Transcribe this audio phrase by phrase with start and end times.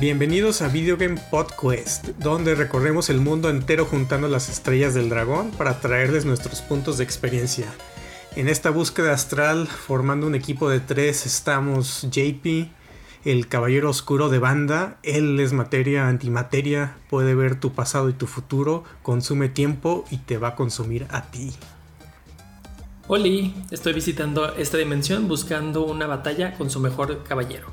[0.00, 5.50] Bienvenidos a Video Game Podcast, donde recorremos el mundo entero juntando las estrellas del dragón
[5.50, 7.66] para traerles nuestros puntos de experiencia.
[8.34, 12.70] En esta búsqueda astral, formando un equipo de tres, estamos JP,
[13.26, 14.96] el caballero oscuro de banda.
[15.02, 20.38] Él es materia antimateria, puede ver tu pasado y tu futuro, consume tiempo y te
[20.38, 21.52] va a consumir a ti.
[23.06, 27.66] Oli, estoy visitando esta dimensión buscando una batalla con su mejor caballero.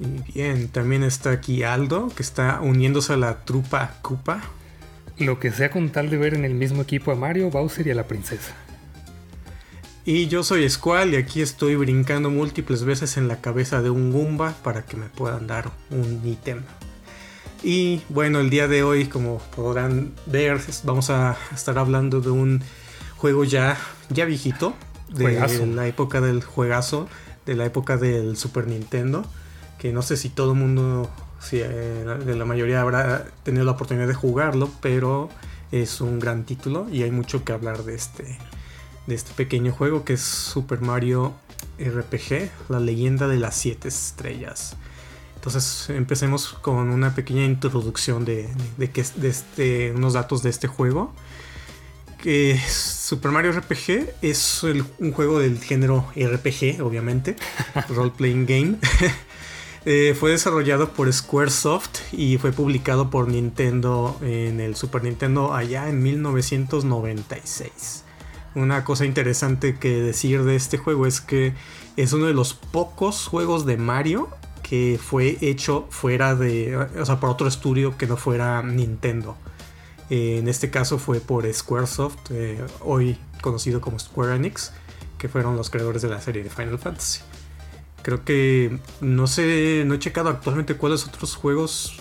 [0.00, 4.40] Bien, también está aquí Aldo, que está uniéndose a la trupa Koopa.
[5.18, 7.90] Lo que sea con tal de ver en el mismo equipo a Mario, Bowser y
[7.90, 8.54] a la princesa.
[10.06, 14.10] Y yo soy Squall y aquí estoy brincando múltiples veces en la cabeza de un
[14.10, 16.62] Goomba para que me puedan dar un ítem.
[17.62, 22.62] Y bueno, el día de hoy, como podrán ver, vamos a estar hablando de un
[23.18, 23.76] juego ya,
[24.08, 24.74] ya viejito,
[25.10, 27.06] de la época del juegazo,
[27.44, 29.26] de la época del Super Nintendo
[29.80, 31.08] que no sé si todo el mundo,
[31.40, 35.30] si eh, de la mayoría habrá tenido la oportunidad de jugarlo, pero
[35.72, 38.36] es un gran título y hay mucho que hablar de este,
[39.06, 41.32] de este pequeño juego que es Super Mario
[41.78, 44.76] RPG, la leyenda de las siete estrellas.
[45.36, 51.14] Entonces empecemos con una pequeña introducción de, de, de este, unos datos de este juego.
[52.22, 57.36] Que Super Mario RPG es un juego del género RPG, obviamente,
[57.88, 58.76] role playing game.
[59.86, 65.88] Eh, fue desarrollado por Squaresoft y fue publicado por Nintendo en el Super Nintendo allá
[65.88, 68.04] en 1996.
[68.54, 71.54] Una cosa interesante que decir de este juego es que
[71.96, 74.28] es uno de los pocos juegos de Mario
[74.62, 79.36] que fue hecho fuera de, o sea, por otro estudio que no fuera Nintendo.
[80.10, 84.72] Eh, en este caso fue por Squaresoft, eh, hoy conocido como Square Enix,
[85.18, 87.20] que fueron los creadores de la serie de Final Fantasy.
[88.02, 92.00] Creo que no sé, no he checado actualmente cuáles otros juegos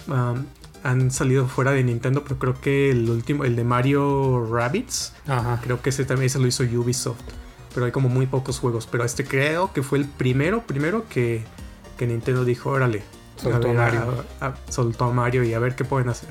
[0.84, 5.14] han salido fuera de Nintendo, pero creo que el último, el de Mario Rabbits,
[5.64, 7.20] creo que ese también se lo hizo Ubisoft.
[7.74, 8.88] Pero hay como muy pocos juegos.
[8.88, 11.44] Pero este creo que fue el primero, primero que,
[12.00, 13.04] Nintendo dijo, órale,
[13.36, 14.26] soltó a, Mario.
[14.70, 16.30] soltó a Mario y a ver qué pueden hacer.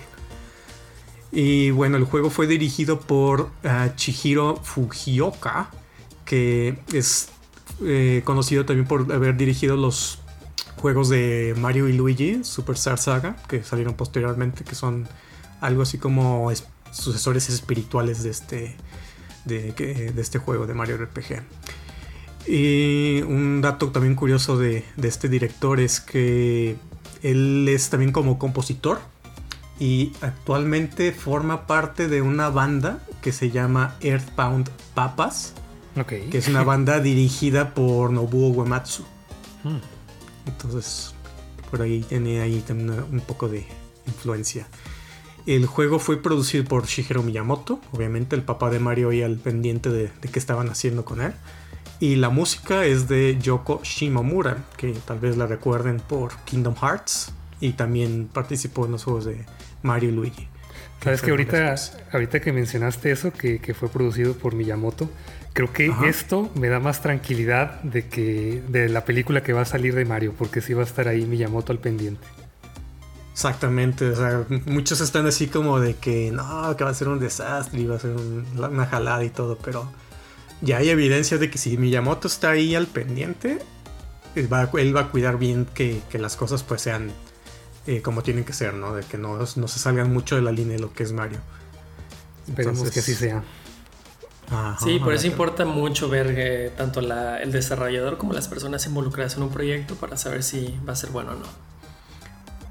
[1.31, 5.71] Y bueno, el juego fue dirigido por ah, Chihiro Fujioka,
[6.25, 7.29] que es
[7.85, 10.19] eh, conocido también por haber dirigido los
[10.79, 15.09] juegos de Mario y Luigi, Superstar Saga, que salieron posteriormente, que son
[15.61, 16.51] algo así como
[16.91, 18.77] sucesores espirituales de este,
[19.45, 21.43] de, este juego de Mario RPG.
[22.47, 26.77] Y un dato también curioso de, de, este director es que
[27.23, 29.01] él es también como compositor
[29.79, 35.55] y actualmente forma parte de una banda que se llama Earthbound Papas
[36.07, 39.05] que es una banda dirigida por Nobuo Uematsu.
[39.65, 39.79] Hmm.
[40.47, 41.15] Entonces,
[41.71, 43.67] por ahí tiene ahí también un poco de
[44.07, 44.67] influencia.
[45.47, 49.89] El juego fue producido por Shigeru Miyamoto, obviamente el papá de Mario y al pendiente
[49.89, 51.33] de, qué estaban haciendo con él.
[52.01, 57.33] Y la música es de Yoko Shimomura, que tal vez la recuerden por Kingdom Hearts
[57.61, 59.47] y también participó en los juegos de
[59.83, 60.49] Mario y Luigi.
[61.03, 61.75] Sabes que ahorita,
[62.13, 65.09] ahorita que mencionaste eso, que, que, fue producido por Miyamoto,
[65.59, 69.65] Creo que esto me da más tranquilidad de que de la película que va a
[69.65, 72.25] salir de Mario, porque sí va a estar ahí Miyamoto al pendiente.
[73.33, 77.19] Exactamente, o sea, muchos están así como de que no, que va a ser un
[77.19, 78.15] desastre y va a ser
[78.57, 79.91] una jalada y todo, pero
[80.61, 83.59] ya hay evidencia de que si Miyamoto está ahí al pendiente,
[84.37, 87.11] él va, a cuidar bien que, las cosas pues sean
[87.89, 88.95] eh, como tienen que ser, ¿no?
[88.95, 91.41] De que no, no, se salgan mucho de la línea de lo que es Mario.
[92.47, 93.43] Esperemos que así sea
[94.83, 99.43] sí, por eso importa mucho ver eh, tanto el desarrollador como las personas involucradas en
[99.43, 101.47] un proyecto para saber si va a ser bueno o no.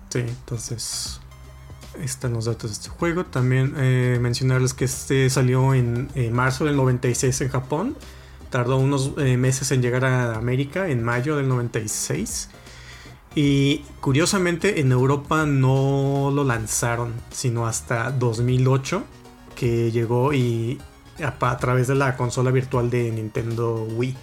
[0.09, 1.19] Sí, entonces
[2.01, 3.25] están los datos de este juego.
[3.25, 7.97] También eh, mencionarles que este salió en marzo del 96 en Japón.
[8.49, 12.50] Tardó unos eh, meses en llegar a América, en mayo del 96.
[13.35, 19.03] Y curiosamente en Europa no lo lanzaron, sino hasta 2008,
[19.56, 20.79] que llegó y
[21.23, 24.15] a, través de la consola virtual de Nintendo Wii.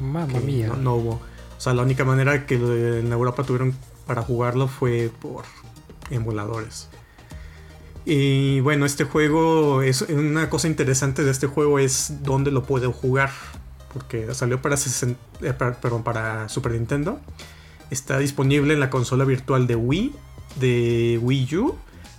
[0.00, 0.72] Mamma mía.
[0.78, 1.10] No, hubo.
[1.10, 3.74] O sea, la única manera que en Europa tuvieron
[4.06, 5.44] para jugarlo fue por
[6.10, 6.88] emuladores.
[8.04, 12.92] Y bueno, este juego es una cosa interesante de este juego es dónde lo puedo
[12.92, 13.30] jugar.
[13.92, 15.52] Porque salió para, eh,
[16.04, 17.18] para Super Nintendo.
[17.90, 20.12] Está disponible en la consola virtual de Wii,
[20.56, 21.74] de Wii U.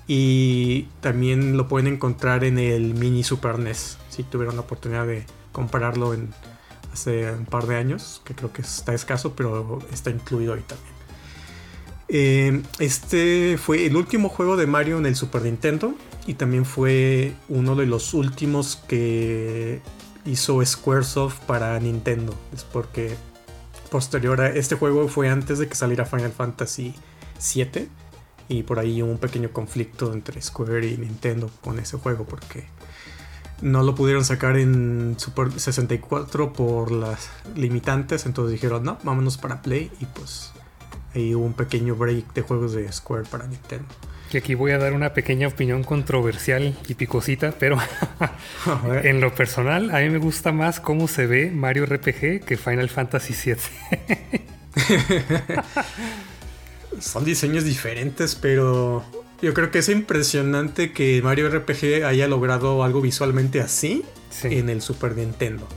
[0.07, 5.25] Y también lo pueden encontrar en el mini Super NES si tuvieron la oportunidad de
[5.51, 6.33] compararlo en
[6.91, 10.97] hace un par de años, que creo que está escaso, pero está incluido ahí también.
[12.09, 15.93] Eh, este fue el último juego de Mario en el Super Nintendo
[16.25, 19.81] y también fue uno de los últimos que
[20.25, 22.33] hizo Squaresoft para Nintendo.
[22.53, 23.15] Es porque
[23.91, 26.95] posterior a este juego fue antes de que saliera Final Fantasy
[27.53, 27.87] VII
[28.49, 32.65] y por ahí hubo un pequeño conflicto entre Square y Nintendo con ese juego porque
[33.61, 39.61] no lo pudieron sacar en Super 64 por las limitantes, entonces dijeron, no, vámonos para
[39.61, 40.51] Play y pues
[41.15, 43.87] ahí hubo un pequeño break de juegos de Square para Nintendo.
[44.31, 47.77] Y aquí voy a dar una pequeña opinión controversial y picosita, pero
[49.03, 52.89] en lo personal a mí me gusta más cómo se ve Mario RPG que Final
[52.89, 53.57] Fantasy VII.
[56.99, 59.05] Son diseños diferentes, pero
[59.41, 64.03] yo creo que es impresionante que Mario RPG haya logrado algo visualmente así
[64.43, 65.67] en el Super Nintendo.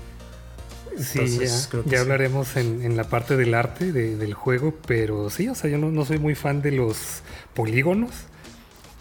[0.98, 1.38] sí,
[1.86, 6.04] ya, hablaremos en, la parte del arte del juego, pero sí, o sea, yo no,
[6.04, 7.22] soy muy fan de los
[7.54, 8.10] polígonos.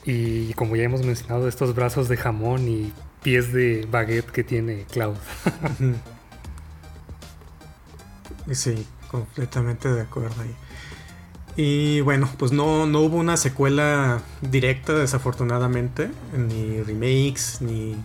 [0.05, 4.85] Y como ya hemos mencionado, estos brazos de jamón y pies de baguette que tiene
[4.91, 5.17] Cloud.
[8.51, 10.55] sí, completamente de acuerdo ahí.
[11.61, 17.97] Y bueno, pues no, no hubo una secuela directa, desafortunadamente, ni remakes, ni,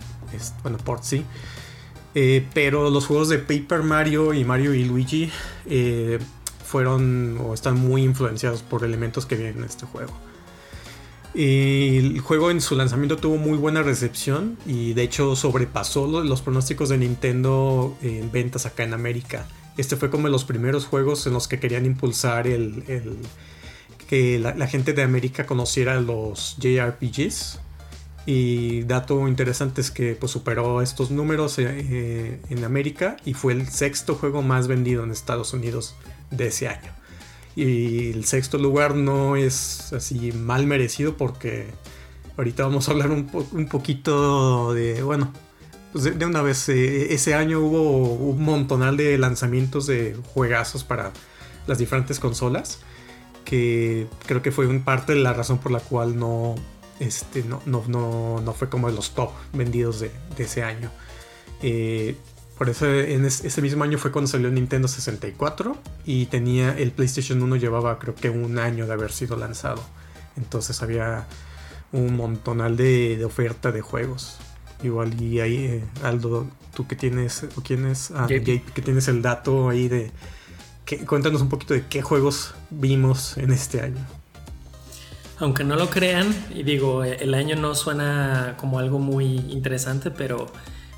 [0.61, 1.23] bueno, por sí.
[2.15, 5.31] Eh, pero los juegos de Paper Mario y Mario y Luigi
[5.67, 6.19] eh,
[6.65, 10.11] fueron o están muy influenciados por elementos que vienen en este juego.
[11.33, 16.41] Y el juego en su lanzamiento tuvo muy buena recepción y de hecho sobrepasó los
[16.41, 19.47] pronósticos de Nintendo en ventas acá en América.
[19.77, 22.83] Este fue como los primeros juegos en los que querían impulsar el,
[24.07, 27.59] que la, gente de América conociera los JRPGs.
[28.27, 33.67] Y dato interesante es que pues, superó estos números eh, en América y fue el
[33.69, 35.95] sexto juego más vendido en Estados Unidos
[36.31, 36.91] de ese año.
[37.55, 41.67] Y el sexto lugar no es así mal merecido porque
[42.35, 45.31] ahorita vamos a hablar un, un poquito de, bueno,
[45.95, 51.13] pues de, una vez, eh, ese año hubo un montonal de lanzamientos de juegazos para
[51.67, 52.79] las diferentes consolas.
[53.45, 56.55] Que creo que fue un parte de la razón por la cual no,
[56.99, 60.91] este, no, no, no, fue como de los top vendidos de, ese año.
[61.61, 62.17] Eh,
[62.57, 67.41] por eso en ese mismo año fue cuando salió Nintendo 64 y tenía el PlayStation
[67.41, 69.81] 1 llevaba creo que un año de haber sido lanzado.
[70.35, 71.25] Entonces había
[71.93, 74.39] un montonal de, de oferta de juegos.
[74.83, 79.21] Igual y ahí, eh, Aldo, tú que tienes, o quién es, ah, que tienes el
[79.21, 80.11] dato ahí de,
[80.85, 84.05] que, cuéntanos un poquito de qué juegos vimos en este año.
[85.39, 90.47] Aunque no lo crean, y digo, el año no suena como algo muy interesante, pero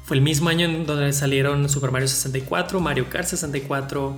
[0.04, 4.16] fue el mismo año en donde salieron Super Mario 64, Mario Kart 64,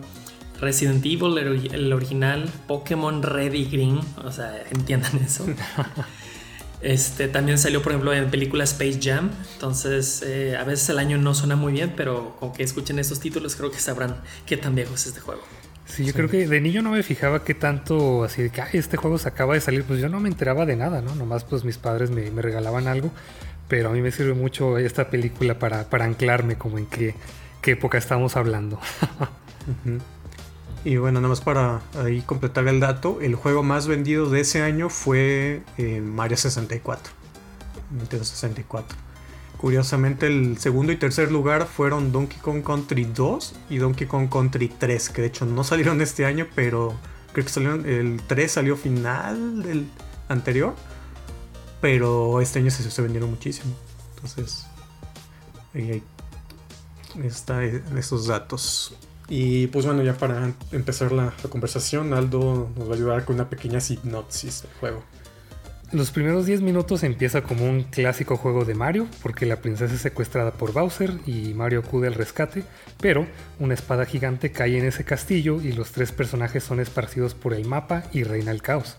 [0.59, 5.45] Resident Evil, el original, Pokémon Red y Green, o sea, entiendan eso.
[6.81, 9.31] Este, también salió, por ejemplo, en película Space Jam.
[9.53, 13.19] Entonces, eh, a veces el año no suena muy bien, pero con que escuchen estos
[13.19, 15.41] títulos, creo que sabrán qué tan viejo es este juego.
[15.85, 18.95] Sí, yo creo que de niño no me fijaba qué tanto así de que este
[18.95, 19.83] juego se acaba de salir.
[19.83, 21.15] Pues yo no me enteraba de nada, ¿no?
[21.15, 23.11] Nomás, pues mis padres me, regalaban algo.
[23.67, 27.15] Pero a mí me sirve mucho esta película para, anclarme, como en qué,
[27.61, 28.79] qué época estamos hablando.
[30.85, 34.61] Y bueno, nada más para ahí completar el dato, el juego más vendido de ese
[34.61, 37.13] año fue eh, Mario 64.
[37.91, 38.97] Nintendo 64.
[39.57, 44.69] Curiosamente, el segundo y tercer lugar fueron Donkey Kong Country 2 y Donkey Kong Country
[44.69, 46.95] 3, que de hecho no salieron este año, pero
[47.33, 49.85] creo que salieron, el 3 salió final del
[50.29, 50.75] anterior,
[51.81, 53.73] pero este año se, se vendieron muchísimo.
[54.15, 54.65] Entonces,
[55.73, 56.03] ahí,
[57.23, 57.63] están
[57.97, 58.93] esos datos.
[59.29, 63.47] Y pues bueno, ya para empezar la, conversación, Aldo nos va a ayudar con una
[63.47, 65.03] pequeña sinopsis del juego.
[65.91, 70.01] Los primeros 10 minutos empieza como un clásico juego de Mario, porque la princesa es
[70.01, 72.63] secuestrada por Bowser y Mario acude al rescate,
[72.99, 73.25] pero
[73.59, 77.65] una espada gigante cae en ese castillo y los tres personajes son esparcidos por el
[77.65, 78.97] mapa y reina el caos.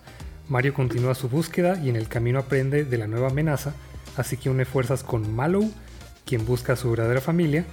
[0.48, 3.72] Mario continúa su búsqueda y en el camino aprende de la nueva amenaza,
[4.16, 5.72] así que une fuerzas con Mallow,
[6.26, 7.66] quien busca a su verdadera familia,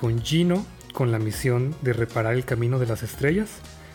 [0.00, 3.50] con Gino, con la misión de reparar el camino de las estrellas,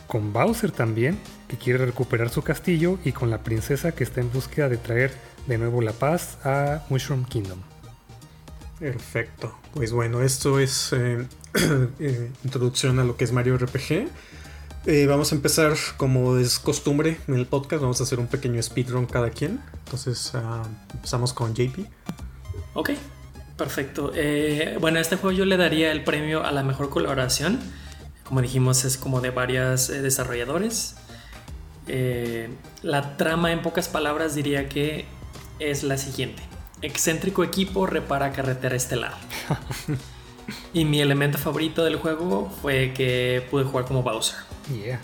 [0.05, 4.31] con Bowser también, que quiere recuperar su castillo, y con la princesa que está en
[4.31, 5.11] búsqueda de traer
[5.47, 7.59] de nuevo la paz a Mushroom Kingdom.
[8.79, 9.55] Perfecto.
[9.73, 11.25] Pues bueno, esto es eh,
[11.99, 14.07] eh, introducción a lo que es Mario RPG.
[14.85, 17.81] Eh, vamos a empezar como es costumbre en el podcast.
[17.81, 19.59] Vamos a hacer un pequeño speedrun cada quien.
[19.85, 20.63] Entonces ah,
[20.93, 21.85] empezamos con JP.
[22.73, 22.91] Ok.
[23.59, 24.13] Perfecto.
[24.15, 27.59] Eh, bueno, a este juego yo le daría el premio a la mejor colaboración.
[28.23, 30.95] Como dijimos, es como de varios eh, desarrolladores.
[31.87, 32.49] Eh,
[32.83, 35.05] la trama, en pocas palabras, diría que
[35.59, 36.41] es la siguiente:
[36.81, 39.15] excéntrico equipo repara carretera estelar.
[40.73, 44.37] y mi elemento favorito del juego fue que pude jugar como Bowser.
[44.71, 45.01] Yeah.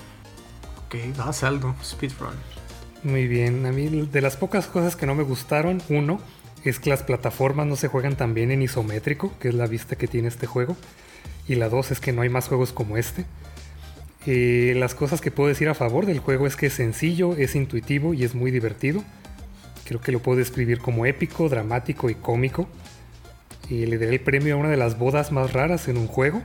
[0.86, 2.36] Ok, va saldo, speedrun.
[3.04, 6.22] Muy bien, a mí de las pocas cosas que no me gustaron, uno,
[6.70, 9.96] es que las plataformas no se juegan tan bien en isométrico, que es la vista
[9.96, 10.76] que tiene este juego.
[11.48, 13.26] Y la dos es que no hay más juegos como este.
[14.26, 17.56] Eh, las cosas que puedo decir a favor del juego es que es sencillo, es
[17.56, 19.04] intuitivo y es muy divertido.
[19.86, 22.68] Creo que lo puedo describir como épico, dramático y cómico.
[23.70, 26.42] Y le daré el premio a una de las bodas más raras en un juego.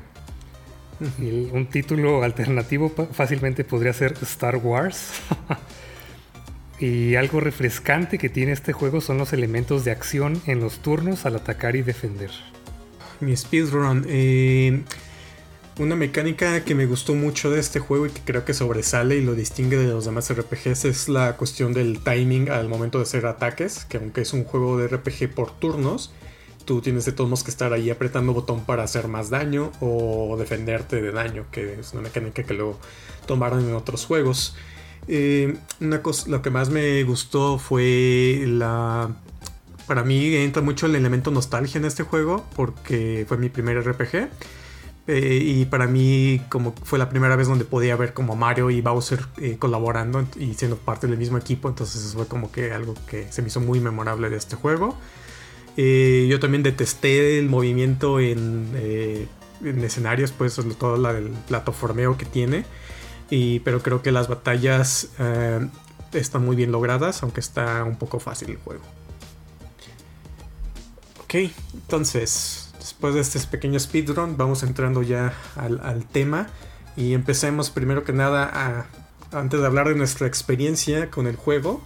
[1.18, 5.12] Y un título alternativo fácilmente podría ser Star Wars.
[6.80, 11.26] y algo refrescante que tiene este juego son los elementos de acción en los turnos
[11.26, 12.30] al atacar y defender.
[13.20, 14.06] Mi speedrun.
[14.08, 14.82] Eh,
[15.78, 19.24] una mecánica que me gustó mucho de este juego y que creo que sobresale y
[19.24, 23.24] lo distingue de los demás RPGs es la cuestión del timing al momento de hacer
[23.24, 26.12] ataques, que aunque es un juego de RPG por turnos,
[26.66, 30.36] tú tienes de todos modos que estar ahí apretando botón para hacer más daño o
[30.38, 32.78] defenderte de daño, que es una mecánica que luego
[33.26, 34.56] tomaron en otros juegos.
[35.12, 39.10] Eh, una cosa, lo que más me gustó fue la...
[39.88, 44.28] Para mí entra mucho el elemento nostalgia en este juego porque fue mi primer RPG.
[45.08, 48.82] Eh, y para mí como fue la primera vez donde podía ver como Mario y
[48.82, 52.94] Bowser eh, colaborando y siendo parte del mismo equipo, entonces eso fue como que algo
[53.08, 54.96] que se me hizo muy memorable de este juego.
[55.76, 58.68] Yo también detesté el movimiento en,
[59.64, 62.66] en escenarios, pues todo la, el plataformeo que tiene,
[63.30, 65.08] y, pero creo que las batallas
[66.12, 68.82] están muy bien logradas, aunque está un poco fácil el juego.
[71.24, 76.48] Ok, entonces después de este pequeño speedrun, vamos entrando ya al, tema.
[76.96, 78.88] Y empecemos primero que nada
[79.32, 81.82] antes de hablar de nuestra experiencia con el juego,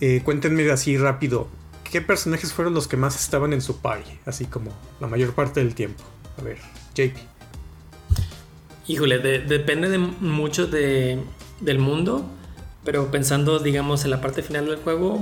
[0.00, 1.48] eh, cuéntenme así rápido,
[1.82, 4.18] ¿qué personajes fueron los que más estaban en su party?
[4.26, 4.70] Así como
[5.00, 6.04] la mayor parte del tiempo.
[6.38, 6.58] A ver,
[6.94, 7.37] JP.
[8.88, 11.18] Híjole, depende de mucho de,
[11.60, 12.26] del mundo,
[12.84, 15.20] pero pensando, digamos, en la parte final del juego,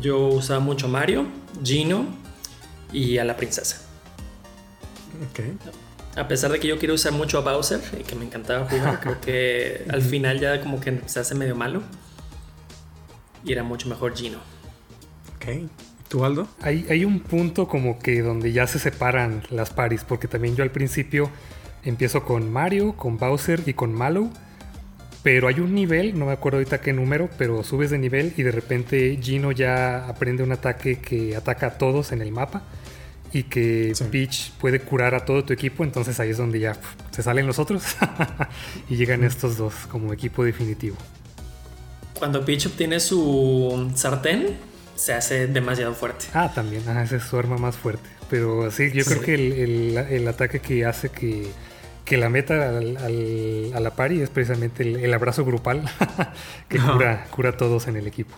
[0.00, 1.24] yo usaba mucho Mario,
[1.62, 2.06] Gino
[2.92, 3.82] y a la princesa.
[6.16, 8.98] A pesar de que yo quiero usar mucho a Bowser y que me encantaba jugar,
[9.02, 11.82] creo que al final ya como que se hace medio malo.
[13.44, 14.38] Y era mucho mejor Gino.
[15.36, 15.68] Ok.
[16.08, 16.48] ¿Tú, Aldo?
[16.60, 20.64] Hay, hay un punto como que donde ya se separan las paris, porque también yo
[20.64, 21.30] al principio
[21.84, 24.30] empiezo con Mario, con Bowser y con Mallow.
[25.22, 28.42] Pero hay un nivel, no me acuerdo ahorita qué número, pero subes de nivel y
[28.42, 32.62] de repente Gino ya aprende un ataque que ataca a todos en el mapa
[33.32, 36.76] y que Peach puede curar a todo tu equipo, entonces ahí es donde ya
[37.10, 37.82] se salen los otros
[38.88, 40.96] y llegan estos dos como equipo definitivo.
[42.18, 44.56] Cuando Peach obtiene su sartén,
[44.94, 46.26] se hace demasiado fuerte.
[46.32, 48.08] Ah, también, ah, esa es su arma más fuerte.
[48.30, 51.48] Pero sí, yo creo que el, ataque que hace que,
[52.10, 55.84] la meta al, a la pari es precisamente el, abrazo grupal
[56.68, 58.34] que cura, cura a todos en el equipo.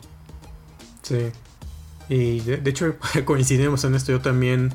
[1.02, 1.30] Sí.
[2.08, 4.12] Y de, hecho coincidimos en esto.
[4.12, 4.72] Yo también,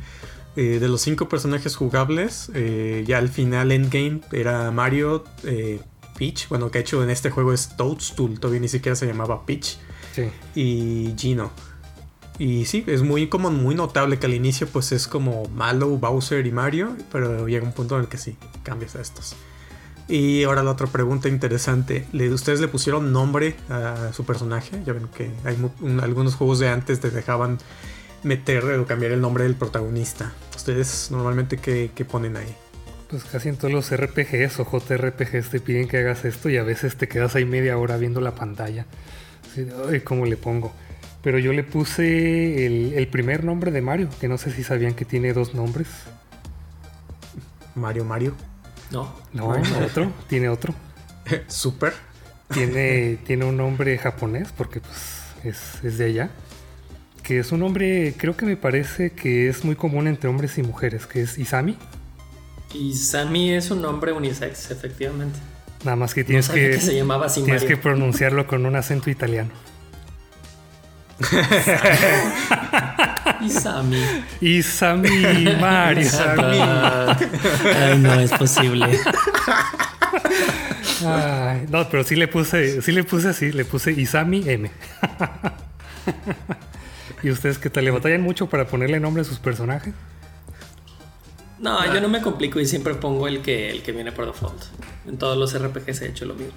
[0.55, 5.79] eh, de los cinco personajes jugables, eh, ya al final endgame era Mario, eh,
[6.17, 6.50] Peach.
[6.50, 9.77] Bueno, que ha hecho en este juego es Toadstool, todavía ni siquiera se llamaba Peach.
[10.13, 10.29] Sí.
[10.55, 11.51] Y Gino.
[12.39, 16.45] Y sí, es muy como muy notable que al inicio pues es como Malo, Bowser
[16.45, 19.35] y Mario, pero llega un punto en el que sí, cambias a estos.
[20.07, 22.05] Y ahora la otra pregunta interesante.
[22.31, 24.81] ¿Ustedes le pusieron nombre a su personaje?
[24.85, 25.57] Ya ven que hay
[26.01, 27.59] algunos juegos de antes te dejaban
[28.23, 30.33] meter o cambiar el nombre del protagonista.
[30.55, 32.53] ¿Ustedes normalmente qué, ponen ahí?
[33.09, 36.63] Pues casi en todos los RPGs o JRPGs te piden que hagas esto y a
[36.63, 38.85] veces te quedas ahí media hora viendo la pantalla.
[39.55, 40.73] De, ¿cómo le pongo?
[41.21, 44.93] Pero yo le puse el, el primer nombre de Mario, que no sé si sabían
[44.93, 45.87] que tiene dos nombres.
[47.75, 48.35] Mario Mario.
[48.91, 49.13] No.
[49.33, 49.49] No,
[49.83, 50.73] otro, tiene otro.
[51.47, 51.93] Super.
[52.53, 56.29] Tiene, tiene un nombre japonés porque pues es, de allá.
[57.23, 60.63] Que es un nombre, creo que me parece que es muy común entre hombres y
[60.63, 61.77] mujeres, que es Isami.
[62.73, 65.39] Isami es un nombre unisex, efectivamente.
[65.85, 69.51] Nada más que tienes que, se llamaba tienes que pronunciarlo con un acento italiano.
[73.41, 74.03] Isami.
[74.41, 76.01] Isami Mario.
[76.05, 76.59] Isami.
[77.75, 78.99] Ay, no es posible.
[81.69, 84.71] no, pero sí le puse, sí le puse así, le puse Isami M.
[87.23, 87.85] ¿Y ustedes qué tal?
[87.85, 89.93] ¿Le batallan mucho para ponerle nombre a sus personajes?
[91.59, 94.63] No, yo no me complico y siempre pongo el que, el que viene por default.
[95.07, 96.53] En todos los RPGs he hecho lo mismo.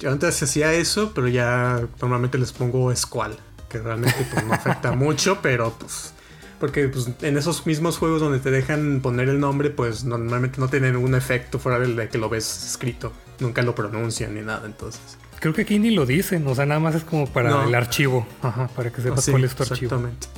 [0.00, 3.36] yo antes hacía eso, pero ya normalmente les pongo Squall,
[3.68, 6.14] que realmente pues, no afecta mucho, pero pues
[6.58, 10.68] porque pues, en esos mismos juegos donde te dejan poner el nombre, pues normalmente no
[10.68, 13.12] tienen ningún efecto fuera del de que lo ves escrito.
[13.40, 15.18] Nunca lo pronuncian ni nada, entonces.
[15.38, 18.26] Creo que aquí ni lo dicen, o sea, nada más es como para el archivo,
[18.42, 19.96] Ajá, para que sepas cuál es tu archivo.
[19.96, 20.28] Exactamente.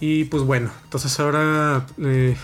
[0.00, 2.34] Y pues bueno, entonces ahora eh,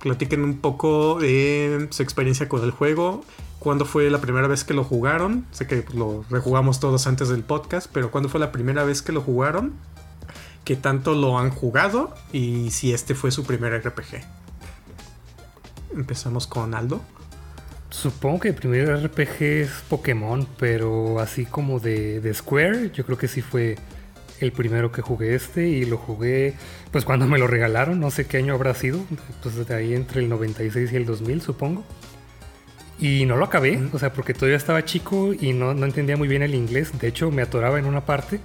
[0.00, 3.24] platiquen un poco de su experiencia con el juego.
[3.58, 5.46] ¿Cuándo fue la primera vez que lo jugaron?
[5.50, 9.02] Sé que pues, lo rejugamos todos antes del podcast, pero ¿cuándo fue la primera vez
[9.02, 9.74] que lo jugaron?
[10.64, 12.14] ¿Qué tanto lo han jugado?
[12.32, 14.24] Y si este fue su primer RPG.
[15.94, 17.00] Empezamos con Aldo.
[17.90, 23.16] Supongo que el primer RPG es Pokémon, pero así como de, de, Square, yo creo
[23.16, 23.76] que sí fue
[24.40, 26.54] el primero que jugué este y lo jugué
[26.90, 29.00] pues cuando me lo regalaron, no sé qué año habrá sido,
[29.42, 31.84] pues de ahí entre el 96 y el 2000 supongo.
[32.98, 36.28] Y no lo acabé, o sea, porque todavía estaba chico y no, no entendía muy
[36.28, 38.40] bien el inglés, de hecho me atoraba en una parte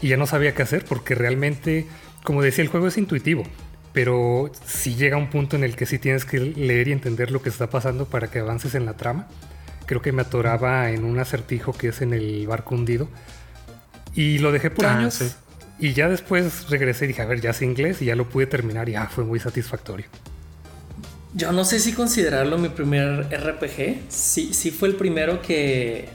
[0.00, 1.86] y ya no sabía qué hacer porque realmente,
[2.22, 3.42] como decía, el juego es intuitivo
[3.96, 7.40] pero si llega un punto en el que sí tienes que leer y entender lo
[7.40, 9.26] que está pasando para que avances en la trama.
[9.86, 13.08] Creo que me atoraba en un acertijo que es en el barco hundido.
[14.12, 15.38] Y lo dejé por ah, años.
[15.78, 18.46] Y ya después regresé y dije, a ver, ya sé inglés y ya lo pude
[18.46, 20.04] terminar y ya fue muy satisfactorio.
[21.36, 24.06] Yo no sé si considerarlo mi primer RPG.
[24.08, 26.08] Sí, sí fue el primero que,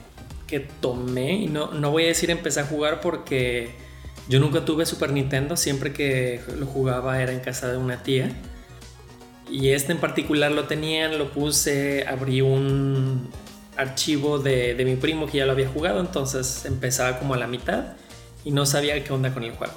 [0.47, 1.33] que tomé.
[1.33, 3.69] Y no, no voy a decir empecé a jugar porque
[4.27, 8.31] yo nunca tuve Super Nintendo, siempre que lo jugaba era en casa de una tía.
[9.47, 13.29] Y este en particular lo tenían, lo puse, abrí un
[13.77, 17.93] archivo de, mi primo que ya lo había jugado, entonces empezaba como a la mitad
[18.43, 19.73] y no sabía qué onda con el juego.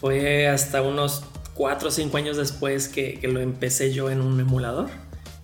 [0.00, 1.22] Fue hasta unos
[1.58, 4.88] 4 o 5 años después que, lo empecé yo en un emulador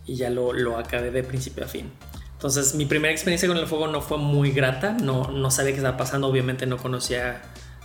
[0.06, 1.90] y ya lo, lo, acabé de principio a fin.
[2.34, 5.78] Entonces mi primera experiencia con el juego no fue muy grata, no, no sabía qué
[5.78, 7.42] estaba pasando, obviamente no conocía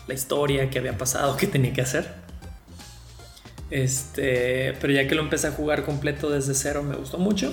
[0.07, 2.13] la historia, qué había pasado, qué tenía que hacer.
[3.71, 7.51] Este, pero ya que lo empecé a jugar completo desde cero me gustó mucho.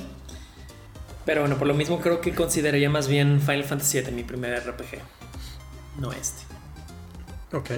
[1.25, 4.61] Pero bueno, por lo mismo creo que consideraría más bien Final Fantasy VII mi primer
[4.61, 5.01] RPG,
[6.01, 6.43] no este.
[7.57, 7.71] Ok.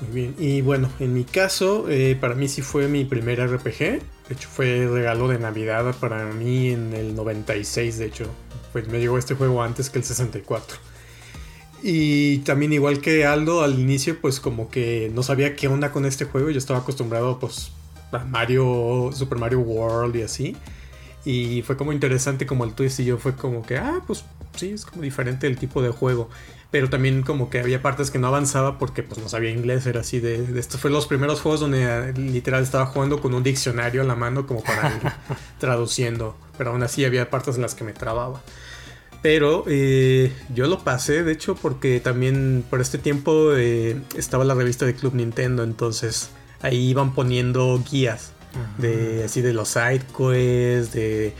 [0.00, 0.34] Muy bien.
[0.38, 3.78] Y bueno, en mi caso, eh, para mí sí fue mi primer RPG.
[3.78, 8.26] De hecho, fue regalo de Navidad para mí en el 96, de hecho.
[8.72, 10.76] Pues me llegó este juego antes que el 64.
[11.82, 16.04] Y también igual que Aldo al inicio, pues como que no sabía qué onda con
[16.06, 16.50] este juego.
[16.50, 17.70] Yo estaba acostumbrado pues
[18.12, 20.56] a Mario, Super Mario World y así.
[21.24, 24.24] Y fue como interesante como el twist y yo fue como que, ah, pues
[24.56, 26.30] sí, es como diferente el tipo de juego.
[26.70, 30.00] Pero también como que había partes que no avanzaba porque pues no sabía inglés, era
[30.00, 33.42] así de, de estos fue los primeros juegos donde eh, literal estaba jugando con un
[33.42, 35.02] diccionario a la mano como para ir
[35.58, 36.36] traduciendo.
[36.58, 38.42] Pero aún así había partes en las que me trababa.
[39.22, 44.54] Pero eh, yo lo pasé, de hecho, porque también por este tiempo eh, estaba la
[44.54, 46.30] revista de Club Nintendo, entonces
[46.62, 48.32] ahí iban poniendo guías
[48.78, 51.34] de así de los sidequests, de,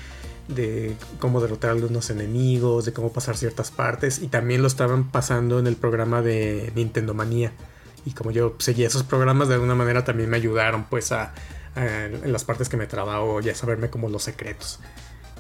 [0.49, 5.11] de cómo derrotar a algunos enemigos, de cómo pasar ciertas partes, y también lo estaban
[5.11, 7.53] pasando en el programa de Nintendo Manía.
[8.05, 11.35] Y como yo seguía esos programas, de alguna manera también me ayudaron pues a,
[11.77, 14.81] en las partes que me trabajo, ya saberme como los secretos.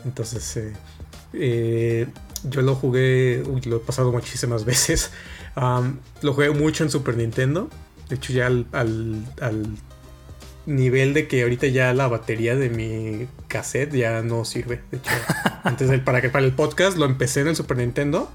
[0.05, 0.73] Entonces, eh,
[1.33, 2.07] eh,
[2.45, 5.11] yo lo jugué, lo he pasado muchísimas veces.
[6.23, 7.69] lo jugué mucho en Super Nintendo.
[8.09, 9.77] De hecho, ya al,
[10.69, 14.81] nivel de que ahorita ya la batería de mi cassette ya no sirve.
[14.91, 15.11] De hecho,
[15.65, 18.31] antes del, para, para el podcast lo empecé en el Super Nintendo.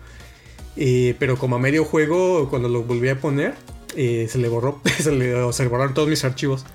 [0.75, 3.53] Eh, pero como a medio juego, cuando lo volví a poner,
[3.95, 6.65] eh, se le borró, se le borraron todos mis archivos.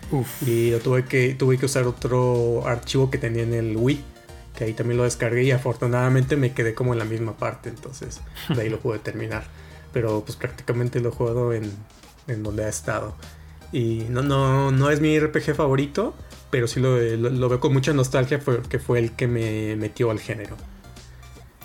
[0.46, 4.04] Y tuve que, tuve que usar otro archivo que tenía en el Wii
[4.58, 8.20] que ahí también lo descargué y afortunadamente me quedé como en la misma parte, entonces
[8.52, 9.44] de ahí lo pude terminar.
[9.92, 11.70] Pero pues prácticamente lo he jugado en,
[12.26, 13.14] en donde ha estado.
[13.72, 16.14] Y no, no, no es mi RPG favorito,
[16.50, 20.20] pero sí lo, lo, veo con mucha nostalgia porque fue el que me metió al
[20.20, 20.56] género.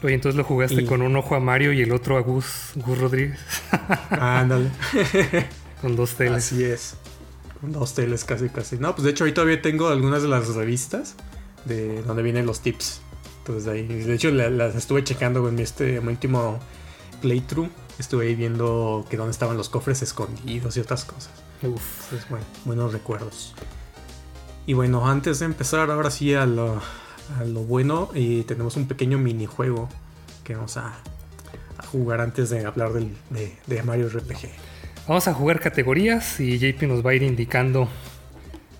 [0.04, 2.98] Oye, entonces lo jugaste con un ojo a Mario y el otro a Gus, Gus
[2.98, 3.40] Rodríguez.
[4.10, 4.70] Ándale.
[5.82, 6.46] con dos teles.
[6.46, 6.96] Así es.
[7.62, 8.78] Con dos teles casi, casi.
[8.78, 11.16] No, pues de hecho ahí todavía tengo algunas de las revistas
[11.64, 13.00] de donde vienen los tips.
[13.40, 16.60] Entonces ahí, de hecho las estuve checando en mi, este, último
[17.22, 17.70] playthrough.
[17.98, 21.43] Estuve ahí viendo que dónde estaban los cofres escondidos y otras cosas.
[21.64, 23.56] Uf, bueno, buenos recuerdos.
[24.66, 26.82] Y bueno, antes de empezar ahora sí a lo,
[27.46, 29.88] lo bueno, eh, tenemos un pequeño minijuego
[30.44, 30.94] que vamos a,
[31.92, 34.50] jugar antes de hablar de, de Mario RPG.
[35.08, 37.88] Vamos a jugar categorías y JP nos va a ir indicando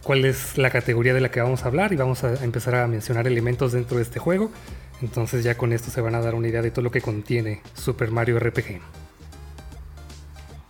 [0.04, 2.88] cuál es la categoría de la que vamos a hablar y vamos a empezar a
[2.88, 4.52] mencionar elementos dentro de este juego.
[5.02, 7.62] Entonces ya con esto se van a dar una idea de todo lo que contiene
[7.76, 8.82] Super Mario RPG.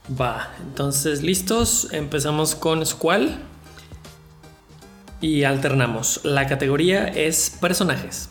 [0.10, 3.40] Va, entonces listos, empezamos con Squall.
[5.22, 6.20] Y alternamos.
[6.26, 8.30] La categoría es personajes.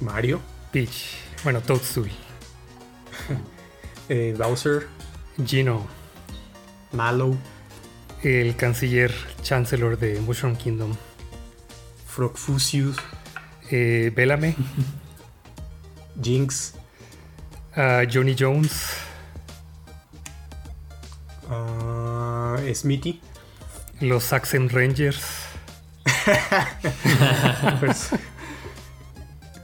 [0.00, 0.40] Mario,
[0.72, 2.10] Peach, bueno, Toadstool,
[4.08, 4.88] eh, Bowser,
[5.42, 5.86] Gino,
[6.92, 7.36] Mallow,
[8.22, 10.94] el canciller Chancellor de Mushroom Kingdom,
[12.06, 12.96] Frogfusius,
[13.70, 14.54] eh, Bellamy,
[16.22, 16.74] Jinx,
[17.74, 18.90] ah, Johnny Jones,
[21.48, 23.20] ah, Smithy,
[24.00, 25.20] los Saxon Rangers,
[27.80, 28.10] pues,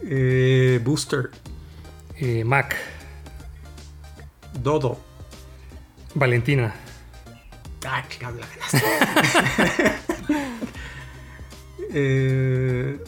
[0.05, 1.31] eh, Booster,
[2.16, 2.77] eh, Mac,
[4.62, 4.99] Dodo.
[6.14, 6.75] Valentina,
[7.85, 9.92] Ah, chingada, la ganaste.
[11.92, 13.05] eh,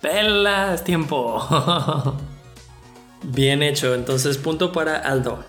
[0.00, 1.40] Pelas, tiempo.
[3.22, 5.44] Bien hecho, entonces punto para Aldo.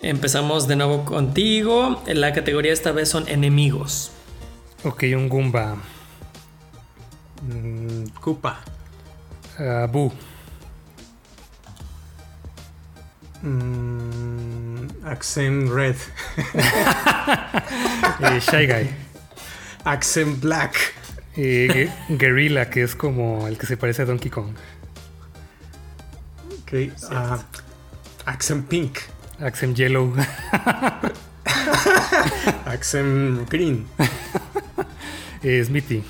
[0.00, 2.02] Empezamos de nuevo contigo.
[2.06, 4.12] La categoría esta vez son enemigos.
[4.84, 5.76] ok, un Goomba,
[7.42, 8.60] mm, Koopa,
[9.58, 10.12] ah, Boo,
[13.42, 15.96] mm, Accent Red,
[18.20, 18.90] eh, Shy Guy,
[19.84, 20.76] Accent Black,
[21.36, 24.54] eh, Gu- Guerrilla, que es como el que se parece a Donkey Kong,
[26.62, 27.38] okay, ah,
[28.26, 28.98] Accent Pink,
[29.38, 30.14] Axem Yellow,
[32.64, 33.86] Accent Green,
[35.42, 36.02] eh, Smithy,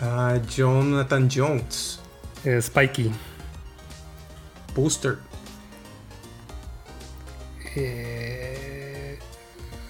[0.00, 2.00] ah, Jonathan Jones,
[2.46, 3.12] eh, Spikey,
[4.74, 5.18] Booster,
[7.76, 9.18] eh,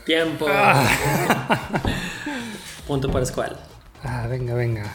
[0.05, 0.49] Tiempo.
[2.89, 3.57] punto para Squall.
[4.03, 4.93] ah, venga, venga.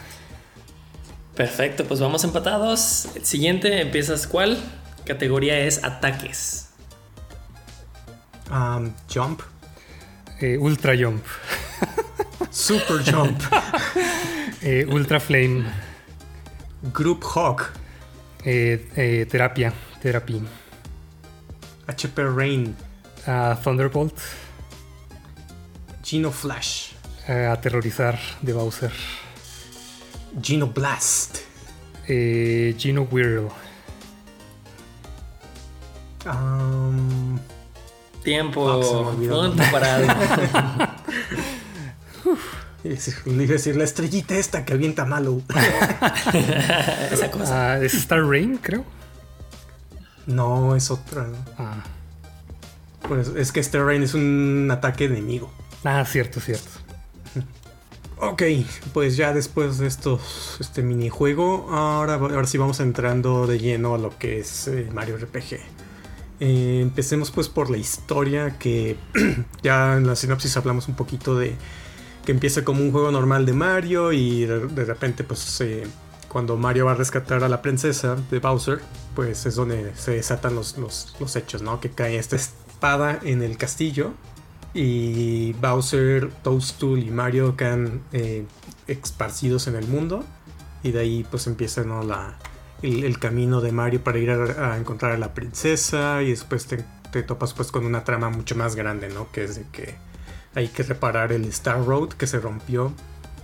[1.34, 3.08] Perfecto, pues vamos empatados.
[3.16, 4.58] El siguiente empieza Squall.
[5.06, 6.68] Categoría es ataques.
[8.50, 9.42] um, Jump,
[10.40, 11.24] Eh, Ultra Jump,
[12.50, 13.40] Super Jump,
[14.62, 15.64] eh, Ultra Flame,
[16.92, 17.62] Group Hog,
[18.44, 20.42] eh, eh, Terapia, Therapy,
[21.86, 22.74] HP Rain,
[23.26, 24.18] ah, Thunderbolt,
[26.02, 26.92] Geno Flash,
[27.26, 28.92] Aterrorizar de Bowser,
[30.42, 31.38] Geno Blast,
[32.08, 33.48] eh, Gino Whirl,
[36.26, 37.38] um,
[38.22, 38.62] Tiempo.
[38.62, 39.42] Olvidó.
[39.48, 40.14] punto para Aldo.
[42.84, 45.42] es- iba a decir la estrellita esta que avienta Malo.
[47.12, 47.72] Esa cosa.
[47.72, 48.84] ah, es Star Rain, creo.
[50.26, 51.24] No, es otra.
[51.24, 51.36] ¿no?
[51.58, 51.82] Ah,
[53.08, 55.52] Pues es que este Rain es un ataque enemigo.
[55.84, 56.70] ah, cierto, cierto.
[58.16, 58.42] Ok,
[58.94, 63.98] pues ya después de estos, este minijuego, ahora, ahora sí vamos entrando de lleno a
[63.98, 65.58] lo que es eh, Mario RPG.
[66.46, 68.98] Eh, empecemos pues por la historia que
[69.62, 71.56] ya en la sinopsis hablamos un poquito de
[72.26, 75.64] que empieza como un juego normal de Mario y de, repente pues
[76.28, 78.82] cuando Mario va a rescatar a la princesa de Bowser
[79.14, 81.80] pues es donde se desatan los, los, los hechos, ¿no?
[81.80, 84.12] Que cae esta espada en el castillo
[84.74, 88.44] y Bowser, Toadstool y Mario quedan eh,
[88.86, 90.22] esparcidos en el mundo
[90.82, 92.02] y de ahí pues empieza ¿no?
[92.02, 92.36] la,
[92.84, 97.54] el, camino de Mario para ir a, encontrar a la princesa y después te, topas
[97.54, 99.30] pues con una trama mucho más grande, ¿no?
[99.32, 99.94] Que es de que
[100.54, 102.92] hay que reparar el Star Road que se rompió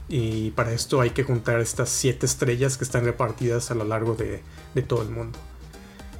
[0.08, 4.14] y para esto hay que juntar estas siete estrellas que están repartidas a lo largo
[4.14, 4.42] de,
[4.82, 5.38] todo el mundo.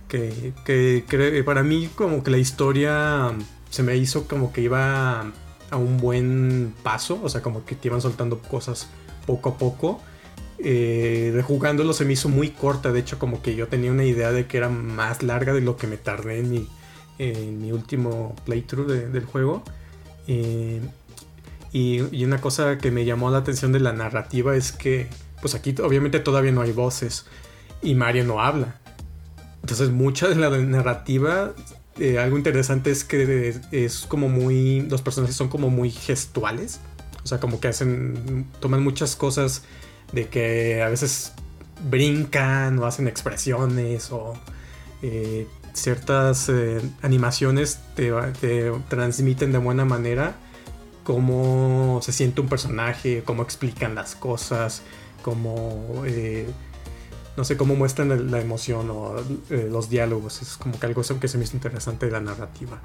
[0.09, 3.33] Que, que, que para mí como que la historia
[3.70, 5.20] se me hizo como que iba
[5.70, 8.88] a un buen paso, o sea, como que te iban soltando cosas
[9.26, 10.00] poco a poco.
[10.62, 11.31] Eh,
[11.94, 14.59] se me hizo muy corta, de hecho como que yo tenía una idea de que
[14.59, 16.68] era más larga de lo que me tardé en mi,
[17.73, 19.62] último playthrough de- del juego.
[20.27, 20.81] Eh,
[21.73, 25.09] y, y una cosa que me llamó la atención de la narrativa es que,
[25.40, 27.27] pues aquí obviamente todavía no hay voces
[27.83, 28.79] y Mario no habla.
[29.62, 31.53] Entonces mucha de la narrativa,
[31.99, 36.81] eh, algo interesante es que es como muy, los personajes son como muy gestuales.
[37.23, 39.62] O sea, como que hacen, toman muchas cosas
[40.12, 41.33] de que a veces
[41.88, 44.35] brincan o hacen expresiones o
[45.03, 50.35] eh, ciertas eh, animaciones te, te transmiten de buena manera
[51.05, 54.83] cómo se siente un personaje, cómo explican las cosas,
[55.23, 56.49] cómo, eh,
[57.37, 59.16] no sé, cómo muestran la, emoción o
[59.49, 60.42] los diálogos.
[60.42, 62.79] Es como que algo que se me hizo interesante de la narrativa.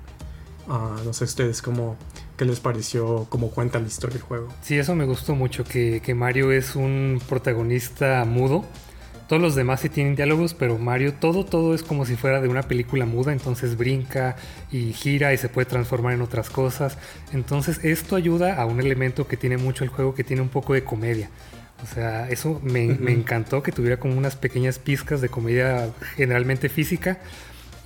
[0.67, 1.95] Ah, no sé ustedes cómo,
[2.37, 4.47] qué les pareció, cómo cuenta la historia del juego.
[4.61, 8.65] Sí, eso me gustó mucho, que, que Mario es un protagonista mudo,
[9.27, 12.47] Todos los demás sí tienen diálogos, pero Mario todo, todo es como si fuera de
[12.47, 14.35] una película muda, entonces brinca
[14.71, 16.97] y gira y se puede transformar en otras cosas.
[17.33, 20.73] Entonces esto ayuda a un elemento que tiene mucho el juego, que tiene un poco
[20.73, 21.29] de comedia.
[21.83, 26.69] O sea, eso me, me encantó que tuviera como unas pequeñas pizcas de comedia generalmente
[26.69, 27.17] física.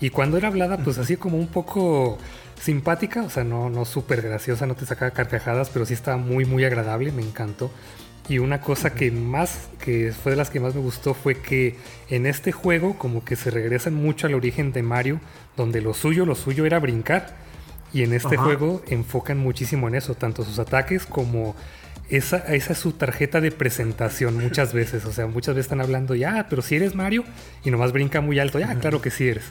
[0.02, 2.18] Y cuando era hablada, pues así como un poco
[2.60, 6.46] simpática, o sea, no, no súper graciosa, no te sacaba carcajadas, pero sí estaba muy,
[6.46, 7.72] muy agradable, me encantó.
[8.28, 11.78] Y una cosa que más, que fue de las que más me gustó, fue que
[12.10, 15.20] en este juego como que se regresan mucho al origen de Mario,
[15.58, 17.36] donde lo suyo, lo suyo era brincar.
[17.92, 21.56] Y en este juego enfocan muchísimo en eso, tanto sus ataques como
[22.08, 25.06] esa, esa es su tarjeta de presentación muchas veces.
[25.06, 27.24] O sea, muchas veces están hablando, ya, pero si eres Mario,
[27.64, 29.46] y nomás brinca muy alto, ya, claro que sí eres.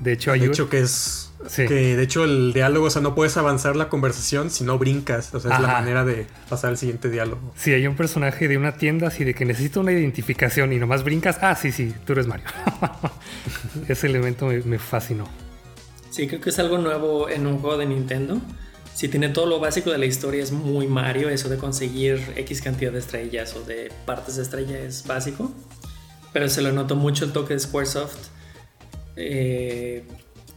[0.00, 3.14] De hecho, hay de hecho que es que de hecho el diálogo, o sea, no
[3.14, 5.34] puedes avanzar la conversación si no brincas.
[5.34, 7.52] O sea, es la manera de pasar al siguiente diálogo.
[7.56, 11.02] Sí, hay un personaje de una tienda así de que necesita una identificación y nomás
[11.02, 11.38] brincas.
[11.40, 12.46] Ah, sí, sí, tú eres Mario.
[13.88, 15.28] Ese elemento me, fascinó.
[16.10, 18.38] Sí, creo que es algo nuevo en un juego de Nintendo.
[18.94, 21.30] Si tiene todo lo básico de la historia, es muy Mario.
[21.30, 25.52] Eso de conseguir X cantidad de estrellas o de partes de estrella es básico.
[26.34, 28.28] Pero se lo notó mucho el toque de Squaresoft.
[29.16, 30.04] Eh,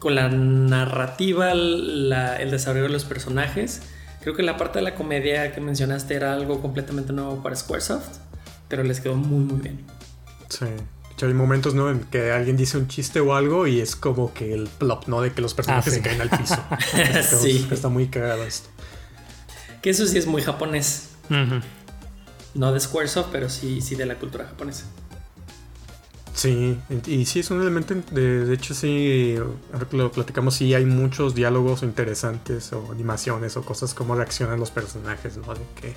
[0.03, 3.81] con la narrativa, el desarrollo de los personajes.
[4.19, 8.17] Creo que la parte de la comedia que mencionaste era algo completamente nuevo para Squaresoft,
[8.67, 9.79] pero les quedó muy, muy bien.
[10.49, 10.65] Sí.
[10.65, 11.89] De hecho, hay momentos, ¿no?
[11.89, 15.21] En que alguien dice un chiste o algo y es como que el plop, ¿no?
[15.21, 16.61] De que los personajes ah, se caen al piso.
[17.41, 17.65] sí.
[17.71, 18.67] Está muy cagado esto.
[19.81, 21.11] Que eso sí es muy japonés.
[22.53, 24.83] No de Squaresoft, pero sí, sí de la cultura japonesa.
[26.34, 29.36] Sí, y sí es un elemento, de, de hecho sí,
[29.72, 34.60] ahora que lo platicamos, sí hay muchos diálogos interesantes o animaciones o cosas como reaccionan
[34.60, 35.54] los personajes, ¿no?
[35.54, 35.93] De que...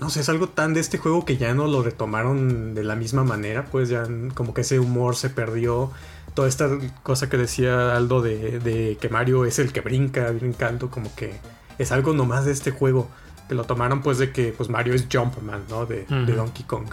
[0.00, 2.94] No sé, es algo tan de este juego que ya no lo retomaron de la
[2.94, 5.90] misma manera, pues ya como que ese humor se perdió.
[6.34, 6.70] Toda esta
[7.02, 11.40] cosa que decía Aldo de, de que Mario es el que brinca, brincando, como que
[11.78, 13.08] es algo nomás de este juego
[13.48, 15.86] que lo tomaron pues de que pues Mario es Jumpman, ¿no?
[15.86, 16.88] De, Donkey Kong.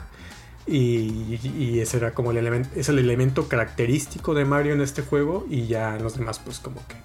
[0.67, 5.45] Y, ese era como el elemento, es el elemento característico de Mario en este juego
[5.49, 6.95] y ya los demás pues como que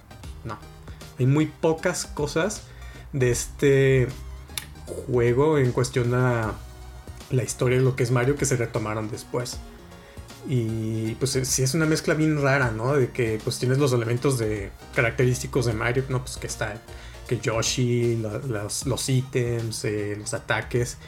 [0.44, 0.58] no.
[1.18, 2.62] Hay muy pocas cosas
[3.12, 4.08] de este
[4.86, 6.54] juego en cuestión a
[7.30, 9.58] la historia de lo que es Mario que se retomaron después.
[10.48, 12.94] Y pues sí es una mezcla bien rara, ¿no?
[12.94, 16.20] De que pues tienes los elementos de característicos de Mario, ¿no?
[16.20, 16.80] Pues que está
[17.30, 18.20] que Yoshi,
[18.86, 20.98] los, ítems, eh, los ataques.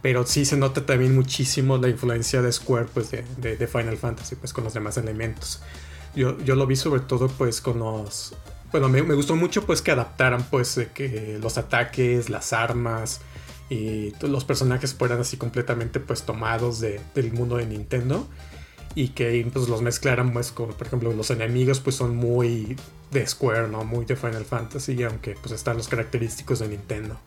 [0.00, 4.54] Pero sí se nota también muchísimo la influencia de Square pues, de, Final Fantasy pues,
[4.54, 5.60] con los demás elementos.
[6.16, 8.34] Yo, yo, lo vi sobre todo pues con los...
[8.72, 13.20] Bueno, me, gustó mucho pues que adaptaran pues que los ataques, las armas
[13.68, 18.26] y los personajes fueran así completamente pues tomados del mundo de Nintendo
[18.94, 22.76] y que pues los mezclaran pues como por ejemplo los enemigos pues son muy
[23.10, 23.84] de Square, ¿no?
[23.84, 27.18] Muy de Final Fantasy, aunque pues están los característicos de Nintendo.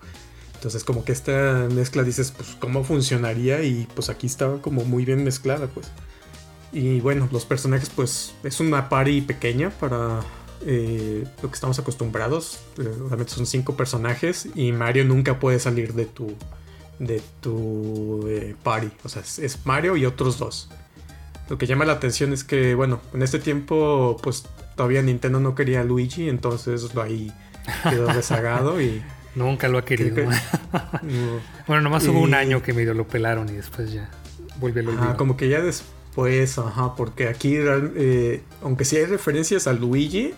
[0.56, 5.06] Entonces como que esta mezcla dices, pues cómo funcionaría y pues aquí estaba como muy
[5.06, 5.88] bien mezclada, pues.
[6.72, 10.22] Y bueno, los personajes pues es una party pequeña para
[10.66, 12.60] eh, lo que estamos acostumbrados.
[12.78, 16.36] Realmente son cinco personajes y Mario nunca puede salir de tu
[17.00, 18.92] de tu eh, party.
[19.04, 20.70] O sea, es Mario y otros dos.
[21.50, 25.56] Lo que llama la atención es que, bueno, en este tiempo, pues todavía Nintendo no
[25.56, 27.32] quería a Luigi, entonces lo ahí
[27.90, 29.02] quedó rezagado y.
[29.34, 30.30] Nunca lo ha querido.
[31.68, 34.10] bueno, nomás hubo un año que medio lo pelaron y después ya
[34.60, 39.68] volvió a Ah, como que ya después, ajá, porque aquí, eh, aunque sí hay referencias
[39.68, 40.34] a Luigi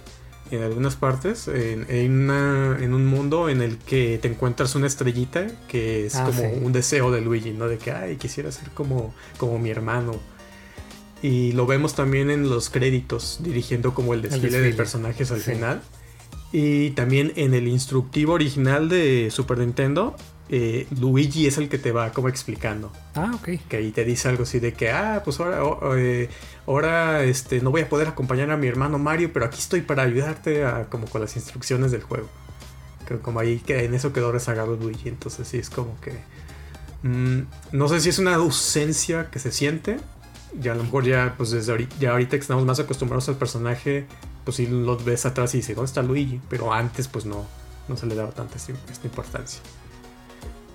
[0.51, 6.15] en algunas partes, en, un mundo en el que te encuentras una estrellita que es
[6.15, 7.67] ah, como un deseo de Luigi, ¿no?
[7.67, 10.19] De que, ay, quisiera ser como, como mi hermano.
[11.23, 15.81] Y lo vemos también en los créditos, dirigiendo como el desfile, de personajes al final.
[16.51, 20.17] Y también en el instructivo original de Super Nintendo,
[20.49, 22.91] eh, Luigi es el que te va como explicando.
[23.15, 23.51] Ah, ok.
[23.69, 25.61] Que ahí te dice algo así de que, ah, pues ahora,
[25.97, 26.27] eh,
[26.67, 30.03] ahora este, no voy a poder acompañar a mi hermano Mario, pero aquí estoy para
[30.03, 32.27] ayudarte a, como con las instrucciones del juego.
[33.07, 36.11] Que como ahí que en eso quedó rezagado Luigi, entonces sí es como que...
[37.07, 39.99] Mm, no sé si es una ausencia que se siente
[40.59, 43.35] ya a lo mejor ya, pues desde ahorita, ya ahorita que estamos más acostumbrados al
[43.35, 44.05] personaje,
[44.43, 46.41] pues si lo ves atrás y dices, ¿dónde está Luigi?
[46.49, 47.45] Pero antes pues no,
[47.87, 48.71] no se le daba tanta esta,
[49.05, 49.61] importancia.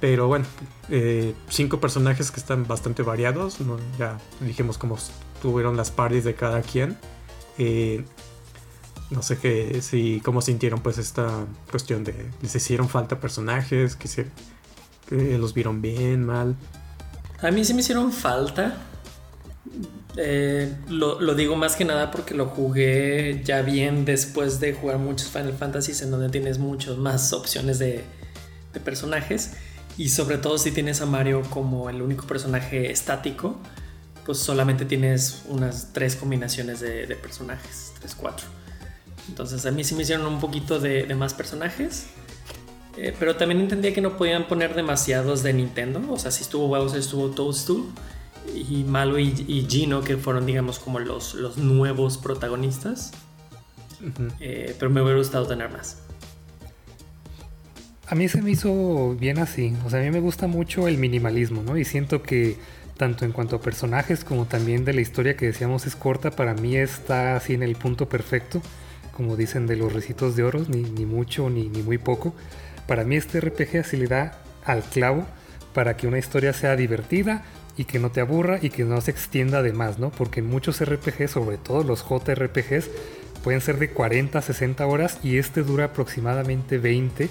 [0.00, 0.44] Pero bueno,
[0.90, 3.58] eh, cinco personajes que están bastante variados.
[3.98, 4.96] Ya dijimos cómo
[5.42, 6.96] tuvieron las parties de cada quien.
[7.58, 8.04] Eh,
[9.10, 14.06] no sé qué, si cómo sintieron pues esta cuestión de les hicieron falta personajes, que
[14.06, 14.26] se,
[15.10, 16.56] los vieron bien, mal.
[17.40, 18.76] A mí sí me hicieron falta.
[20.16, 25.28] Eh, lo, digo más que nada porque lo jugué ya bien después de jugar muchos
[25.28, 28.04] Final Fantasy en donde tienes muchas más opciones de,
[28.84, 29.54] personajes.
[29.96, 33.56] Y sobre todo si tienes a Mario como el único personaje estático,
[34.24, 38.46] pues solamente tienes unas tres combinaciones de, personajes, tres, cuatro.
[39.28, 42.06] Entonces a mí sí me hicieron un poquito de, más personajes.
[42.96, 46.00] Eh, pero también entendía que no podían poner demasiados de Nintendo.
[46.08, 47.84] O sea, si estuvo Bowser, estuvo Toadstool
[48.54, 53.12] y Malo y, Gino, que fueron, digamos, como los, los nuevos protagonistas.
[54.40, 55.98] Eh, pero me hubiera gustado tener más.
[58.06, 59.74] A mí se me hizo bien así.
[59.84, 61.76] O sea, a mí me gusta mucho el minimalismo, ¿no?
[61.76, 62.56] Y siento que
[62.96, 66.54] tanto en cuanto a personajes como también de la historia que decíamos es corta, para
[66.54, 68.62] mí está así en el punto perfecto.
[69.12, 72.34] Como dicen de los recitos de oro, ni, ni mucho ni, ni muy poco.
[72.86, 75.26] Para mí este RPG así le da al clavo
[75.74, 77.44] para que una historia sea divertida,
[77.78, 80.10] y que no te aburra y que no se extienda de más, ¿no?
[80.10, 82.90] Porque muchos RPGs, sobre todo los JRPGs,
[83.42, 87.30] pueden ser de 40, 60 horas y este dura aproximadamente 20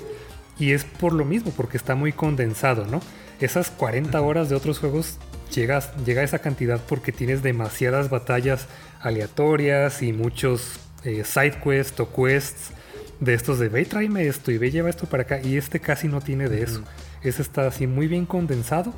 [0.57, 3.01] y es por lo mismo, porque está muy condensado, ¿no?
[3.41, 5.17] Esas 40 horas de otros juegos
[5.53, 8.67] llegas, llega a esa cantidad porque tienes demasiadas batallas
[9.01, 12.71] aleatorias y muchos eh, side quests o quests
[13.19, 15.81] de estos de ve y tráeme esto y ve lleva esto para acá y este
[15.81, 16.83] casi no tiene de eso.
[17.21, 18.93] Ese está así muy bien condensado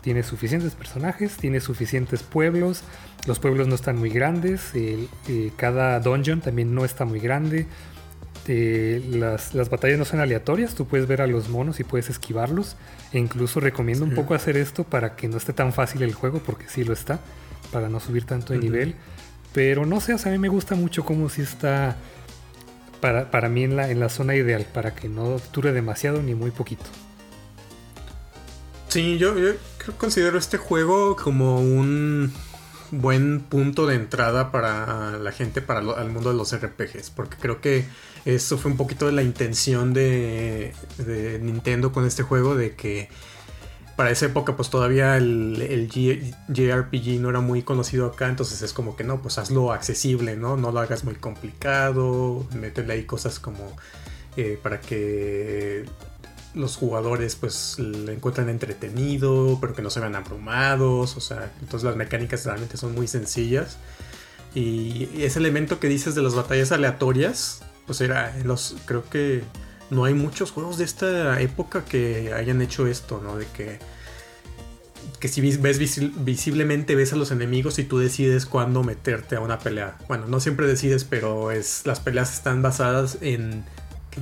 [0.00, 2.82] tiene suficientes personajes, tiene suficientes pueblos.
[3.26, 4.70] Los pueblos no están muy grandes.
[4.74, 5.08] Eh,
[5.56, 7.66] cada dungeon también no está muy grande.
[8.46, 10.74] Eh, las, batallas no son aleatorias.
[10.74, 12.76] Tú puedes ver a los monos y puedes esquivarlos.
[13.12, 16.38] E incluso recomiendo un poco hacer esto para que no esté tan fácil el juego,
[16.38, 17.20] porque sí lo está.
[17.70, 18.94] Para no subir tanto de nivel.
[19.52, 21.96] Pero no sé, a mí me gusta mucho cómo si está
[23.00, 24.66] para, para mí en la, en la zona ideal.
[24.72, 26.86] Para que no dure demasiado ni muy poquito.
[28.88, 29.34] Sí, yo,
[29.96, 32.32] considero este juego como un
[32.90, 37.60] buen punto de entrada para la gente, para el mundo de los RPGs, porque creo
[37.60, 37.84] que
[38.24, 40.74] eso fue un poquito de la intención de,
[41.40, 43.08] Nintendo con este juego, de que
[43.96, 48.96] para esa época pues todavía el, JRPG no era muy conocido acá, entonces es como
[48.96, 50.56] que no, pues hazlo accesible, ¿no?
[50.56, 53.76] No lo hagas muy complicado, métele ahí cosas como
[54.36, 55.84] eh, para que
[56.54, 61.84] los jugadores pues le encuentran entretenido, pero que no se vean abrumados, o sea, entonces
[61.84, 63.78] las mecánicas realmente son muy sencillas.
[64.54, 69.42] Y ese elemento que dices de las batallas aleatorias, pues era, los, creo que
[69.90, 73.36] no hay muchos juegos de esta época que hayan hecho esto, ¿no?
[73.36, 73.78] De que,
[75.20, 79.60] que si ves visiblemente ves a los enemigos y tú decides cuándo meterte a una
[79.60, 79.98] pelea.
[80.08, 83.64] Bueno, no siempre decides, pero es, las peleas están basadas en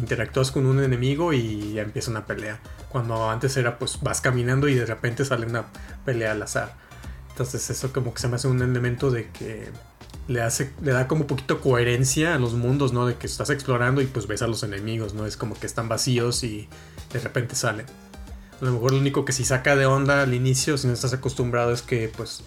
[0.00, 2.61] interactúas con un enemigo y ya empieza una pelea.
[2.88, 5.66] Cuando antes era pues vas caminando y de repente sale una
[6.04, 6.74] pelea al azar.
[7.30, 9.68] Entonces eso como que se me hace un elemento de que
[10.26, 13.06] le hace, le da como un poquito coherencia a los mundos, ¿no?
[13.06, 15.26] De que estás explorando y pues ves a los enemigos, ¿no?
[15.26, 16.68] Es como que están vacíos y
[17.12, 17.87] de repente salen.
[18.61, 21.12] A lo mejor lo único que si saca de onda al inicio, si no estás
[21.14, 22.42] acostumbrado, es que pues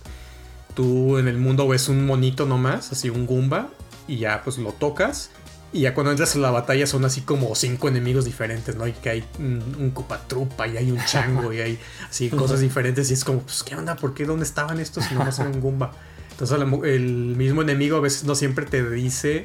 [0.75, 3.69] tú en el mundo ves un monito nomás, así un Goomba,
[4.07, 5.31] y ya pues lo tocas
[5.73, 8.87] y ya cuando entras en la batalla son así como cinco enemigos diferentes, ¿no?
[8.87, 11.79] Y que hay un, un cupatrupa y hay un chango y hay
[12.09, 13.09] así cosas diferentes.
[13.09, 13.95] Y es como, pues, ¿qué onda?
[13.95, 14.25] ¿Por qué?
[14.25, 15.91] ¿Dónde estaban estos si no más un Goomba?
[16.31, 19.43] Entonces el mismo enemigo a veces no siempre te dice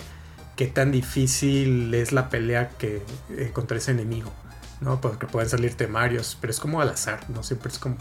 [0.56, 4.32] qué tan difícil es la pelea que eh, contra ese enemigo,
[4.80, 5.00] ¿no?
[5.00, 7.42] Porque pueden salir temarios, pero es como al azar, ¿no?
[7.42, 7.96] Siempre es como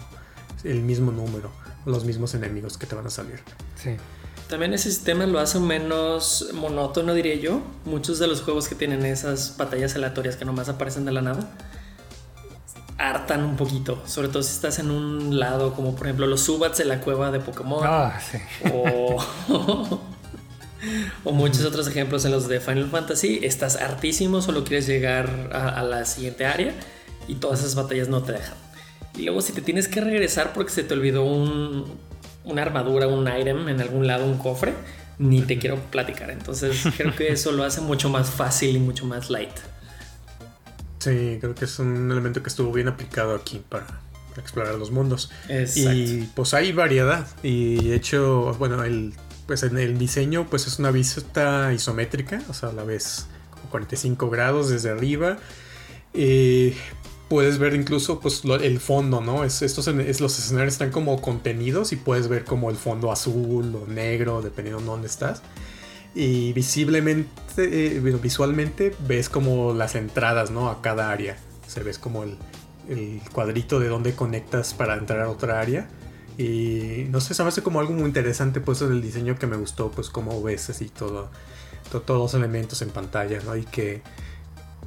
[0.63, 1.51] el mismo número,
[1.85, 3.41] los mismos enemigos que te van a salir.
[3.75, 3.97] Sí.
[4.49, 7.62] También ese sistema lo hace menos monótono, diría yo.
[7.86, 11.49] Muchos de los juegos que tienen esas batallas aleatorias que nomás aparecen de la nada
[12.97, 16.77] hartan un poquito, sobre todo si estás en un lado como por ejemplo los Subats
[16.77, 18.38] de la cueva de Pokémon ah, sí.
[18.73, 19.17] o,
[21.23, 25.69] o muchos otros ejemplos en los de Final Fantasy, estás hartísimo, solo quieres llegar a,
[25.80, 26.74] a la siguiente área
[27.28, 28.55] y todas esas batallas no te dejan.
[29.17, 31.86] Y luego si te tienes que regresar porque se te olvidó un,
[32.45, 34.73] una armadura, un item en algún lado, un cofre,
[35.17, 36.29] ni te quiero platicar.
[36.31, 39.55] Entonces creo que eso lo hace mucho más fácil y mucho más light.
[40.99, 43.85] Sí, creo que es un elemento que estuvo bien aplicado aquí para,
[44.37, 45.31] explorar los mundos.
[45.47, 45.93] Exacto.
[45.93, 47.27] Y pues hay variedad.
[47.43, 49.13] Y de hecho, bueno, el,
[49.47, 53.69] pues en el diseño pues es una vista isométrica, o sea, a la vez como
[53.69, 55.37] 45 grados desde arriba.
[56.13, 56.75] Eh,
[57.36, 59.43] puedes ver incluso pues el fondo, ¿no?
[59.43, 63.75] Es, estos es, los escenarios están como contenidos y puedes ver como el fondo azul
[63.75, 65.41] o negro, dependiendo de dónde estás.
[66.13, 67.27] Y visiblemente,
[67.57, 70.69] eh, visualmente ves como las entradas, ¿no?
[70.69, 71.36] A cada área.
[71.67, 72.38] Se ves como el,
[72.88, 75.89] el, cuadrito de dónde conectas para entrar a otra área.
[76.38, 79.57] Y no sé, se me hace como algo muy interesante pues el diseño que me
[79.57, 81.29] gustó, pues como ves así todo,
[81.91, 83.57] todos los elementos en pantalla, ¿no?
[83.57, 84.03] Y que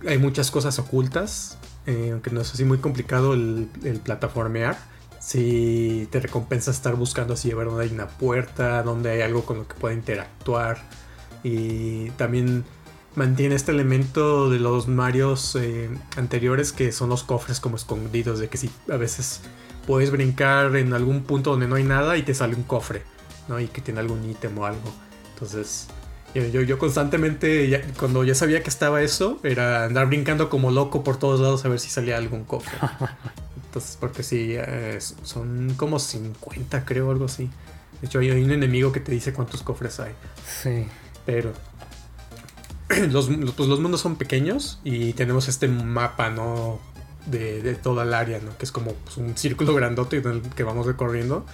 [0.07, 1.58] hay muchas cosas ocultas,
[1.89, 4.77] eh, aunque no es así muy complicado el, el plataformear.
[5.21, 9.57] Si te recompensa estar buscando así a ver hay una puerta, dónde hay algo con
[9.59, 10.79] lo que pueda interactuar.
[11.43, 12.65] Y también
[13.15, 18.49] mantiene este elemento de los Marios eh, anteriores que son los cofres como escondidos, de
[18.49, 19.41] que si a veces
[19.87, 23.03] puedes brincar en algún punto donde no hay nada y te sale un cofre,
[23.49, 23.59] ¿no?
[23.59, 24.93] Y que tiene algún ítem o algo.
[25.33, 25.89] Entonces,
[26.35, 31.19] yo, yo, constantemente, cuando ya sabía que estaba eso, era andar brincando como loco por
[31.19, 32.79] todos lados a ver si salía algún cofre.
[33.67, 37.51] Entonces, porque sí, eh, son como 50, creo, algo así.
[38.01, 40.13] De hecho, hay, un enemigo que te dice cuántos cofres hay.
[40.47, 40.87] Sí.
[41.27, 41.53] Pero
[43.11, 46.81] los, pues los mundos son pequeños y tenemos este mapa, ¿no?
[47.27, 48.57] De, de toda el área, ¿no?
[48.57, 50.23] Que es como pues, un círculo grandote
[50.57, 51.45] que vamos recorriendo.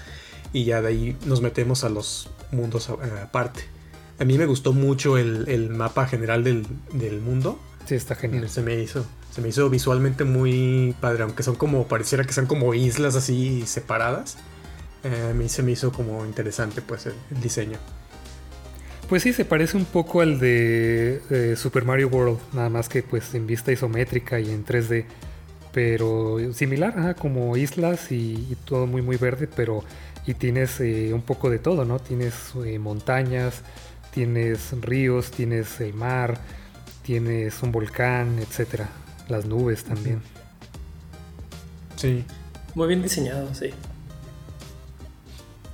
[0.53, 3.74] Y ya de ahí nos metemos a los mundos aparte.
[4.19, 7.59] A mí me gustó mucho el, mapa general del, mundo.
[7.87, 8.49] Sí, está genial.
[8.49, 9.05] Se me hizo.
[9.33, 13.65] Se me hizo visualmente muy padre, aunque son como, pareciera que sean como islas así
[13.67, 14.37] separadas.
[15.03, 17.79] Eh, a mí se me hizo como interesante pues el, diseño.
[19.09, 23.35] Pues sí, se parece un poco al de Super Mario World, nada más que pues
[23.35, 25.05] en vista isométrica y en 3D.
[25.75, 29.83] Pero similar, como islas y, todo muy muy verde, pero
[30.25, 31.99] y tienes eh, un poco de todo, ¿no?
[31.99, 33.62] Tienes eh, montañas,
[34.15, 36.39] tienes ríos, tienes el mar,
[37.03, 38.89] tienes un volcán, etcétera.
[39.29, 40.23] Las nubes también.
[41.97, 42.25] Sí.
[42.75, 43.71] Muy bien diseñado, sí.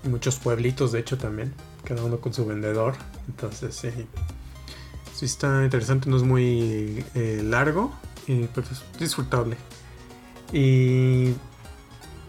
[0.04, 1.52] Muchos pueblitos, de hecho, también.
[1.84, 2.94] Cada uno con su vendedor.
[3.28, 3.90] Entonces, sí.
[5.14, 6.08] Sí, está interesante.
[6.08, 7.92] No es muy eh, largo.
[8.26, 9.56] Y pues es disfrutable.
[10.52, 11.34] Y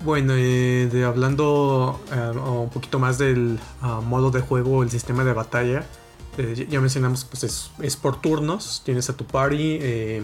[0.03, 5.23] bueno, eh, de, hablando eh, un poquito más del ah, modo de juego, el sistema
[5.23, 5.85] de batalla.
[6.37, 8.81] Eh, ya mencionamos, pues es, por turnos.
[8.85, 10.23] Tienes a tu party eh,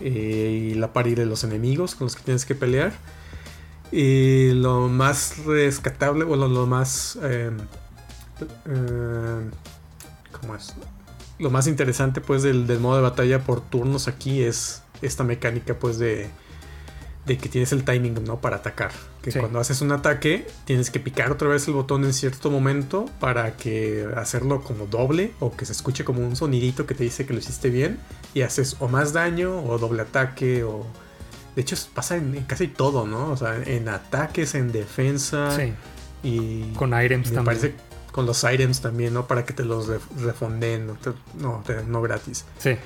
[0.00, 2.92] eh, y la party de los enemigos con los que tienes que pelear.
[3.90, 7.18] Y lo más rescatable, o lo más.
[10.40, 10.74] ¿Cómo es?
[11.38, 15.78] Lo más interesante, pues, del, del modo de batalla por turnos aquí es esta mecánica,
[15.78, 16.28] pues, de
[17.28, 18.40] de que tienes el timing, ¿no?
[18.40, 18.90] Para atacar.
[19.22, 23.04] Que cuando haces un ataque, tienes que picar otra vez el botón en cierto momento
[23.20, 27.26] para que hacerlo como doble o que se escuche como un sonidito que te dice
[27.26, 28.00] que lo hiciste bien
[28.32, 30.86] y haces o más daño o doble ataque o...
[31.54, 33.30] De hecho, pasa en, casi todo, ¿no?
[33.30, 35.54] O sea, en ataques, en defensa.
[35.54, 35.74] Sí.
[36.22, 36.72] Y...
[36.74, 37.44] Con items también.
[37.44, 37.74] Parece
[38.12, 39.26] con los items también, ¿no?
[39.26, 39.86] Para que te los
[40.20, 40.96] refonden, no,
[41.38, 42.44] no, no gratis.
[42.58, 42.76] Sí.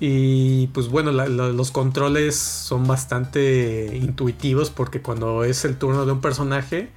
[0.00, 6.20] Y pues bueno, los controles son bastante intuitivos porque cuando es el turno de un
[6.20, 6.90] personaje,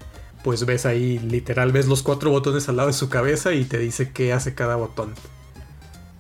[0.44, 3.80] pues ves ahí, literal, ves los cuatro botones al lado de su cabeza y te
[3.80, 5.14] dice qué hace cada botón.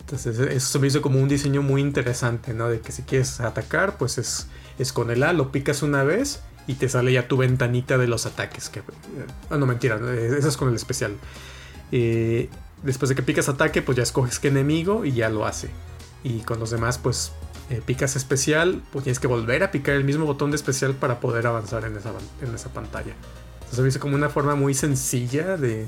[0.01, 2.67] Entonces eso se me hizo como un diseño muy interesante, ¿no?
[2.67, 4.47] De que si quieres atacar, pues es,
[4.79, 8.07] es con el A, lo picas una vez y te sale ya tu ventanita de
[8.07, 8.69] los ataques.
[8.69, 8.81] Que,
[9.49, 11.15] ah, no, mentira, eso es con el especial.
[11.91, 12.49] Eh,
[12.83, 15.69] después de que picas ataque, pues ya escoges qué enemigo y ya lo hace.
[16.23, 17.31] Y con los demás, pues
[17.69, 21.19] eh, picas especial, pues tienes que volver a picar el mismo botón de especial para
[21.19, 22.11] poder avanzar en esa,
[22.41, 23.13] en esa pantalla.
[23.61, 25.87] Entonces me hizo como una forma muy sencilla de,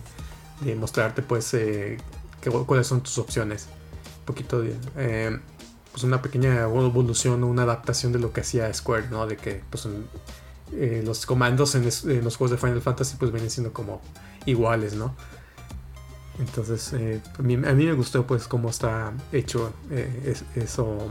[0.77, 1.97] mostrarte pues eh,
[2.65, 3.67] cuáles son tus opciones.
[4.19, 4.63] Un poquito.
[4.97, 5.39] Eh,
[5.91, 9.27] pues una pequeña evolución o una adaptación de lo que hacía Square, ¿no?
[9.27, 9.87] De que pues
[10.71, 14.01] los comandos en, en, los juegos de Final Fantasy pues vienen siendo como
[14.45, 15.15] iguales, ¿no?
[16.39, 21.09] Entonces, eh, a, mí, me gustó pues cómo está hecho eh, eso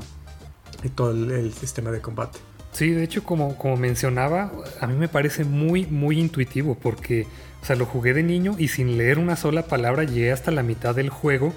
[0.82, 2.38] y todo el, sistema de combate.
[2.72, 4.50] Sí, de hecho, como, como mencionaba,
[4.80, 7.26] a mí me parece muy, muy intuitivo porque,
[7.62, 10.62] o sea, lo jugué de niño y sin leer una sola palabra llegué hasta la
[10.62, 11.52] mitad del juego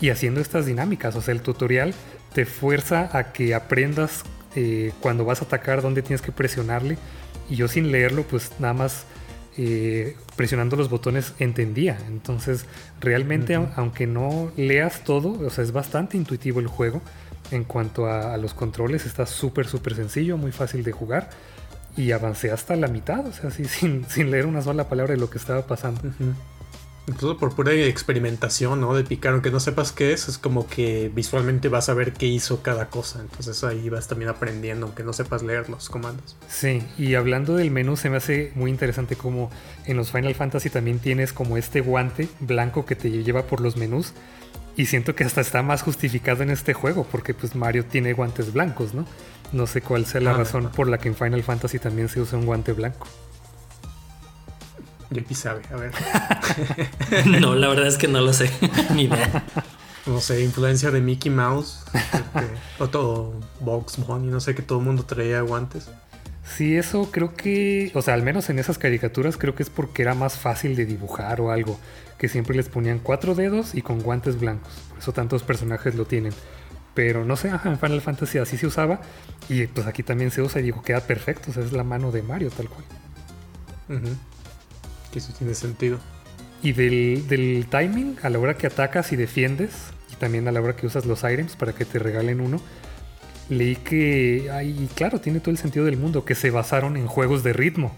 [0.00, 1.16] y haciendo estas dinámicas.
[1.16, 1.92] O sea, el tutorial
[2.32, 4.22] te fuerza a que aprendas
[4.56, 6.98] eh, cuando vas a atacar dónde tienes que presionarle
[7.48, 9.04] y yo sin leerlo, pues nada más
[9.56, 11.98] eh, presionando los botones entendía.
[12.08, 12.64] Entonces,
[12.98, 17.02] realmente, aunque no leas todo, o sea, es bastante intuitivo el juego.
[17.50, 21.28] En cuanto a, los controles, está súper, súper sencillo, muy fácil de jugar.
[21.94, 25.20] Y avancé hasta la mitad, o sea, así, sin, sin leer una sola palabra de
[25.20, 26.00] lo que estaba pasando.
[27.06, 28.94] Incluso por pura experimentación, ¿no?
[28.94, 32.26] De picar, aunque no sepas qué es, es como que visualmente vas a ver qué
[32.26, 33.20] hizo cada cosa.
[33.20, 36.36] Entonces ahí vas también aprendiendo, aunque no sepas leer los comandos.
[36.48, 39.50] Sí, y hablando del menú, se me hace muy interesante como
[39.86, 43.76] en los Final Fantasy también tienes como este guante blanco que te lleva por los
[43.76, 44.12] menús.
[44.76, 48.52] Y siento que hasta está más justificado en este juego, porque pues Mario tiene guantes
[48.52, 49.04] blancos, ¿no?
[49.52, 52.20] No sé cuál sea la ah, razón por la que en Final Fantasy también se
[52.20, 53.08] usa un guante blanco.
[55.10, 55.92] JP sabe, a ver.
[57.40, 58.50] no, la verdad es que no lo sé,
[58.94, 59.44] ni idea.
[60.06, 62.46] No sé, influencia de Mickey Mouse, este,
[62.78, 65.90] o todo Box Bunny, no sé, que todo el mundo traía guantes.
[66.44, 70.02] Sí, eso creo que, o sea, al menos en esas caricaturas creo que es porque
[70.02, 71.78] era más fácil de dibujar o algo,
[72.18, 76.06] que siempre les ponían cuatro dedos y con guantes blancos, por eso tantos personajes lo
[76.06, 76.32] tienen.
[76.94, 79.00] Pero no sé, en Final Fantasy así se usaba
[79.48, 82.10] y pues aquí también se usa y digo, queda perfecto, o sea, es la mano
[82.10, 82.84] de Mario tal cual.
[85.12, 85.98] Que eso tiene sentido.
[86.62, 89.70] Y del, del, timing, a la hora que atacas y defiendes,
[90.12, 92.60] y también a la hora que usas los items para que te regalen uno,
[93.48, 97.42] leí que, ay, claro, tiene todo el sentido del mundo, que se basaron en juegos
[97.42, 97.94] de ritmo.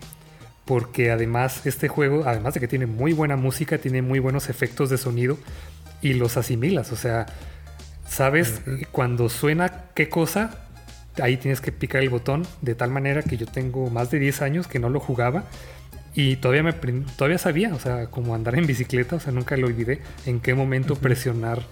[0.64, 4.90] Porque además este juego, además de que tiene muy buena música, tiene muy buenos efectos
[4.90, 5.36] de sonido
[6.00, 6.92] y los asimilas.
[6.92, 7.26] O sea,
[8.06, 8.60] sabes
[8.92, 10.68] cuando suena qué cosa,
[11.20, 14.42] ahí tienes que picar el botón de tal manera que yo tengo más de 10
[14.42, 15.44] años que no lo jugaba
[16.14, 19.66] y todavía me todavía sabía, o sea, como andar en bicicleta, o sea, nunca lo
[19.66, 21.62] olvidé en qué momento presionar,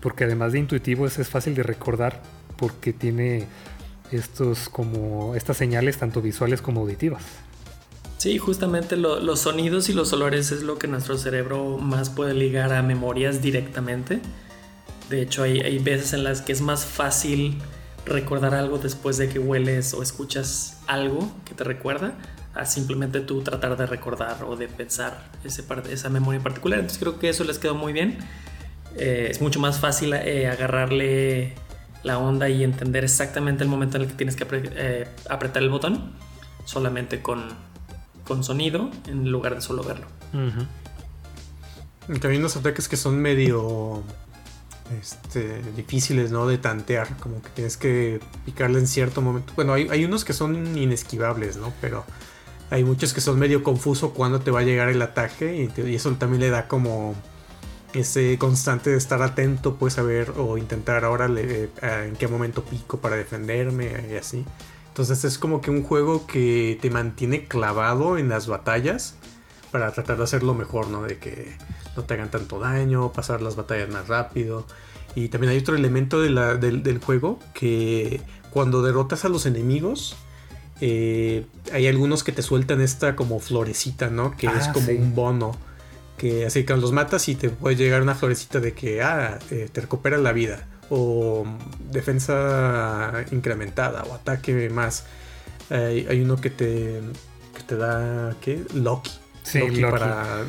[0.00, 2.22] porque además de intuitivo es, es fácil de recordar
[2.56, 3.46] porque tiene
[4.10, 7.22] estos como estas señales tanto visuales como auditivas.
[8.16, 12.72] Sí, justamente los sonidos y los olores es lo que nuestro cerebro más puede ligar
[12.72, 14.20] a memorias directamente.
[15.10, 17.58] De hecho, hay, hay veces en las que es más fácil
[18.06, 22.14] recordar algo después de que hueles o escuchas algo que te recuerda
[22.54, 26.78] a simplemente tú tratar de recordar o de pensar ese, esa memoria en particular.
[26.78, 28.18] Entonces creo que eso les quedó muy bien.
[28.96, 31.54] Eh, es mucho más fácil eh, agarrarle
[32.02, 35.70] la onda y entender exactamente el momento en el que tienes que eh, apretar el
[35.70, 36.12] botón,
[36.64, 37.48] solamente con,
[38.26, 40.06] con, sonido en lugar de solo verlo.
[42.20, 44.02] También los ataques que son medio
[45.00, 46.46] este, difíciles, ¿no?
[46.46, 49.52] De tantear, como que tienes que picarle en cierto momento.
[49.54, 51.72] Bueno, hay, hay unos que son inesquivables, ¿no?
[51.80, 52.04] Pero
[52.72, 56.10] hay muchos que son medio confuso cuando te va a llegar el ataque y, eso
[56.12, 57.14] también le da como
[57.92, 62.64] ese constante de estar atento, pues a ver o intentar ahora eh, en qué momento
[62.64, 64.46] pico para defenderme y así.
[64.88, 69.16] Entonces es como que un juego que te mantiene clavado en las batallas
[69.70, 71.02] para tratar de hacerlo mejor, ¿no?
[71.02, 71.54] De que
[71.94, 74.66] no te hagan tanto daño, pasar las batallas más rápido.
[75.14, 80.16] Y también hay otro elemento del juego que cuando derrotas a los enemigos,
[80.84, 84.36] eh, hay algunos que te sueltan esta como florecita, ¿no?
[84.36, 85.56] Que es ah, como un bono.
[86.18, 89.68] Que así que los matas y te puede llegar una florecita de que, ah, eh,
[89.72, 90.66] te recupera la vida.
[90.90, 91.46] O
[91.90, 95.06] defensa incrementada o ataque más.
[95.70, 97.00] hay uno que te,
[97.56, 98.64] que te da, ¿qué?
[98.74, 99.12] Loki.
[99.44, 100.44] Sí, Loki, para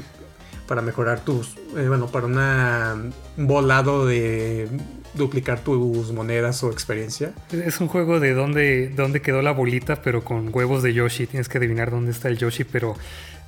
[0.67, 2.95] para mejorar tus, eh, bueno, para una,
[3.37, 4.67] un volado de
[5.13, 7.33] duplicar tus monedas o experiencia.
[7.51, 11.27] Es un juego de dónde, dónde quedó la bolita, pero con huevos de Yoshi.
[11.27, 12.95] Tienes que adivinar dónde está el Yoshi, pero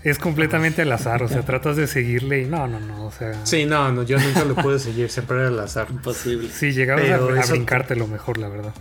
[0.04, 1.24] es completamente al azar.
[1.24, 3.06] O sea, tratas de seguirle y no, no, no.
[3.06, 3.46] O sea.
[3.46, 5.88] Sí, no, no, yo nunca lo pude seguir, siempre era al azar.
[5.90, 6.50] Imposible.
[6.50, 8.74] Sí, llegabas a, a brincarte lo mejor, la verdad.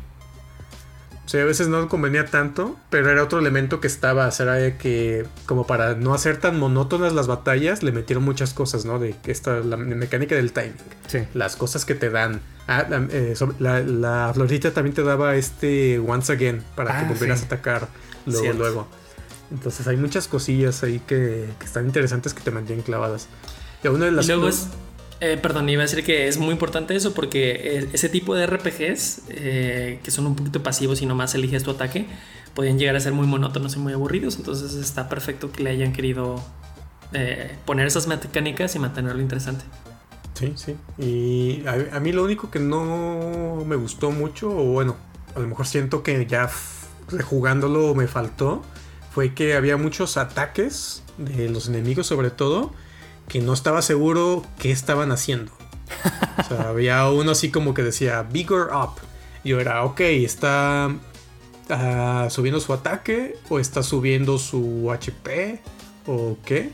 [1.26, 5.66] Sí, a veces no convenía tanto, pero era otro elemento que estaba, era que como
[5.66, 8.98] para no hacer tan monótonas las batallas, le metieron muchas cosas, ¿no?
[8.98, 10.74] De esta, la mecánica del timing.
[11.06, 11.20] Sí.
[11.32, 12.40] Las cosas que te dan.
[12.66, 17.42] Ah, la, eh, la, florita también te daba este once again para que ah, volvieras
[17.42, 17.88] a atacar
[18.26, 18.88] luego, luego.
[19.50, 23.28] Entonces hay muchas cosillas ahí que, están interesantes que te mantienen clavadas.
[23.82, 24.48] Y, una de las luego
[25.20, 28.46] eh, perdón, iba a decir que es muy importante eso porque eh, ese tipo de
[28.46, 32.06] RPGs eh, que son un poquito pasivos y nomás eliges tu ataque
[32.52, 34.36] pueden llegar a ser muy monótonos y muy aburridos.
[34.36, 36.42] Entonces está perfecto que le hayan querido
[37.64, 39.64] poner esas mecánicas y mantenerlo interesante.
[40.34, 40.76] Sí, sí.
[40.98, 44.96] Y a, mí lo único que no me gustó mucho, o bueno,
[45.34, 46.50] a lo mejor siento que ya
[47.08, 48.62] rejugándolo me faltó,
[49.12, 52.72] fue que había muchos ataques de los enemigos sobre todo
[53.28, 55.52] que no estaba seguro qué estaban haciendo.
[56.38, 59.00] O sea, había uno así como que decía Bigger Up.
[59.44, 60.90] Yo era, ok, está
[61.70, 65.62] ah, subiendo su ataque o está subiendo su HP
[66.06, 66.70] o qué.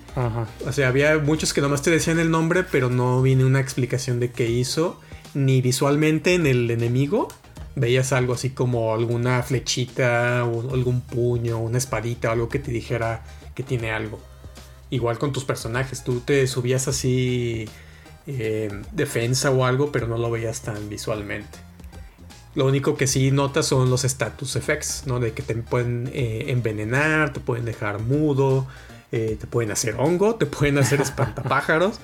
[0.66, 4.20] O sea, había muchos que nomás te decían el nombre, pero no viene una explicación
[4.20, 5.00] de qué hizo.
[5.34, 7.28] Ni visualmente en el enemigo
[7.76, 13.22] veías algo así como alguna flechita o algún puño, una espadita algo que te dijera
[13.54, 14.20] que tiene algo
[14.90, 16.04] igual con tus personajes.
[16.04, 17.68] Tú te subías así
[18.26, 21.58] eh, defensa o algo, pero no lo veías tan visualmente.
[22.56, 25.20] Lo único que sí notas son los status effects, ¿no?
[25.20, 28.66] De que te pueden eh, envenenar, te pueden dejar mudo,
[29.12, 31.98] eh, te pueden hacer hongo, te pueden hacer espantapájaros.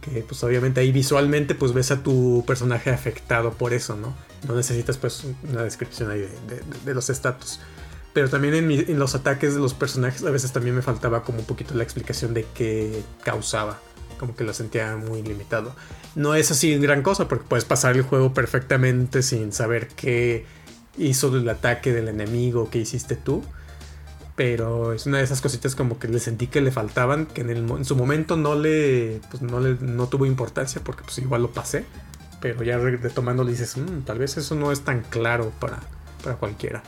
[0.00, 4.14] que pues obviamente ahí visualmente pues ves a tu personaje afectado por eso, ¿no?
[4.46, 7.60] No necesitas pues una descripción ahí de, de los status.
[8.12, 11.44] Pero también en, los ataques de los personajes a veces también me faltaba como un
[11.44, 13.78] poquito la explicación de qué causaba.
[14.18, 15.74] Como que lo sentía muy limitado.
[16.16, 20.44] No es así gran cosa porque puedes pasar el juego perfectamente sin saber qué
[20.98, 23.44] hizo el ataque del enemigo, qué hiciste tú.
[24.40, 27.50] Pero es una de esas cositas como que le sentí que le faltaban, que en,
[27.50, 31.42] el, en su momento no le, pues no le no tuvo importancia porque pues igual
[31.42, 31.84] lo pasé.
[32.40, 35.78] Pero ya retomando le dices, mm, tal vez eso no es tan claro para,
[36.24, 36.82] para cualquiera.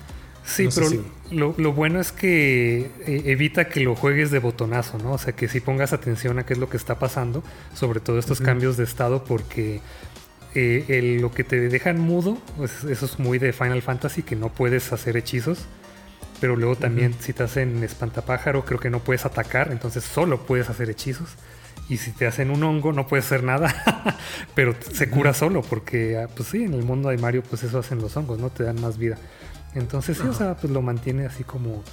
[0.46, 0.88] Sí, pero
[1.30, 5.12] lo, bueno es que eh, evita que lo juegues de botonazo, ¿no?
[5.12, 7.44] O sea, que si pongas atención a qué es lo que está pasando,
[7.74, 9.82] sobre todo estos cambios de estado, porque
[10.55, 14.48] eh, lo que te dejan mudo, pues eso es muy de Final Fantasy, que no
[14.48, 15.66] puedes hacer hechizos.
[16.43, 20.68] Pero luego también si te hacen espantapájaro, creo que no puedes atacar, entonces solo puedes
[20.68, 21.36] hacer hechizos.
[21.88, 23.72] Y si te hacen un hongo, no puedes hacer nada,
[24.57, 27.78] pero se cura solo, porque, ah, pues sí, en el mundo de Mario, pues eso
[27.78, 28.51] hacen los hongos, ¿no?
[28.51, 29.18] Te dan más vida.
[29.76, 31.84] Entonces, sí, o sea, pues lo mantiene así como.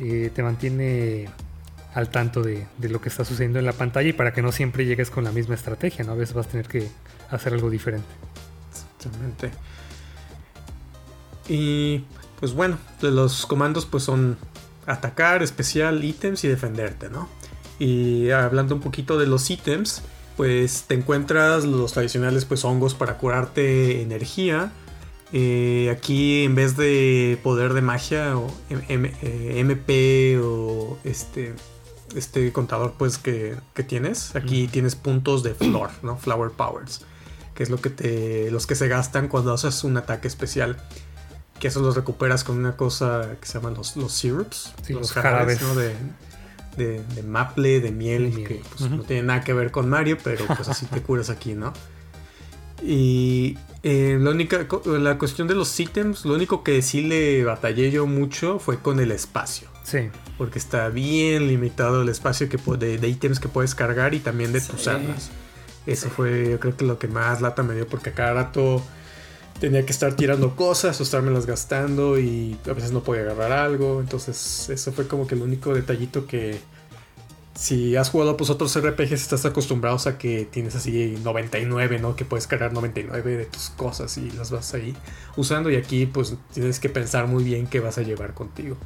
[0.00, 1.28] Eh, te mantiene
[1.94, 4.86] al tanto de, lo que está sucediendo en la pantalla y para que no siempre
[4.86, 6.12] llegues con la misma estrategia, ¿no?
[6.12, 6.88] A veces vas a tener que
[7.30, 8.08] hacer algo diferente.
[8.72, 9.52] Exactamente.
[11.48, 12.04] Y
[12.42, 14.36] pues bueno, los comandos pues son
[14.84, 17.28] atacar, especial, ítems y defenderte, ¿no?
[17.78, 20.02] Y hablando un poquito de los ítems,
[20.36, 24.72] pues te encuentras los tradicionales pues hongos para curarte energía,
[25.32, 31.54] eh, aquí en vez de poder de magia o MP eh, o este,
[32.16, 33.54] este contador pues que,
[33.86, 36.16] tienes, aquí tienes puntos de flor, ¿no?
[36.16, 37.02] Flower Powers,
[37.54, 40.82] que es lo que te, los que se gastan cuando haces un ataque especial.
[41.62, 45.62] Que eso los recuperas con una cosa que se llaman los, los syrups, los, jarabes,
[45.62, 45.76] ¿no?
[45.76, 45.94] de,
[46.76, 50.68] de, maple, de miel, que pues, no tiene nada que ver con Mario, pero pues
[50.68, 51.72] así te curas aquí, ¿no?
[52.82, 57.92] Y eh, la única, la cuestión de los ítems, lo único que sí le batallé
[57.92, 59.68] yo mucho fue con el espacio.
[59.84, 60.10] Sí.
[60.38, 64.52] Porque está bien limitado el espacio que, de, de ítems que puedes cargar y también
[64.52, 65.30] de tus armas.
[65.86, 68.82] Eso fue, yo creo que lo que más lata me dio, porque cada rato
[69.62, 74.00] tenía que estar tirando cosas o estármelas gastando y a veces no podía agarrar algo.
[74.00, 76.58] Entonces, eso fue como que el único detallito que,
[77.54, 82.16] si has jugado pues otros RPGs estás acostumbrado a que tienes así 99, ¿no?
[82.16, 84.96] Que puedes cargar 99 de tus cosas y las vas ahí
[85.36, 88.76] usando y aquí pues tienes que pensar muy bien qué vas a llevar contigo.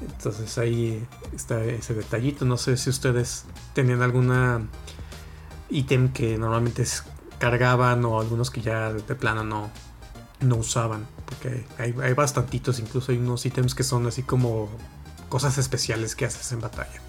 [0.00, 1.06] Entonces ahí
[1.36, 2.46] está ese detallito.
[2.46, 3.44] No sé si ustedes
[3.74, 4.66] tenían alguna
[5.68, 6.86] ítem que normalmente
[7.40, 9.70] cargaban o algunos que ya de plano no,
[10.40, 11.08] no usaban.
[11.24, 14.68] Porque hay, hay bastantitos, incluso hay unos ítems que son así como
[15.28, 17.00] cosas especiales que haces en batalla.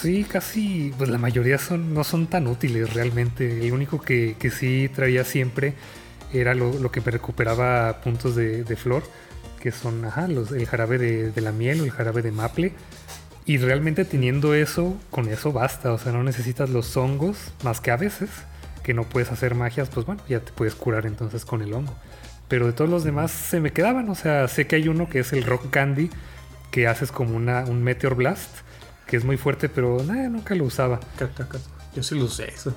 [0.00, 3.66] Sí, casi, pues la mayoría son, no son tan útiles realmente.
[3.66, 5.74] El único que, sí traía siempre
[6.32, 9.02] era lo, que me recuperaba puntos de, flor,
[9.60, 12.72] que son ajá, los, el jarabe de, la miel o el jarabe de maple.
[13.44, 15.92] Y realmente teniendo eso, con eso basta.
[15.92, 18.30] O sea, no necesitas los hongos, más que a veces,
[18.88, 21.94] que no puedes hacer magias, pues bueno, ya te puedes curar entonces con el hongo.
[22.48, 24.08] Pero de todos los demás se me quedaban.
[24.08, 26.08] O sea, sé que hay uno que es el Rock Candy,
[26.70, 28.48] que haces como una, un Meteor Blast
[29.06, 31.00] que es muy fuerte, pero nunca lo usaba.
[31.94, 32.74] Yo sí lo usé eso.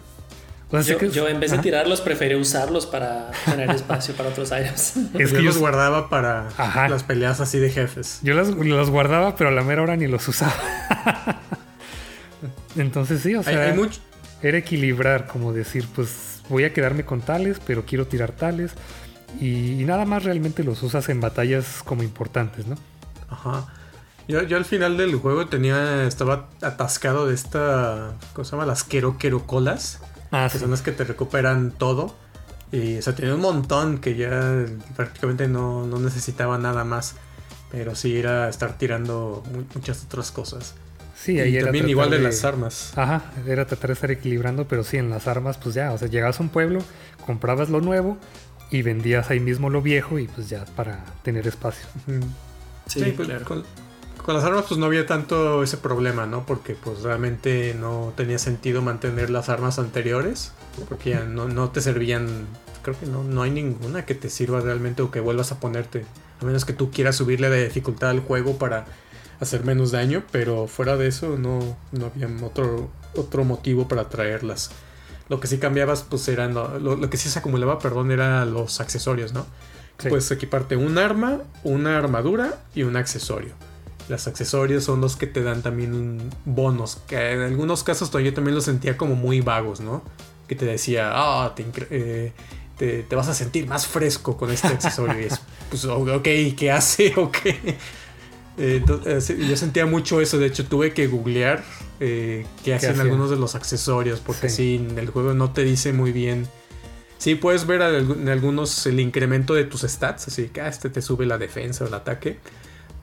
[1.14, 4.98] yo, en vez de tirarlos preferí usarlos para tener espacio para otros items.
[5.18, 6.50] Es que yo los guardaba para
[6.90, 8.20] las peleas así de jefes.
[8.22, 10.54] Yo los, guardaba, pero a la mera hora ni los usaba.
[12.76, 13.74] Entonces sí, o sea,
[14.42, 18.72] era equilibrar, como decir, pues voy a quedarme con tales, pero quiero tirar tales.
[19.40, 22.76] Y, y nada más realmente los usas en batallas como importantes, ¿no?
[23.30, 23.68] Ajá.
[24.28, 26.06] Yo, al final del juego tenía.
[26.06, 28.14] Estaba atascado de esta.
[28.34, 28.66] ¿Cómo se llama?
[28.66, 30.00] Las Quero Quero Colas.
[30.32, 32.16] Ah, que son las que te recuperan todo.
[32.72, 34.66] Y o sea, tenía un montón que ya
[34.96, 37.16] prácticamente no, necesitaba nada más.
[37.72, 39.44] Pero sí era estar tirando
[39.76, 40.76] muchas otras cosas.
[41.22, 42.94] Sí, ahí y también igual de, las armas.
[42.96, 46.08] Ajá, era tratar de estar equilibrando, pero sí, en las armas, pues ya, o sea,
[46.08, 46.80] llegabas a un pueblo,
[47.26, 48.18] comprabas lo nuevo
[48.72, 51.86] y vendías ahí mismo lo viejo y pues ya para tener espacio.
[52.88, 53.64] Sí, pues, claro
[54.24, 56.46] con las armas pues no había tanto ese problema, ¿no?
[56.46, 60.54] Porque pues realmente no tenía sentido mantener las armas anteriores,
[60.88, 62.48] porque ya no, te servían,
[62.84, 66.06] creo que no, no hay ninguna que te sirva realmente o que vuelvas a ponerte,
[66.42, 68.86] a menos que tú quieras subirle la dificultad al juego para
[69.42, 74.72] hacer menos daño, pero fuera de eso no, no había otro, otro motivo para traerlas.
[75.28, 78.80] Lo que sí cambiabas pues eran, lo, lo que sí se acumulaba, perdón, eran los
[78.80, 79.46] accesorios, ¿no?
[80.10, 83.54] Puedes equiparte un arma, una armadura y un accesorio
[84.12, 88.54] los accesorios son los que te dan también bonos, que en algunos casos yo también
[88.54, 90.04] los sentía como muy vagos, ¿no?
[90.48, 92.34] Que te decía, ah, te,
[93.16, 95.30] vas a sentir más fresco con este accesorio y
[95.70, 96.28] pues, ok,
[96.58, 97.78] ¿qué hace o qué?
[98.58, 98.84] Eh,
[99.50, 101.64] yo sentía mucho eso, de hecho tuve que googlear
[102.00, 106.12] qué, hacen algunos de los accesorios, porque si en el juego no te dice muy
[106.12, 106.48] bien.
[107.18, 111.02] Sí, puedes ver en algunos el incremento de tus stats, así que ah, este te
[111.02, 112.40] sube la defensa o el ataque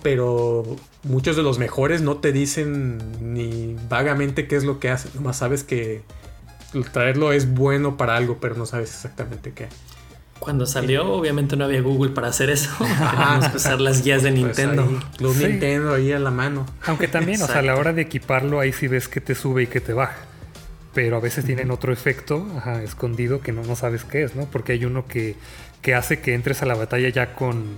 [0.02, 0.64] pero
[1.02, 2.98] muchos de los mejores no te dicen
[3.34, 6.02] ni vagamente qué es lo que hacen, nomás sabes que
[6.92, 9.68] traerlo es bueno para algo, pero no sabes exactamente qué.
[10.38, 12.70] Cuando salió, obviamente no había Google para hacer eso.
[12.78, 15.00] Teníamos que usar las guías de pues Nintendo.
[15.18, 16.66] los Nintendo ahí a la mano.
[16.86, 19.64] Aunque también, o sea, a la hora de equiparlo, ahí sí ves que te sube
[19.64, 20.16] y que te baja.
[20.94, 22.46] Pero a veces tienen otro efecto
[22.82, 24.46] escondido que no, no sabes qué es, ¿no?
[24.46, 25.36] Porque hay uno que
[25.82, 27.76] que hace que entres a la batalla ya con,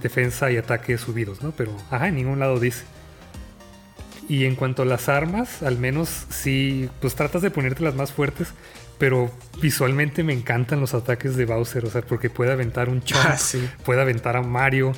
[0.00, 1.52] defensa y ataque subidos, ¿no?
[1.52, 2.84] Pero, ajá, en ningún lado dice.
[4.28, 8.12] Y en cuanto a las armas, al menos sí, pues tratas de ponerte las más
[8.12, 8.48] fuertes,
[8.98, 9.30] pero
[9.60, 13.36] visualmente me encantan los ataques de Bowser, o sea, porque puede aventar un chomp, ah,
[13.84, 14.92] puede aventar a Mario,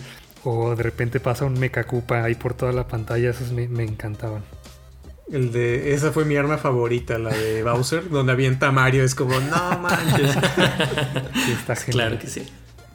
[0.44, 3.84] o de repente pasa un Mecha Koopa ahí por toda la pantalla, esos me, me
[3.84, 4.42] encantaban.
[5.30, 5.92] El de.
[5.92, 9.04] Esa fue mi arma favorita, la de Bowser, donde avienta a Mario.
[9.04, 10.32] Es como, no manches.
[11.34, 12.08] sí, está genial.
[12.08, 12.46] Claro que sí.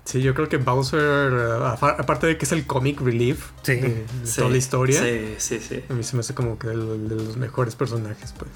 [0.06, 4.50] Sí, yo creo que Bowser, eh, aparte de que es el comic relief de, toda
[4.50, 5.82] la historia, sí, sí, sí.
[5.88, 8.52] a mí se me hace como que de, los mejores personajes, pues.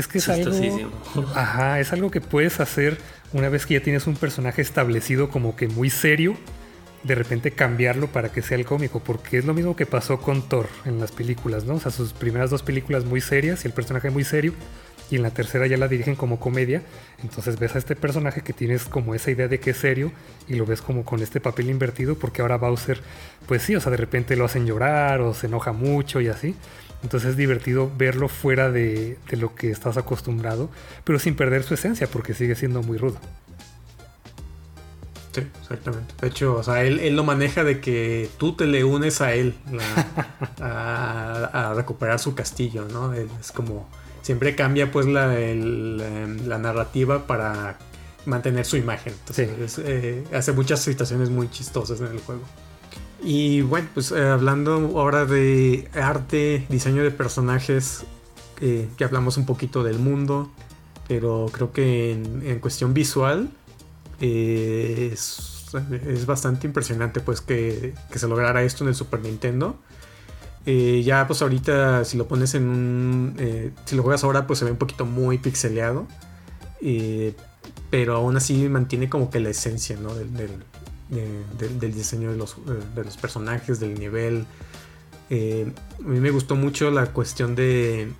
[0.00, 0.50] Es que es algo.
[1.34, 2.98] Ajá, es algo que puedes hacer
[3.32, 6.36] una vez que ya tienes un personaje establecido como que muy serio
[7.02, 10.42] de repente cambiarlo para que sea el cómico, porque es lo mismo que pasó con
[10.48, 11.74] Thor en las películas, ¿no?
[11.74, 14.52] O sea, sus primeras dos películas muy serias y el personaje muy serio,
[15.10, 16.82] y en la tercera ya la dirigen como comedia,
[17.22, 20.12] entonces ves a este personaje que tienes como esa idea de que es serio
[20.46, 23.00] y lo ves como con este papel invertido, porque ahora Bowser,
[23.46, 26.54] pues sí, o sea, de repente lo hacen llorar o se enoja mucho y así.
[27.02, 30.70] Entonces es divertido verlo fuera de, de lo que estás acostumbrado,
[31.04, 33.18] pero sin perder su esencia, porque sigue siendo muy rudo.
[35.32, 36.14] Sí, exactamente.
[36.20, 39.54] De hecho, o sea, él, lo maneja de que tú te le unes a él
[40.60, 43.14] a, recuperar su castillo, ¿no?
[43.14, 43.88] Es como,
[44.22, 47.78] siempre cambia pues la, la narrativa para
[48.26, 49.14] mantener su imagen.
[49.20, 52.42] Entonces, eh, hace muchas situaciones muy chistosas en el juego.
[53.22, 58.04] Y bueno, pues eh, hablando ahora de arte, diseño de personajes,
[58.60, 60.50] eh, que hablamos un poquito del mundo,
[61.06, 63.50] pero creo que en cuestión visual,
[64.20, 69.76] es, bastante impresionante pues que, se lograra esto en el Super Nintendo.
[70.66, 73.34] Eh, ya pues ahorita si lo pones en un...
[73.38, 76.06] Eh, si lo juegas ahora pues se ve un poquito muy pixeleado.
[76.82, 77.34] Eh,
[77.90, 80.50] pero aún así mantiene como que la esencia del,
[81.10, 82.56] diseño de los,
[82.94, 84.46] de los, personajes, del nivel.
[85.30, 85.34] a
[86.08, 88.12] mí me gustó mucho la cuestión de...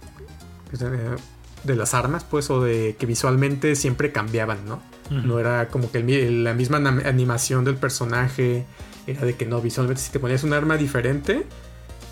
[1.64, 4.80] De las armas pues o de que visualmente siempre cambiaban, ¿no?
[5.10, 8.64] No era como que la misma animación del personaje.
[9.06, 11.46] Era de que no, visualmente si te ponías un arma diferente,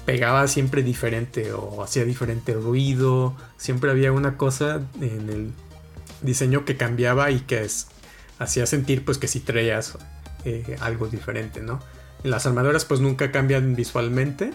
[0.04, 3.36] pegaba siempre diferente o hacía diferente ruido.
[3.56, 5.52] Siempre había una cosa en el
[6.22, 7.66] diseño que cambiaba y que
[8.38, 9.96] hacía sentir pues que si traías
[10.44, 11.80] eh, algo diferente, ¿no?
[12.22, 14.52] Las armaduras pues nunca cambian visualmente,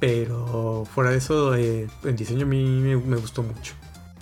[0.00, 3.74] pero fuera de eso eh, el diseño a mí me gustó mucho.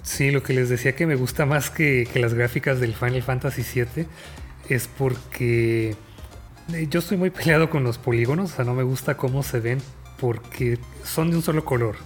[0.03, 3.63] Sí, lo que les decía que me gusta más que, las gráficas del Final Fantasy
[3.63, 4.07] VII
[4.69, 5.95] es porque
[6.73, 9.61] eh, yo estoy muy peleado con los polígonos, o sea, no me gusta cómo se
[9.61, 9.79] ven
[10.19, 11.97] porque son de un solo color.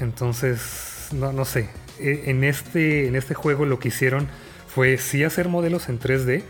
[0.00, 1.68] Entonces, no, no sé.
[2.00, 4.28] E, en este, en este juego lo que hicieron
[4.66, 6.42] fue sí hacer modelos en 3D,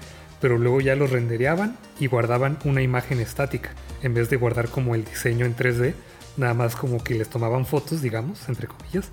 [0.46, 3.70] pero luego ya los rendereaban y guardaban una imagen estática,
[4.04, 5.92] en vez de guardar como el diseño en 3D,
[6.36, 9.08] nada más como que les tomaban fotos, digamos, entre comillas,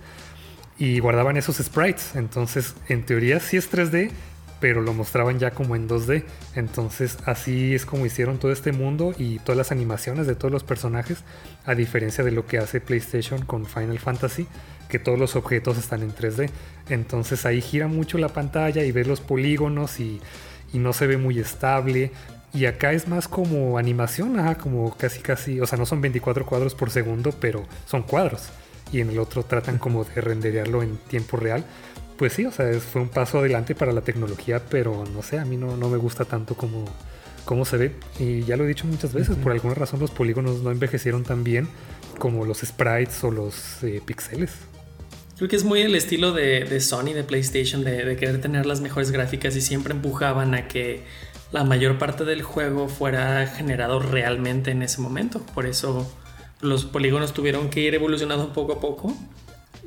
[0.77, 2.15] y guardaban esos sprites.
[2.15, 4.11] Entonces, en teoría sí es 3D,
[4.59, 6.23] pero lo mostraban ya como en 2D.
[6.53, 10.63] Entonces, así es como hicieron todo este mundo y todas las animaciones de todos los
[10.63, 11.23] personajes,
[11.65, 14.45] a diferencia de lo que hace PlayStation con Final Fantasy,
[14.87, 16.51] que todos los objetos están en 3D.
[16.89, 20.21] Entonces, ahí gira mucho la pantalla y ves los polígonos y,
[20.79, 22.11] no se ve muy estable.
[22.53, 26.75] Y acá es más como animación, como casi casi, o sea, no son 24 cuadros
[26.75, 28.49] por segundo, pero son cuadros
[28.93, 31.65] y en el otro tratan como de renderearlo en tiempo real.
[32.17, 35.45] Pues sí, o sea, fue un paso adelante para la tecnología, pero no sé, a
[35.45, 36.85] mí no, no me gusta tanto como,
[37.43, 37.95] como se ve.
[38.19, 41.43] Y ya lo he dicho muchas veces, por alguna razón los polígonos no envejecieron tan
[41.43, 41.67] bien
[42.19, 44.51] como los sprites o los eh, pixeles.
[45.37, 48.81] Creo que es muy el estilo de, Sony, de PlayStation, de, de, querer tener las
[48.81, 51.03] mejores gráficas y siempre empujaban a que
[51.51, 55.41] la mayor parte del juego fuera generado realmente en ese momento.
[55.53, 56.11] Por eso
[56.61, 59.15] los polígonos tuvieron que ir evolucionando poco a poco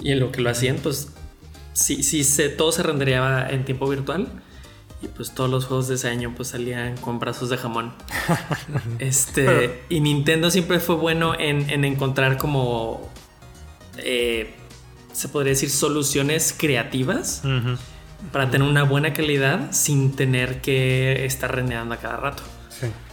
[0.01, 1.09] y en lo que lo hacían, pues
[1.73, 4.29] sí, sí se, todo se rendereaba en tiempo virtual.
[5.03, 7.93] Y pues todos los juegos de ese año pues salían con brazos de jamón.
[8.99, 13.11] este, y Nintendo siempre fue bueno en, encontrar como,
[13.99, 14.55] eh,
[15.17, 17.43] se podría decir, soluciones creativas
[18.33, 22.43] para tener una buena calidad sin tener que estar renegando a cada rato.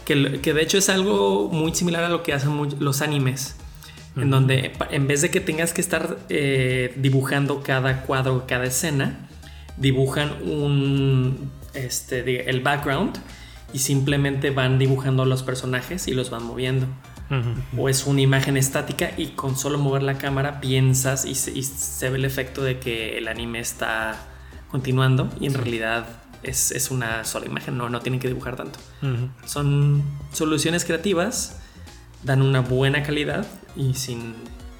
[0.04, 3.56] Que, de hecho es algo muy similar a lo que hacen los animes.
[4.16, 9.26] En donde en vez de que tengas que estar eh, dibujando cada cuadro, cada escena,
[9.78, 13.16] dibujan un este, el background
[13.72, 16.86] y simplemente van dibujando los personajes y los van moviendo.
[17.76, 22.16] O es una imagen estática y con solo mover la cámara piensas y se, ve
[22.16, 24.16] el efecto de que el anime está
[24.70, 26.06] continuando y en realidad
[26.42, 28.78] es, una sola imagen, no, no tienen que dibujar tanto.
[29.46, 30.02] Son
[30.32, 31.56] soluciones creativas,
[32.22, 34.34] dan una buena calidad y sin,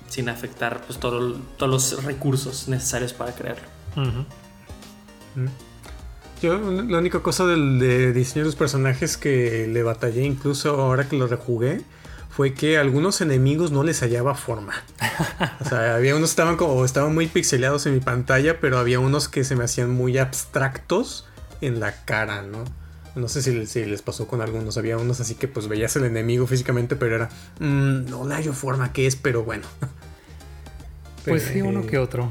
[0.08, 3.66] sin afectar pues, todos los recursos necesarios para crearlo.
[6.42, 11.08] Yo, la única cosa del, de diseño de los personajes que le batallé, incluso ahora
[11.08, 11.80] que lo rejugué,
[12.34, 14.74] fue que algunos enemigos no les hallaba forma.
[15.60, 18.98] O sea, había unos que estaban como estaban muy pixeleados en mi pantalla, pero había
[18.98, 21.28] unos que se me hacían muy abstractos
[21.60, 22.64] en la cara, ¿no?
[23.14, 24.76] No sé si, les pasó con algunos.
[24.76, 27.28] Había unos así que pues veías el enemigo físicamente, pero era.
[27.60, 29.66] Mm, no le hallo forma que es, pero bueno.
[31.24, 32.30] Pues sí, uno que otro.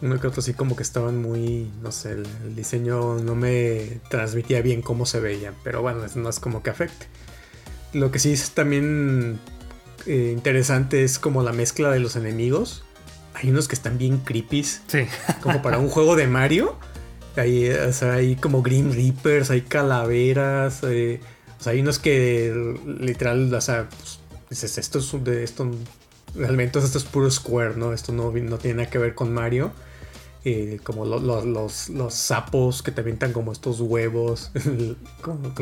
[0.00, 1.68] Uno que otro sí como que estaban muy.
[1.82, 5.54] No sé, el, diseño no me transmitía bien cómo se veían.
[5.64, 7.08] Pero bueno, no es como que afecte.
[7.96, 9.38] Lo que sí es también
[10.06, 12.84] eh, interesante es como la mezcla de los enemigos.
[13.34, 14.62] Hay unos que están bien creepy.
[14.64, 15.06] Sí.
[15.42, 16.76] Como para un juego de Mario.
[17.36, 21.20] Hay, hay como Green Reapers, hay calaveras, eh,
[21.66, 23.90] hay unos que literal, o sea,
[24.48, 25.70] pues, esto es de esto,
[26.34, 27.92] realmente esto es puro Square, ¿no?
[27.92, 29.70] Esto no, no tiene nada que ver con Mario.
[30.46, 31.44] Eh, como los,
[31.90, 34.52] los, sapos que te avientan como estos huevos.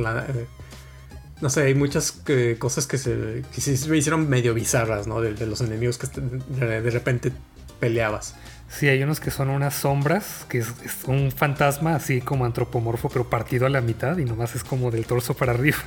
[1.41, 2.21] no sé, hay muchas
[2.59, 5.21] cosas que se, que me hicieron medio bizarras, ¿no?
[5.21, 7.33] De, los enemigos que de repente
[7.81, 8.35] peleabas.
[8.69, 10.73] Sí, hay unos que son unas sombras, que es,
[11.07, 15.07] un fantasma así como antropomorfo, pero partido a la mitad y nomás es como del
[15.07, 15.79] torso para arriba.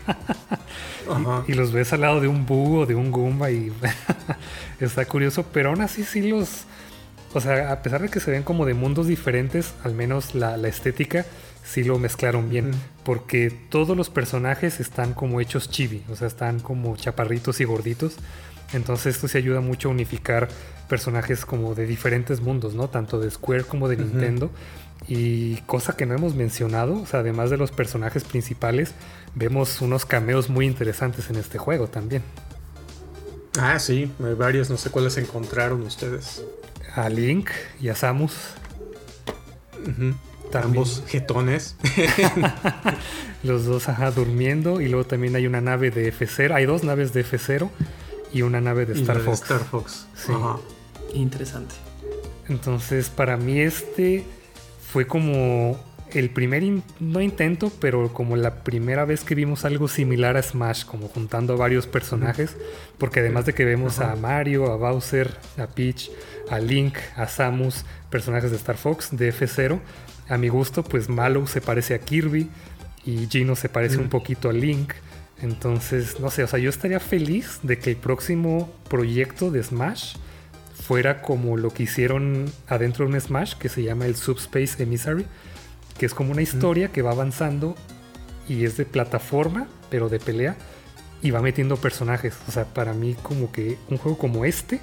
[1.47, 3.73] y, los ves al lado de un búho, de un gumba y
[4.79, 6.63] está curioso, pero aún así sí los...
[7.33, 10.55] O sea, a pesar de que se ven como de mundos diferentes, al menos la,
[10.67, 11.25] estética
[11.67, 12.71] sí lo mezclaron bien,
[13.03, 18.15] porque todos los personajes están como hechos chibi, o sea, están como chaparritos y gorditos.
[18.73, 20.49] Entonces esto se ayuda mucho a unificar
[20.89, 22.89] personajes como de diferentes mundos, ¿no?
[22.89, 24.49] Tanto de Square como de Nintendo.
[25.07, 28.93] Y cosa que no hemos mencionado, o sea, además de los personajes principales,
[29.35, 32.23] vemos unos cameos muy interesantes en este juego también.
[33.59, 36.43] Ah, sí, hay varios, no sé cuáles encontraron ustedes.
[36.93, 37.49] A Link
[37.79, 38.33] y a Samus.
[40.53, 41.75] Ambos jetones.
[43.43, 44.81] Los dos, ajá, durmiendo.
[44.81, 46.53] Y luego también hay una nave de F0.
[46.53, 47.69] Hay dos naves de F0
[48.33, 49.41] y una nave de Star Fox.
[49.41, 50.07] Star Fox.
[50.15, 50.33] Sí.
[51.13, 51.75] Interesante.
[52.49, 54.23] Entonces, para mí este
[54.91, 55.77] fue como
[56.13, 56.63] el primer,
[56.99, 61.53] no intento, pero como la primera vez que vimos algo similar a Smash, como juntando
[61.53, 62.55] a varios personajes,
[62.97, 66.09] porque además de que vemos a Mario, a Bowser, a Peach,
[66.49, 69.79] a Link, a Samus, personajes de Star Fox, de F0,
[70.29, 72.49] a mi gusto, pues Mallow se parece a Kirby
[73.05, 74.93] y Gino se parece un poquito a Link.
[75.41, 80.15] Entonces, no sé, o sea, yo estaría feliz de que el próximo proyecto de Smash
[80.73, 85.25] fuera como lo que hicieron adentro de un Smash que se llama el Subspace Emissary,
[85.97, 87.75] que es como una historia que va avanzando
[88.47, 90.55] y es de plataforma, pero de pelea,
[91.21, 92.35] y va metiendo personajes.
[92.47, 94.79] O sea, para mí como que un juego como este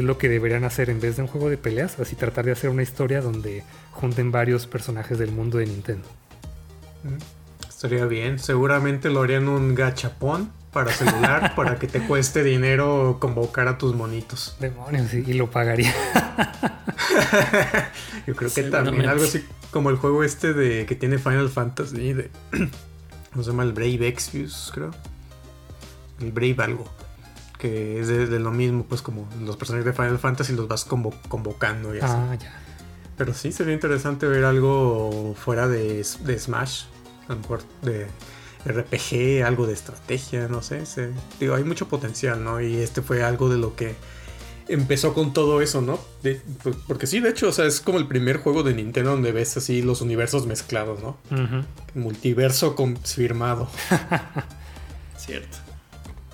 [0.00, 2.52] es lo que deberían hacer en vez de un juego de peleas, así tratar de
[2.52, 6.08] hacer una historia donde junten varios personajes del mundo de Nintendo.
[7.68, 13.68] Estaría bien, seguramente lo harían un gachapón para celular para que te cueste dinero convocar
[13.68, 14.56] a tus monitos.
[14.60, 15.94] Demonios, y lo pagaría.
[18.26, 22.12] Yo creo que también algo así como el juego este de que tiene Final Fantasy
[22.12, 22.30] de
[23.32, 23.62] ¿cómo se llama?
[23.62, 24.90] El Brave Exvius, creo.
[26.20, 26.84] El Brave algo.
[27.58, 31.94] Que es de, lo mismo, pues como los personajes de Final Fantasy los vas convocando
[31.94, 32.14] y así.
[32.16, 32.54] Ah, ya.
[33.16, 36.84] Pero sí, sería interesante ver algo fuera de, de Smash.
[37.26, 38.06] A lo mejor de
[38.64, 40.84] RPG, algo de estrategia, no sé.
[41.40, 42.60] digo, hay mucho potencial, ¿no?
[42.60, 43.96] Y este fue algo de lo que
[44.68, 45.98] empezó con todo eso, ¿no?
[46.86, 49.56] Porque sí, de hecho, o sea, es como el primer juego de Nintendo donde ves
[49.56, 51.16] así los universos mezclados, ¿no?
[51.94, 53.68] Multiverso confirmado.
[55.16, 55.58] Cierto.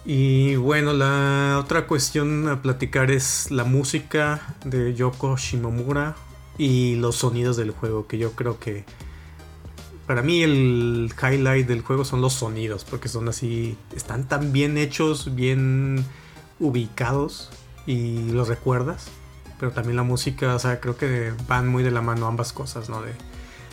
[0.07, 6.15] Y bueno, la otra cuestión a platicar es la música de Yoko Shimomura
[6.59, 8.85] y los sonidos del juego, que yo creo que
[10.07, 14.77] para mí el highlight del juego son los sonidos, porque son así, están tan bien
[14.77, 16.05] hechos, bien
[16.61, 17.51] ubicados
[17.87, 19.07] y los recuerdas.
[19.59, 22.91] Pero también la música, o sea, creo que van muy de la mano ambas cosas,
[22.91, 23.01] ¿no?
[23.01, 23.13] De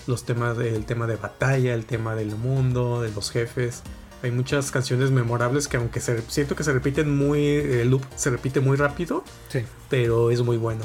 [0.08, 3.84] los temas del tema de batalla, el tema del mundo, de los jefes.
[4.24, 8.30] Hay muchas canciones memorables que aunque se, siento que se repiten muy, el loop se
[8.30, 9.62] repite muy rápido, Sí.
[9.90, 10.84] pero es muy bueno.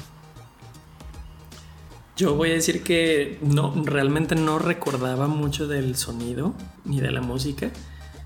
[2.16, 6.54] Yo voy a decir que no, realmente no recordaba mucho del sonido
[6.86, 7.70] ni de la música.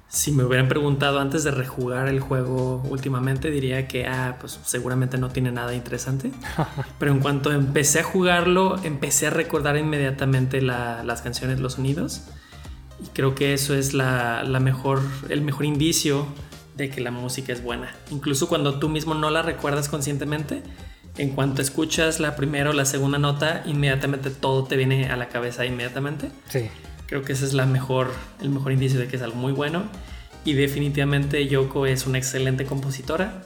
[0.07, 5.19] Si me hubieran preguntado antes de rejugar el juego últimamente, diría que, ah, pues seguramente
[5.19, 6.31] no tiene nada interesante.
[7.01, 12.23] Pero en cuanto empecé a jugarlo, empecé a recordar inmediatamente la- las canciones, los sonidos.
[13.03, 16.27] Y creo que eso es la, la mejor, el mejor indicio
[16.77, 17.95] de que la música es buena.
[18.11, 20.63] Incluso cuando tú mismo no la recuerdas conscientemente,
[21.17, 25.29] en cuanto escuchas la primera o la segunda nota, inmediatamente todo te viene a la
[25.29, 26.31] cabeza inmediatamente.
[26.49, 26.69] Sí.
[27.07, 29.85] Creo que ese es la mejor, el mejor indicio de que es algo muy bueno.
[30.45, 33.43] Y definitivamente Yoko es una excelente compositora.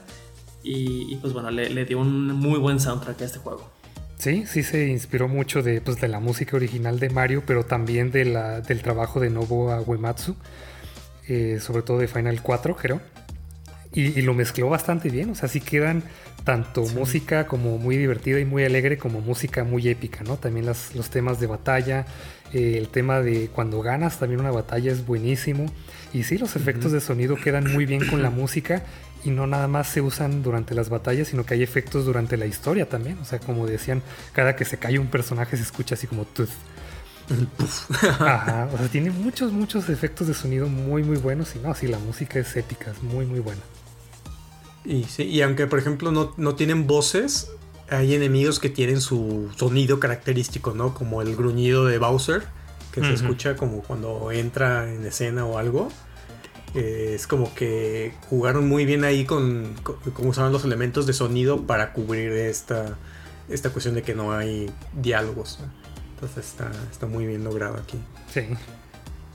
[0.63, 3.71] Y, y pues bueno, le, le dio un muy buen soundtrack a este juego.
[4.25, 8.11] Sí, sí se inspiró mucho de, pues, de la música original de Mario, pero también
[8.11, 10.35] de la, del trabajo de Nobuo Uematsu,
[11.29, 13.03] eh, sobre todo de Final 4, creo.
[13.93, 16.03] Y, y lo mezcló bastante bien, o sea, sí quedan
[16.43, 20.37] tanto música como muy divertida y muy alegre, como música muy épica, ¿no?
[20.37, 22.07] También las- los temas de batalla,
[22.55, 25.67] eh, el tema de cuando ganas también una batalla es buenísimo.
[26.15, 28.83] Y sí, los efectos de sonido quedan muy bien con la música
[29.25, 32.47] y no nada más se usan durante las batallas, sino que hay efectos durante la
[32.47, 33.19] historia también.
[33.19, 34.03] O sea, como decían,
[34.33, 36.51] cada que se cae un personaje se escucha así como tooth.
[38.21, 41.57] Ajá, o sea, tiene muchos, muchos efectos de sonido muy, muy buenos.
[41.57, 43.63] Y no, sí, la música es épica, es muy, muy buena.
[44.85, 47.51] Y, sí, y aunque por ejemplo no, no tienen voces,
[47.89, 50.93] hay enemigos que tienen su sonido característico, ¿no?
[50.93, 52.43] Como el gruñido de Bowser,
[52.93, 55.89] que se escucha como cuando entra en escena o algo.
[56.75, 61.13] Eh, es como que jugaron muy bien ahí con, con cómo usaban los elementos de
[61.13, 62.99] sonido para cubrir esta,
[63.49, 65.61] esta cuestión de que no hay diálogos.
[65.61, 65.73] ¿no?
[66.15, 67.99] Entonces está, está muy bien logrado aquí.
[68.33, 68.41] Sí.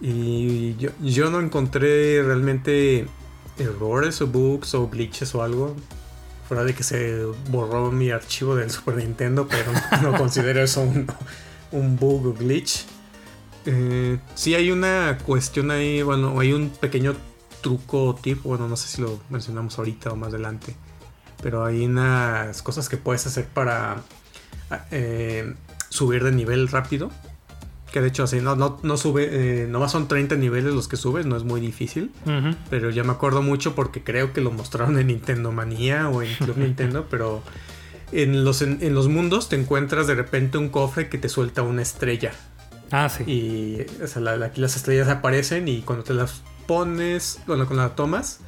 [0.01, 3.05] Y yo, yo no encontré realmente
[3.57, 5.75] errores o bugs o glitches o algo.
[6.47, 10.81] Fuera de que se borró mi archivo del Super Nintendo, pero no, no considero eso
[10.81, 11.07] un,
[11.71, 12.85] un bug o glitch.
[13.65, 17.15] Eh, sí hay una cuestión ahí, bueno, hay un pequeño
[17.61, 20.75] truco o tip, bueno, no sé si lo mencionamos ahorita o más adelante.
[21.41, 23.97] Pero hay unas cosas que puedes hacer para
[24.91, 25.53] eh,
[25.89, 27.11] subir de nivel rápido.
[27.91, 30.95] Que de hecho así, no, no, no sube, eh, nomás son 30 niveles los que
[30.95, 32.11] subes, no es muy difícil.
[32.69, 36.31] Pero ya me acuerdo mucho porque creo que lo mostraron en Nintendo Manía o en
[36.35, 37.41] Club Nintendo, pero
[38.11, 41.63] en los, en, en los mundos te encuentras de repente un cofre que te suelta
[41.63, 42.31] una estrella.
[42.91, 43.23] Ah, sí.
[43.25, 47.81] Y o sea, la- aquí las estrellas aparecen y cuando te las pones, bueno, cuando
[47.81, 48.41] la tomas,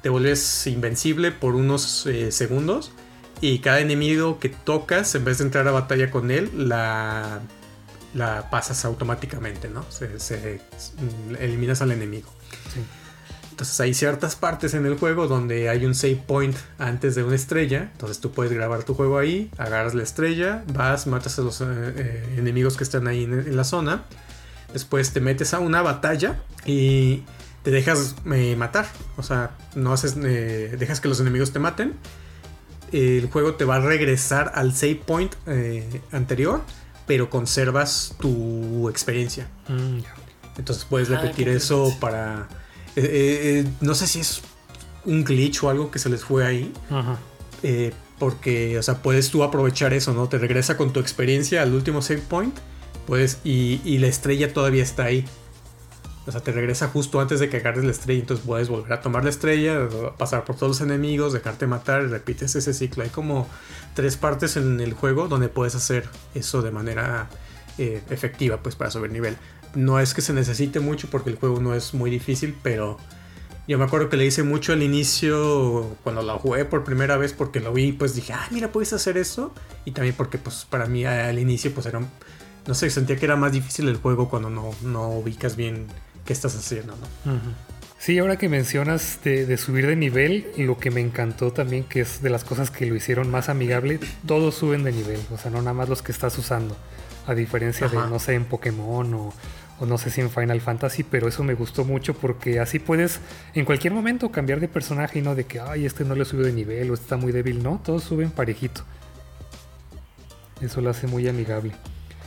[0.00, 2.92] te vuelves invencible por unos eh, segundos.
[3.40, 7.40] Y cada enemigo que tocas, en vez de entrar a batalla con él, la,
[8.14, 9.84] la pasas automáticamente, ¿no?
[9.90, 10.60] Se, se-
[11.40, 12.28] eliminas al enemigo.
[12.72, 12.80] Sí.
[13.50, 17.34] Entonces hay ciertas partes en el juego donde hay un save point antes de una
[17.34, 17.90] estrella.
[17.92, 21.64] Entonces tú puedes grabar tu juego ahí, agarras la estrella, vas, matas a los eh,
[21.66, 24.04] eh, enemigos que están ahí en, en la zona.
[24.72, 27.22] Después te metes a una batalla y
[27.66, 28.86] te dejas eh, matar.
[29.16, 31.94] O sea, no haces, eh, dejas que los enemigos te maten.
[32.92, 36.62] El juego te va a regresar al save point eh, anterior,
[37.08, 39.48] pero conservas tu experiencia.
[39.66, 39.98] Mm.
[40.58, 42.46] Entonces puedes Ah, repetir eso para...
[42.94, 44.42] eh, eh, eh, no sé si es
[45.04, 46.72] un glitch o algo que se les fue ahí.
[46.88, 47.18] Ajá.
[47.64, 50.28] eh, porque, o sea, puedes tú aprovechar eso, ¿no?
[50.28, 52.56] Te regresa con tu experiencia al último save point.
[53.08, 55.24] Puedes, y, y la estrella todavía está ahí.
[56.26, 58.20] O sea, te regresa justo antes de que agarres la estrella.
[58.20, 62.06] Entonces puedes volver a tomar la estrella, pasar por todos los enemigos, dejarte matar y
[62.06, 63.04] repites ese ciclo.
[63.04, 63.46] Hay como
[63.94, 67.28] tres partes en el juego donde puedes hacer eso de manera
[67.78, 69.36] eh, efectiva, pues para subir nivel.
[69.74, 72.98] No es que se necesite mucho porque el juego no es muy difícil, pero
[73.68, 77.32] yo me acuerdo que le hice mucho al inicio cuando lo jugué por primera vez
[77.32, 79.52] porque lo vi, pues dije, ah, mira, puedes hacer eso.
[79.84, 82.00] Y también porque pues para mí al inicio pues era,
[82.66, 85.86] no sé, sentía que era más difícil el juego cuando no, no ubicas bien
[86.26, 87.40] qué estás haciendo, ¿no?
[87.98, 92.00] Sí, ahora que mencionas de, de subir de nivel, lo que me encantó también, que
[92.00, 95.50] es de las cosas que lo hicieron más amigable, todos suben de nivel, o sea,
[95.50, 96.76] no nada más los que estás usando,
[97.26, 98.02] a diferencia Ajá.
[98.02, 99.32] de, no sé, en Pokémon o,
[99.80, 103.20] o no sé si en Final Fantasy, pero eso me gustó mucho porque así puedes
[103.54, 106.44] en cualquier momento cambiar de personaje y no de que, ay, este no le subió
[106.44, 108.82] de nivel o este está muy débil, no, todos suben parejito.
[110.60, 111.72] Eso lo hace muy amigable.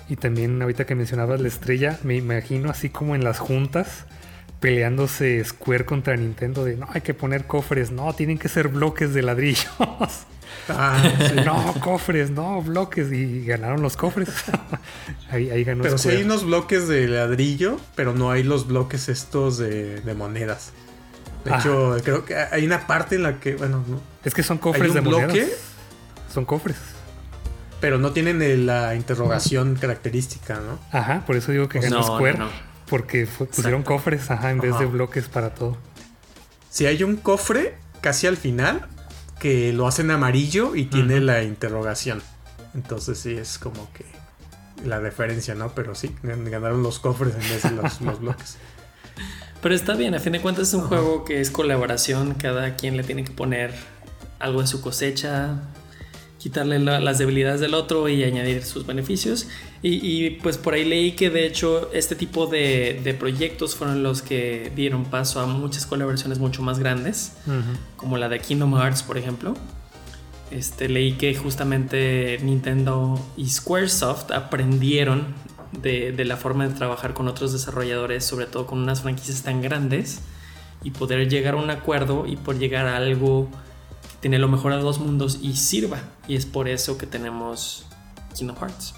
[0.10, 4.06] Y también ahorita que mencionabas la estrella, me imagino así como en las juntas
[4.60, 9.14] peleándose Square contra Nintendo de no hay que poner cofres, no, tienen que ser bloques
[9.14, 9.70] de ladrillos.
[10.68, 11.02] Ah,
[11.46, 13.12] no, cofres, no, bloques.
[13.12, 14.30] Y ganaron los cofres.
[15.32, 19.10] ahí, ahí, ganó Pero sí hay unos bloques de ladrillo, pero no hay los bloques
[19.10, 20.74] estos de, monedas.
[21.46, 24.02] De hecho, creo que hay una parte en la que, bueno, no.
[24.24, 25.50] Es que son cofres de bloque, monedas.
[26.34, 26.78] Son cofres.
[27.80, 30.80] Pero no tienen la interrogación característica, ¿no?
[30.92, 32.40] Ajá, por eso digo que ganó Square.
[32.90, 35.78] Porque pusieron cofres, ajá, en vez de bloques para todo.
[36.70, 38.88] Si hay un cofre casi al final
[39.40, 42.22] que lo hacen amarillo y tiene la interrogación.
[42.76, 44.06] Entonces sí es como que
[44.86, 45.70] la referencia, ¿no?
[45.74, 47.72] Pero sí, ganaron los cofres en vez de
[48.06, 48.58] los, bloques.
[49.62, 52.96] Pero está bien, a fin de cuentas es un juego que es colaboración, cada quien
[52.96, 53.74] le tiene que poner
[54.40, 55.62] algo de su cosecha,
[56.40, 59.48] quitarle las debilidades del otro y añadir sus beneficios.
[59.84, 64.72] Y, pues por ahí leí que de hecho este tipo de, proyectos fueron los que
[64.76, 67.34] dieron paso a muchas colaboraciones mucho más grandes,
[67.98, 69.54] como la de Kingdom Hearts, por ejemplo.
[70.50, 75.36] Este, leí que justamente Nintendo y Squaresoft aprendieron
[75.80, 79.62] de, de la forma de trabajar con otros desarrolladores, sobre todo con unas franquicias tan
[79.62, 80.22] grandes,
[80.84, 83.50] y poder llegar a un acuerdo y por llegar a algo
[84.20, 86.02] tiene lo mejor de dos mundos y sirva.
[86.28, 87.86] Y es por eso que tenemos
[88.36, 88.94] Kingdom Hearts.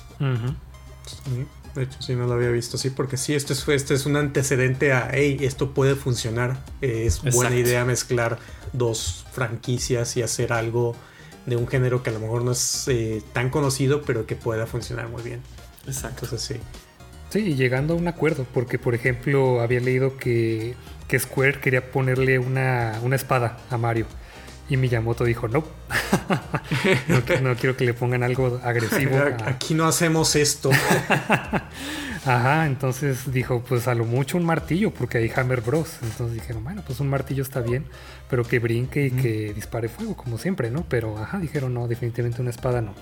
[1.76, 4.16] de hecho, sí, no lo había visto así, porque sí, esto es, este es un
[4.16, 6.64] antecedente a, hey, esto puede funcionar.
[6.82, 8.40] es buena idea mezclar
[8.74, 10.96] dos franquicias y hacer algo
[11.46, 14.68] de un género que a lo mejor no es eh, tan conocido, pero que pueda
[14.68, 15.42] funcionar muy bien.
[15.88, 16.26] Exacto.
[16.26, 16.62] Entonces, sí.
[17.30, 20.76] Sí, llegando a un acuerdo, porque por ejemplo había leído que,
[21.08, 24.06] que Square quería ponerle una, una espada a Mario.
[24.72, 25.66] Y Miyamoto dijo, no.
[27.42, 29.18] no, quiero que le pongan algo agresivo.
[29.46, 30.70] Aquí no hacemos esto.
[32.26, 35.98] Ajá, entonces dijo, pues a lo mucho un martillo, porque hay Hammer Bros.
[36.04, 37.84] Entonces dijeron, bueno, pues un martillo está bien,
[38.30, 40.86] pero que brinque y que dispare fuego, como siempre, ¿no?
[40.88, 42.94] Pero, ajá, dijeron, no, definitivamente una espada no.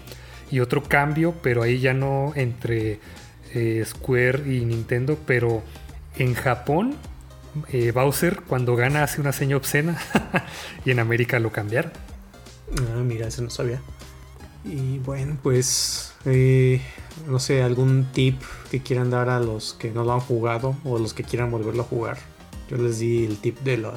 [0.49, 2.99] Y otro cambio, pero ahí ya no entre
[3.53, 5.61] eh, Square y Nintendo, pero
[6.17, 6.95] en Japón
[7.71, 9.97] eh, Bowser cuando gana hace una seña obscena
[10.85, 11.91] y en América lo cambiaron.
[12.77, 13.81] Ah, mira, eso no sabía.
[14.63, 16.81] Y bueno, pues eh,
[17.27, 20.99] no sé, algún tip que quieran dar a los que no lo han jugado o
[20.99, 22.17] los que quieran volverlo a jugar.
[22.69, 23.93] Yo les di el tip de lo,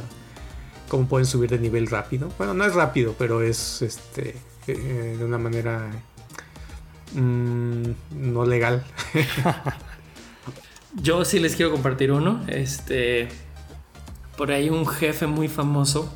[0.89, 2.31] cómo pueden subir de nivel rápido.
[2.39, 4.37] Bueno, no es rápido, pero es este
[4.67, 5.91] eh, de una manera
[7.15, 7.83] mm,
[8.13, 8.85] no legal.
[10.95, 12.45] Yo sí les quiero compartir uno.
[12.49, 13.29] Este.
[14.37, 16.13] Por ahí un jefe muy famoso.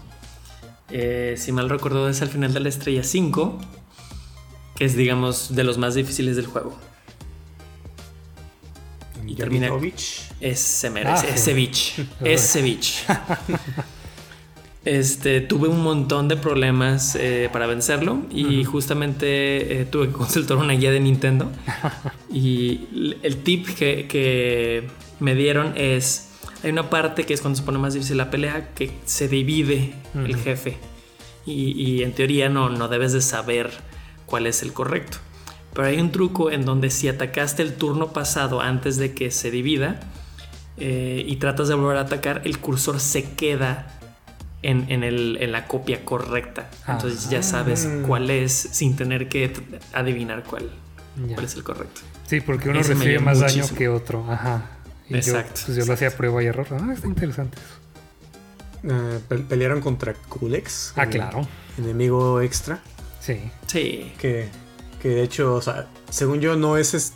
[0.91, 3.59] Eh, si mal recuerdo, es al final de la estrella 5.
[4.75, 6.77] Que es, digamos, de los más difíciles del juego.
[9.27, 9.71] Y termina.
[10.41, 11.27] Ese merece.
[11.29, 12.79] Ah, ese.
[14.87, 20.59] Este, tuve un montón de problemas eh, para vencerlo y justamente eh, tuve que consultar
[20.59, 21.51] una guía de Nintendo.
[22.33, 26.29] y el tip que, me dieron es,
[26.63, 29.93] hay una parte que es cuando se pone más difícil la pelea, que se divide
[30.15, 30.77] el jefe.
[31.45, 33.71] Y, en teoría no, no debes de saber
[34.25, 35.19] cuál es el correcto.
[35.75, 39.51] Pero hay un truco en donde si atacaste el turno pasado antes de que se
[39.51, 39.99] divida
[40.77, 43.96] eh, y tratas de volver a atacar, el cursor se queda
[44.67, 46.69] en, la copia correcta.
[46.89, 48.03] Entonces ya sabes ah.
[48.07, 49.53] cuál es sin tener que
[49.93, 50.71] adivinar cuál,
[51.33, 52.01] cuál es el correcto.
[52.27, 54.25] Sí, porque uno recibe más daño que otro.
[54.29, 54.71] Ajá.
[55.09, 55.61] Exacto.
[55.61, 56.67] Yo, pues yo lo hacía prueba y error.
[56.73, 57.87] Ah, está interesante eso.
[58.93, 60.93] Eh, pelearon contra Kulex.
[60.97, 61.47] Ah, claro.
[61.79, 62.81] Enemigo extra.
[63.21, 63.51] Sí.
[63.67, 64.13] Sí.
[64.19, 64.49] Que,
[65.01, 67.15] que de hecho, o sea, según yo no es,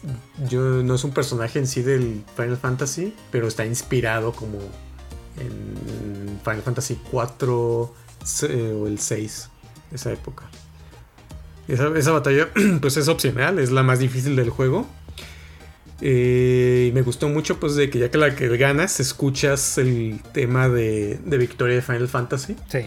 [0.48, 4.58] yo no es un personaje en sí del Final Fantasy, pero está inspirado como
[5.40, 7.94] en Final Fantasy 4
[8.48, 9.48] eh, o el 6,
[9.92, 10.44] esa época.
[11.68, 12.48] Esa, batalla
[12.80, 14.86] pues es opcional, es la más difícil del juego.
[16.02, 20.20] Eh, y me gustó mucho pues de que ya que la que ganas escuchas el
[20.32, 22.56] tema de, de victoria de Final Fantasy.
[22.68, 22.86] Sí.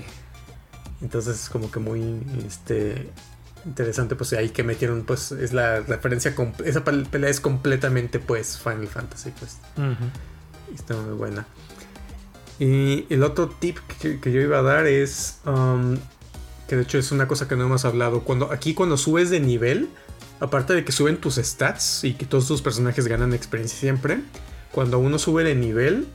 [1.01, 3.09] Entonces es como que muy este,
[3.65, 6.33] interesante pues ahí que metieron pues es la referencia,
[6.65, 9.57] esa pelea es completamente pues Final Fantasy pues.
[10.73, 11.45] Está muy buena.
[12.59, 15.97] Y el otro tip que, yo iba a dar es, um,
[16.67, 19.39] que de hecho es una cosa que no hemos hablado, cuando aquí cuando subes de
[19.39, 19.89] nivel,
[20.39, 24.19] aparte de que suben tus stats y que todos tus personajes ganan experiencia siempre,
[24.71, 26.07] cuando uno sube de nivel,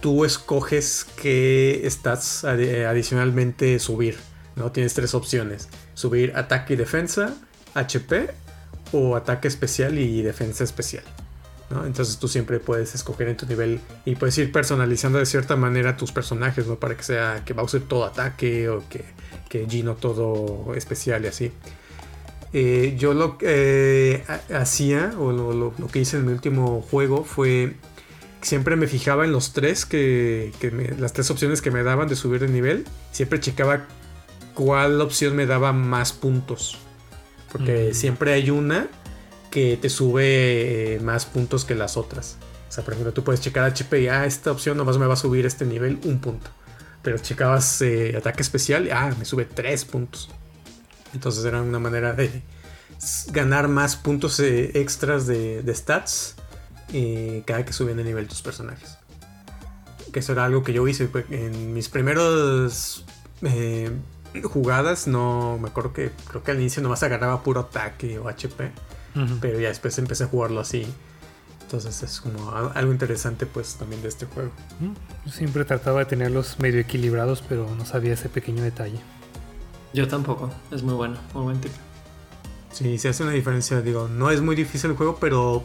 [0.00, 4.16] tú escoges qué stats adicionalmente subir,
[4.54, 4.72] ¿no?
[4.72, 7.34] Tienes tres opciones, subir ataque y defensa,
[7.74, 8.30] HP
[8.92, 11.04] o ataque especial y defensa especial.
[11.70, 15.96] Entonces tú siempre puedes escoger en tu nivel y puedes ir personalizando de cierta manera
[15.96, 16.76] tus personajes, ¿no?
[16.76, 19.04] Para que sea que Bowser todo ataque o que,
[19.48, 21.52] que Gino todo especial y así.
[22.52, 24.24] Eh, yo lo que eh,
[24.54, 27.74] hacía, o lo, que hice en mi último juego fue
[28.40, 30.52] siempre me fijaba en los tres que,
[30.98, 32.84] las tres opciones que me daban de subir de nivel.
[33.10, 33.86] Siempre checaba
[34.54, 36.78] cuál opción me daba más puntos.
[37.50, 37.94] Porque mm.
[37.94, 38.88] siempre hay una
[39.56, 42.36] que te sube eh, más puntos que las otras.
[42.68, 45.14] O sea, por ejemplo, tú puedes checar HP y, ah, esta opción nomás me va
[45.14, 46.50] a subir este nivel un punto.
[47.00, 50.28] Pero checabas eh, ataque especial y, ah, me sube tres puntos.
[51.14, 52.42] Entonces era una manera de
[53.28, 56.36] ganar más puntos eh, extras de, stats
[57.46, 58.98] cada que subían de nivel tus personajes.
[60.12, 63.06] Que eso era algo que yo hice en mis primeros
[64.42, 65.06] jugadas.
[65.06, 68.70] No me acuerdo que creo que al inicio nomás agarraba puro ataque o HP
[69.40, 70.86] pero ya después empecé a jugarlo así.
[71.62, 74.52] Entonces es como algo interesante pues también de este juego.
[75.28, 79.00] siempre trataba de tenerlos medio equilibrados, pero no sabía ese pequeño detalle.
[79.92, 81.72] Yo tampoco, es muy bueno, muy buen tip.
[82.70, 85.64] Sí, se hace una diferencia, digo, no es muy difícil el juego, pero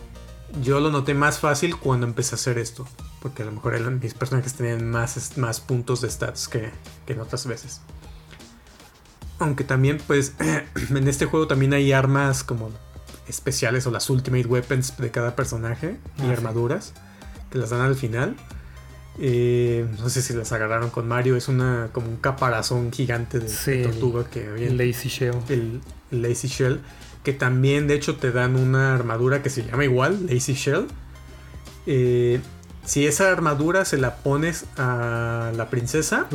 [0.64, 2.88] yo lo noté más fácil cuando empecé a hacer esto,
[3.22, 6.72] porque a lo mejor mis personajes tenían más, más puntos de stats que,
[7.06, 7.82] que en otras veces.
[9.40, 10.34] Aunque también pues
[10.90, 12.72] en este juego también hay armas como
[13.32, 16.94] especiales o las ultimate weapons de cada personaje y ah, armaduras
[17.50, 18.36] que las dan al final.
[19.20, 21.36] Eh, no sé si las agarraron con Mario.
[21.36, 25.36] Es una como un caparazón gigante de, tortuga que el Lazy Shell.
[25.50, 25.82] El,
[26.12, 26.82] Lazy Shell.
[27.24, 30.88] Que también, de hecho, te dan una armadura que se llama igual, Lazy Shell.
[31.86, 32.40] Eh,
[32.86, 36.28] si esa armadura se la pones a la princesa,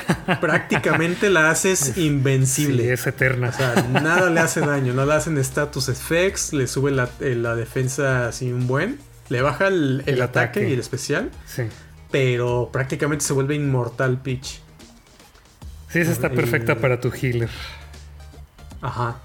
[0.40, 2.92] prácticamente la haces invencible.
[2.92, 3.50] es eterna.
[3.50, 7.34] O sea, nada le hace daño, no le hacen status effects, le sube la, eh,
[7.56, 8.98] defensa así un buen,
[9.28, 10.68] le baja el, ataque.
[10.68, 11.30] y el especial.
[11.46, 11.64] Sí.
[12.10, 14.60] Pero prácticamente se vuelve inmortal Peach.
[15.88, 17.50] Sí, esa está perfecta para tu healer.
[18.80, 19.20] Ajá.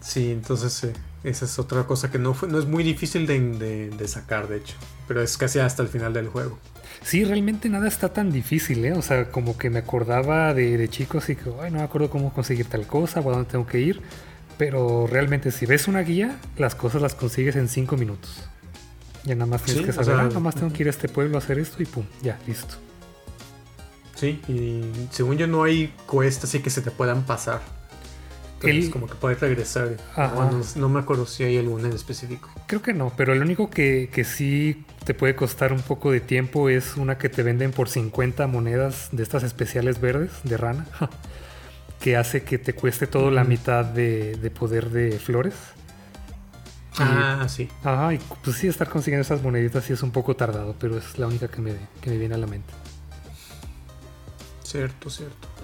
[0.00, 0.92] Sí, entonces eh,
[1.28, 4.76] esa es otra cosa que no, fue, no es muy difícil de sacar, de hecho.
[5.08, 6.58] Pero es casi hasta el final del juego.
[7.02, 8.92] Sí, realmente nada está tan difícil, ¿eh?
[8.92, 12.10] O sea, como que me acordaba de, de chicos y que, ay, no me acuerdo
[12.10, 14.00] cómo conseguir tal cosa o a dónde tengo que ir.
[14.58, 18.48] Pero realmente si ves una guía, las cosas las consigues en 5 minutos.
[19.24, 21.36] Ya nada más tienes que saber, ah, nada más tengo que ir a este pueblo
[21.36, 22.76] a hacer esto y pum, ya, listo.
[24.14, 27.60] Sí, y según yo no hay cuestas así que se te puedan pasar.
[28.62, 29.96] Entonces, como que puedes regresar.
[30.76, 32.48] No, me acuerdo si hay alguna en específico.
[32.66, 36.20] Creo que no, pero el único que, que sí te puede costar un poco de
[36.20, 40.86] tiempo es una que te venden por 50 monedas de estas especiales verdes de rana,
[42.00, 45.54] que hace que te cueste todo la mitad de, poder de flores.
[46.98, 47.68] Ah, sí.
[47.84, 51.18] Ajá, y pues sí, estar consiguiendo esas moneditas sí es un poco tardado, pero es
[51.18, 52.72] la única que me, que me viene a la mente.
[54.62, 55.55] Cierto, cierto.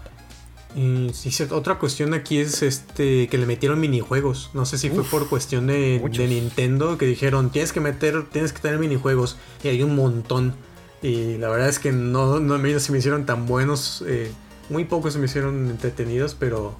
[0.74, 1.12] Y
[1.50, 4.50] otra cuestión aquí es este que le metieron minijuegos.
[4.54, 8.60] No sé si fue por cuestión de, Nintendo que dijeron tienes que meter, tienes que
[8.60, 9.36] tener minijuegos.
[9.62, 10.54] Y hay un montón.
[11.02, 14.02] Y la verdad es que no, no se me hicieron tan buenos.
[14.06, 14.32] Eh,
[14.70, 16.74] muy pocos se me hicieron entretenidos, pero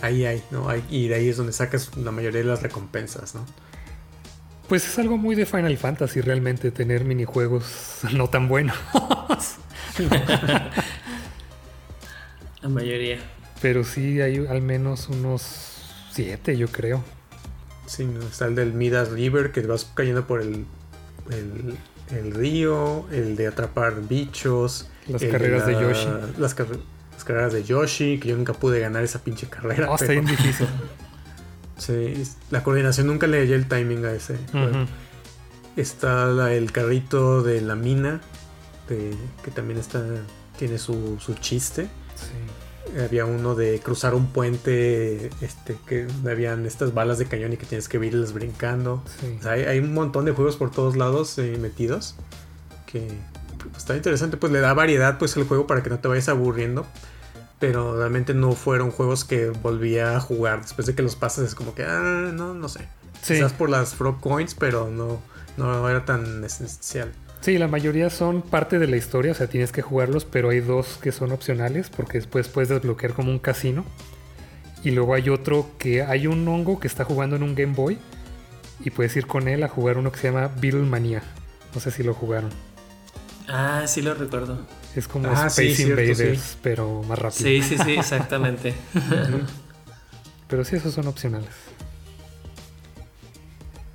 [0.00, 0.68] ahí hay, ¿no?
[0.68, 3.44] Hay, y de ahí es donde sacas la mayoría de las recompensas, ¿no?
[4.68, 8.76] Pues es algo muy de Final Fantasy realmente tener minijuegos no tan buenos.
[12.68, 13.18] La mayoría.
[13.60, 15.42] Pero sí hay al menos unos
[16.12, 17.02] siete, yo creo.
[17.86, 20.66] Sí, está el del Midas River, que vas cayendo por el,
[21.30, 24.88] el, río, el de atrapar bichos.
[25.06, 26.08] Las carreras de, Yoshi.
[26.38, 29.90] Las, carreras de Yoshi, que yo nunca pude ganar esa pinche carrera.
[29.90, 30.66] Oh, está bien difícil.
[31.78, 34.36] sí, la coordinación nunca le di el timing a ese.
[35.76, 38.20] Está el carrito de la mina,
[38.86, 40.04] que también está
[40.58, 41.88] tiene su, su chiste.
[43.04, 47.66] Había uno de cruzar un puente, este, que habían estas balas de cañón y que
[47.66, 49.02] tienes que irles brincando.
[49.44, 52.16] hay, un montón de juegos por todos lados eh, metidos.
[52.86, 53.06] Que
[53.58, 56.28] pues, está interesante, pues le da variedad pues el juego para que no te vayas
[56.28, 56.86] aburriendo.
[57.58, 61.44] Pero realmente no fueron juegos que volvía a jugar después de que los pasas.
[61.44, 62.88] Es como que, ah, no, no sé.
[63.26, 65.20] Quizás por las Frog Coins, pero no,
[65.56, 67.12] no era tan esencial.
[67.40, 70.60] Sí, la mayoría son parte de la historia, o sea, tienes que jugarlos, pero hay
[70.60, 73.84] dos que son opcionales porque después puedes desbloquear como un casino.
[74.84, 77.98] Y luego hay otro que hay un hongo que está jugando en un Game Boy
[78.84, 81.22] y puedes ir con él a jugar uno que se llama Beatlemania.
[81.74, 82.50] No sé si lo jugaron.
[83.48, 84.58] Ah, sí lo recuerdo.
[84.94, 87.48] Es como ah, Space Invaders, pero más rápido.
[87.48, 88.74] Sí, sí, sí, exactamente.
[90.48, 91.50] pero sí, esos son opcionales.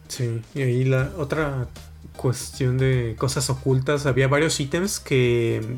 [0.08, 1.68] Sí, y ahí la otra
[2.16, 5.78] cuestión de cosas ocultas, había varios ítems que,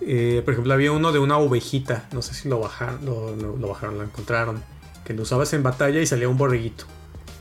[0.00, 3.98] eh, por ejemplo, había uno de una ovejita, no sé si lo bajaron, lo, bajaron,
[3.98, 4.62] lo encontraron,
[5.04, 6.84] que lo usabas en batalla y salía un borreguito.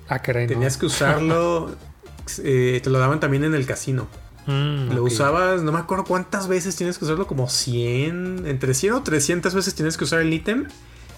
[0.07, 0.47] Ah, caray.
[0.47, 1.75] Tenías que usarlo,
[2.43, 4.07] eh, te lo daban también en el casino.
[4.47, 8.93] Mm, lo usabas, no me acuerdo cuántas veces tienes que usarlo, como 100, entre 100
[8.93, 10.67] o 300 veces tienes que usar el ítem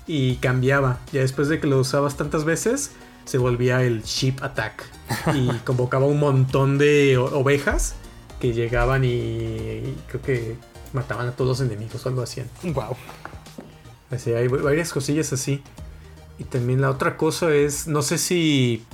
[0.07, 0.99] y cambiaba.
[1.11, 2.91] Ya después de que lo usabas tantas veces,
[3.27, 4.85] se volvía el Sheep Attack
[5.35, 7.95] y convocaba un montón de ovejas
[8.39, 10.55] que llegaban y, creo que
[10.93, 12.41] mataban a todos los enemigos o algo así.
[12.63, 12.95] Wow.
[14.09, 15.61] Así, hay varias cosillas así.
[16.39, 18.85] Y también la otra cosa es, no sé si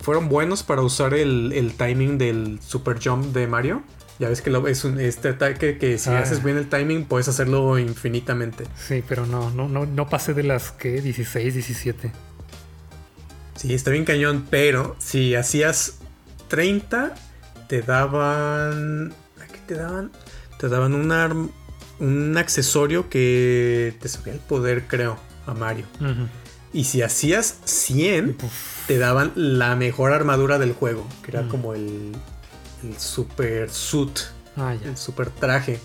[0.00, 3.82] fueron buenos para usar el, timing del super jump de Mario.
[4.18, 6.18] Ya ves que lo, es un, este ataque que si ah.
[6.18, 8.64] haces bien el timing puedes hacerlo infinitamente.
[8.76, 12.12] Sí, pero no, no, no, no pasé de las que 16, 17.
[13.62, 15.98] Sí, está bien cañón, pero si hacías
[16.48, 17.14] 30,
[17.68, 19.14] te daban.
[19.52, 20.10] ¿Qué te daban?
[20.58, 21.52] Te daban un,
[22.00, 25.16] un accesorio que te subía el poder, creo,
[25.46, 25.86] a Mario.
[26.72, 28.36] Y si hacías 100,
[28.88, 32.10] te daban la mejor armadura del juego, que era como el,
[32.82, 34.22] el super suit,
[34.56, 35.78] ah, el super traje,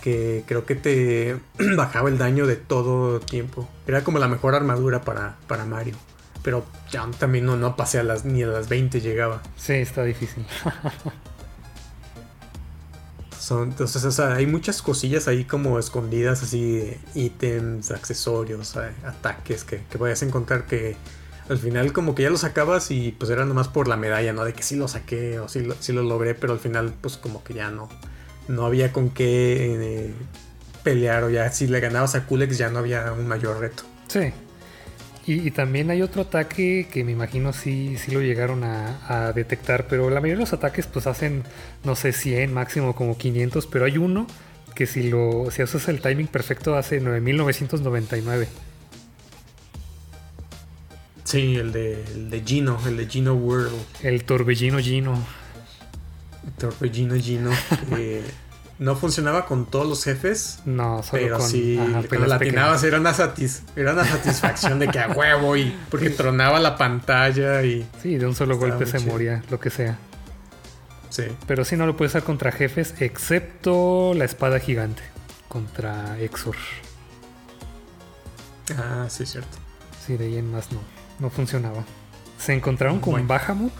[0.00, 1.36] que creo que te
[1.76, 3.68] bajaba el daño de todo tiempo.
[3.86, 5.94] Era como la mejor armadura para, para Mario.
[6.42, 9.42] Pero ya también no, no pasé a las, ni a las 20 llegaba.
[9.56, 10.44] Sí, está difícil.
[13.38, 19.82] Son, entonces, o sea, hay muchas cosillas ahí como escondidas, así, ítems, accesorios, ataques que,
[19.90, 20.96] que vayas a encontrar que
[21.48, 24.44] al final como que ya lo sacabas y pues era nomás por la medalla, ¿no?
[24.44, 27.42] De que sí lo saqué o sí lo, lo logré, pero al final pues como
[27.42, 27.88] que ya no,
[28.48, 30.14] no había con qué eh,
[30.82, 33.82] pelear o ya si le ganabas a Kulex ya no había un mayor reto.
[34.08, 34.32] Sí,
[35.24, 40.10] y, también hay otro ataque que me imagino sí, sí lo llegaron a, detectar, pero
[40.10, 41.44] la mayoría de los ataques pues hacen,
[41.84, 44.26] no sé, 100, máximo como 500, pero hay uno
[44.74, 48.48] que si lo si haces el timing perfecto hace 9999.
[51.24, 53.72] Sí, el de, el de Gino, el de Gino World.
[54.02, 55.24] El torbellino Gino.
[56.44, 57.50] El torbellino Gino.
[58.82, 60.58] no funcionaba con todos los jefes.
[60.64, 61.78] No, solo pero con, sí,
[62.08, 63.14] cuando latinabas era una,
[63.76, 67.86] era una satisfacción de que a huevo y porque tronaba la pantalla y...
[68.02, 69.98] Sí, de un solo golpe se moría, lo que sea.
[71.10, 71.24] Sí.
[71.46, 75.02] Pero sí no lo puedes usar contra jefes, excepto la espada gigante,
[75.48, 76.56] contra Exor.
[78.76, 79.58] Ah, sí, cierto.
[80.04, 80.80] Sí, de ahí en más no,
[81.20, 81.84] no funcionaba.
[82.38, 83.72] Se encontraron con Bahamut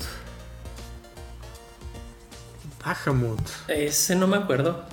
[2.85, 3.41] Bahamut.
[3.69, 4.85] Ese no me acuerdo.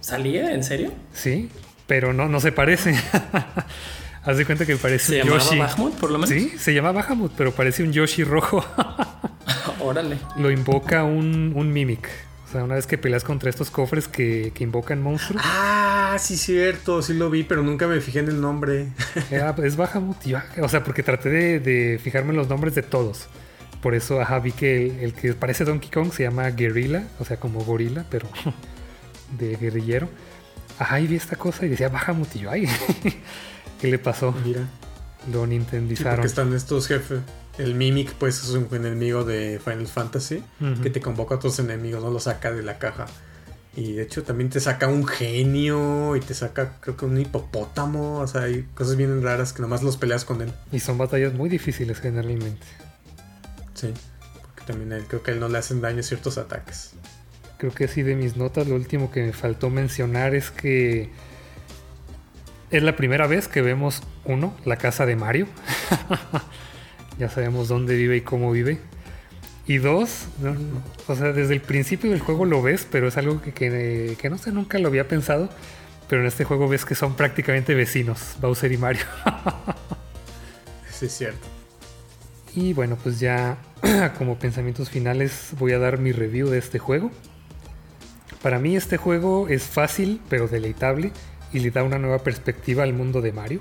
[0.00, 0.52] ¿Salía?
[0.52, 0.92] ¿En serio?
[1.12, 1.48] Sí,
[1.86, 2.94] pero no, no se parece.
[4.24, 5.58] Haz de cuenta que parece un Yoshi.
[5.58, 6.30] Bahamut, por lo menos?
[6.30, 8.64] Sí, se llama Bahamut, pero parece un Yoshi rojo.
[9.80, 10.18] Órale.
[10.36, 12.08] Lo invoca un, un Mimic.
[12.48, 15.42] O sea, una vez que peleas contra estos cofres que, invocan monstruos.
[15.44, 18.88] Ah, sí, cierto, sí lo vi, pero nunca me fijé en el nombre.
[19.62, 20.16] es Bahamut.
[20.62, 23.28] O sea, porque traté de, de fijarme en los nombres de todos.
[23.84, 27.36] Por eso, ajá, vi que el, que parece Donkey Kong se llama Guerrilla, o sea,
[27.36, 28.26] como gorila, pero
[29.38, 30.08] de guerrillero.
[30.78, 32.66] Ajá, y vi esta cosa y decía, baja mutillo, ay,
[33.82, 34.34] ¿qué le pasó?
[34.42, 34.62] Mira.
[35.30, 36.12] Lo nintendizaron.
[36.12, 37.20] Sí, porque están estos jefes.
[37.58, 40.42] El Mimic, pues, es un enemigo de Final Fantasy
[40.82, 43.04] que te convoca a tus enemigos, no lo saca de la caja.
[43.76, 48.20] Y de hecho también te saca un genio y te saca creo que un hipopótamo.
[48.20, 50.50] O sea, hay cosas bien raras que nomás los peleas con él.
[50.72, 52.64] Y son batallas muy difíciles generalmente.
[53.74, 53.92] Sí,
[54.42, 56.94] porque también creo que a él no le hacen daño ciertos ataques.
[57.58, 61.10] Creo que sí, de mis notas, lo último que me faltó mencionar es que
[62.70, 65.46] es la primera vez que vemos, uno, la casa de Mario.
[67.18, 68.78] ya sabemos dónde vive y cómo vive.
[69.66, 70.26] Y dos,
[71.06, 74.28] o sea, desde el principio del juego lo ves, pero es algo que, que, que,
[74.28, 75.48] no sé, nunca lo había pensado.
[76.08, 79.04] Pero en este juego ves que son prácticamente vecinos, Bowser y Mario.
[80.90, 81.53] sí, es cierto.
[82.54, 83.58] Y bueno, pues ya
[84.18, 87.10] como pensamientos finales voy a dar mi review de este juego.
[88.42, 91.12] Para mí este juego es fácil pero deleitable
[91.52, 93.60] y le da una nueva perspectiva al mundo de Mario.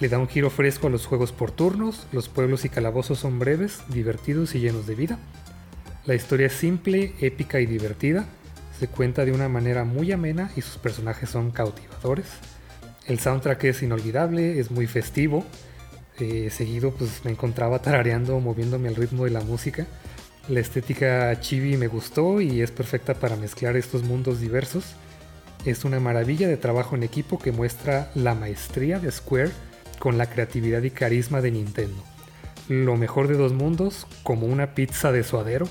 [0.00, 3.38] Le da un giro fresco a los juegos por turnos, los pueblos y calabozos son
[3.38, 5.18] breves, divertidos y llenos de vida.
[6.04, 8.26] La historia es simple, épica y divertida,
[8.78, 12.26] se cuenta de una manera muy amena y sus personajes son cautivadores.
[13.06, 15.44] El soundtrack es inolvidable, es muy festivo,
[16.18, 19.86] eh, seguido pues me encontraba tarareando, moviéndome al ritmo de la música.
[20.48, 24.94] La estética chibi me gustó y es perfecta para mezclar estos mundos diversos.
[25.64, 29.50] Es una maravilla de trabajo en equipo que muestra la maestría de Square
[29.98, 32.02] con la creatividad y carisma de Nintendo.
[32.68, 35.68] lo mejor de dos mundos como una pizza de suadero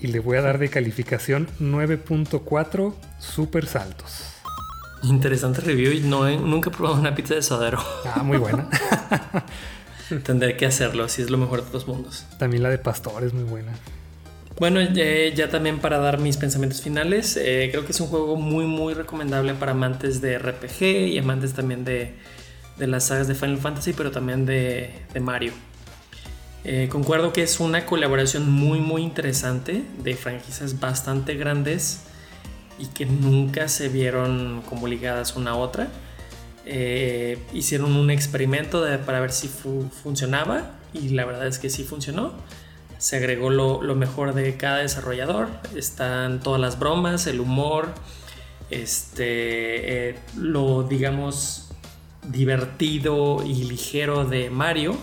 [0.00, 4.29] y le voy a dar de calificación 9.4 super saltos.
[5.02, 7.78] Interesante review y no nunca he probado una pizza de suadero.
[8.04, 8.68] Ah, muy buena.
[10.24, 12.26] Tendré que hacerlo, si es lo mejor de dos mundos.
[12.38, 13.72] También la de pastor es muy buena.
[14.58, 18.66] Bueno, ya también para dar mis pensamientos finales, eh, creo que es un juego muy,
[18.66, 22.14] muy recomendable para amantes de RPG y amantes también de,
[22.76, 25.52] de las sagas de Final Fantasy, pero también de, de Mario.
[26.64, 32.00] Eh, concuerdo que es una colaboración muy, muy interesante de franquicias bastante grandes
[32.80, 35.88] y que nunca se vieron como ligadas una a otra.
[36.64, 42.34] Eh, hicieron un experimento para ver si funcionaba y la verdad es que sí funcionó
[43.00, 45.48] se agregó lo, mejor de cada desarrollador.
[45.74, 47.88] Están todas las bromas, el humor,
[48.68, 51.70] este, eh, lo digamos
[52.28, 54.98] divertido y ligero de Mario,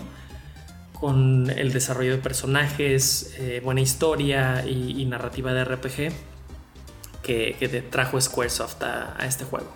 [0.92, 6.12] con el desarrollo de personajes, eh, buena historia y, narrativa de RPG
[7.28, 9.70] que, trajo Squaresoft a este juego.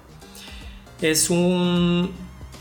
[1.00, 2.12] Es un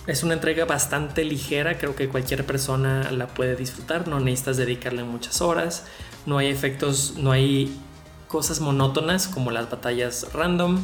[0.08, 5.04] es una entrega bastante ligera, creo que cualquier persona la puede disfrutar, no necesitas dedicarle
[5.04, 5.86] muchas horas,
[6.26, 7.78] no hay efectos, no hay
[8.28, 10.80] cosas monótonas como las batallas random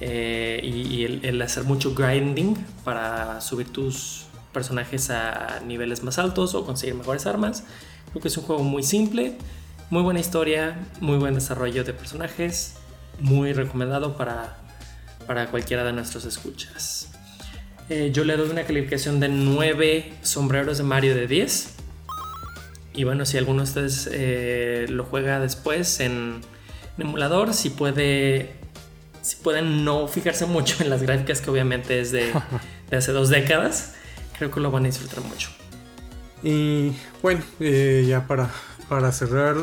[0.00, 2.54] eh, y, el, hacer mucho grinding
[2.84, 7.64] para subir tus personajes a niveles más altos o conseguir mejores armas.
[8.10, 9.36] Creo que es un juego muy simple,
[9.90, 12.76] muy buena historia, muy buen desarrollo de personajes,
[13.20, 14.56] muy recomendado para,
[15.26, 17.08] para cualquiera de nuestros escuchas.
[17.90, 21.74] Eh, yo le doy una calificación de 9 sombreros de Mario de 10.
[22.94, 26.40] Y bueno, si alguno de ustedes eh, lo juega después en,
[26.98, 28.52] emulador, si puede.
[29.22, 32.32] Si pueden no fijarse mucho en las gráficas, que obviamente es de,
[32.92, 33.94] hace dos décadas,
[34.38, 35.50] creo que lo van a disfrutar mucho.
[36.42, 36.92] Y
[37.22, 38.50] bueno, eh, ya para,
[38.88, 39.56] para cerrar,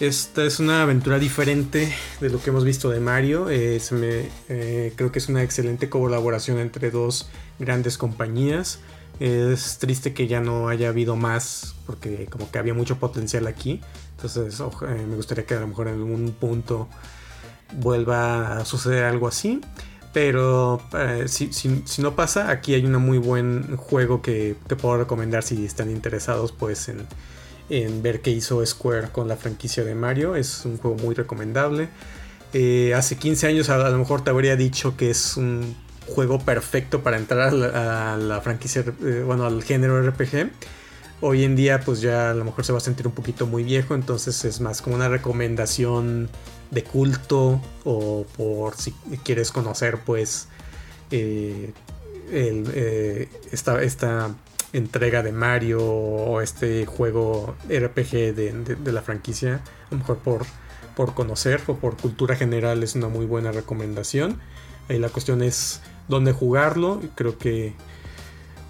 [0.00, 3.50] esta es una aventura diferente de lo que hemos visto de Mario.
[3.50, 3.80] Eh,
[4.48, 8.78] eh, creo que es una excelente colaboración entre dos grandes compañías.
[9.18, 13.80] Es triste que ya no haya habido más porque como que había mucho potencial aquí.
[14.16, 16.88] Entonces eh, me gustaría que a lo mejor en algún punto
[17.72, 19.60] vuelva a suceder algo así.
[20.12, 20.80] Pero
[21.26, 21.50] si,
[21.98, 26.52] no pasa, aquí hay un muy buen juego que te puedo recomendar si están interesados
[26.52, 27.06] pues en
[27.70, 30.36] en ver qué hizo Square con la franquicia de Mario.
[30.36, 31.88] Es un juego muy recomendable.
[32.52, 35.76] Eh, hace 15 años a, lo mejor te habría dicho que es un
[36.06, 40.50] juego perfecto para entrar a la, franquicia, eh, bueno, al género RPG.
[41.20, 43.64] Hoy en día pues ya a lo mejor se va a sentir un poquito muy
[43.64, 46.28] viejo, entonces es más como una recomendación
[46.70, 48.92] de culto o por si
[49.24, 50.46] quieres conocer pues
[51.10, 51.72] eh,
[53.50, 54.30] esta, esta
[54.72, 60.42] entrega de Mario o este juego RPG de, la franquicia, a lo mejor por,
[60.94, 64.40] por conocer o por cultura general es una muy buena recomendación.
[64.88, 67.74] Ahí la cuestión es dónde jugarlo, creo que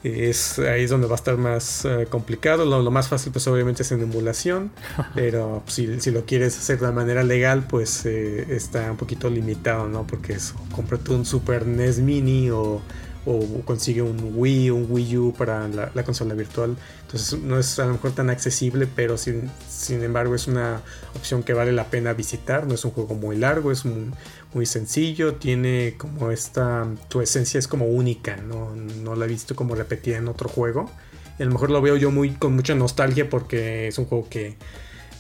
[0.05, 2.65] es, ahí es donde va a estar más eh, complicado.
[2.65, 4.71] Lo, más fácil pues obviamente es en emulación,
[5.15, 9.89] pero si, si, lo quieres hacer de manera legal pues eh, está un poquito limitado,
[9.89, 10.07] ¿no?
[10.07, 12.81] Porque es, cómprate un Super NES Mini o
[13.27, 16.77] o consigue un Wii, un Wii U para la, consola virtual.
[17.03, 20.83] Entonces no es a lo mejor tan accesible, pero sin, sin, embargo es una
[21.15, 22.67] opción que vale la pena visitar.
[22.67, 27.69] No es un juego muy largo, es muy sencillo, tiene como esta, tu esencia es
[27.69, 30.91] como única, no, no la he visto como repetida en otro juego.
[31.39, 34.57] a lo mejor lo veo yo muy con mucha nostalgia porque es un juego que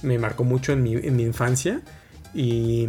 [0.02, 1.82] me marcó mucho en mi, en mi infancia.
[2.34, 2.88] Y,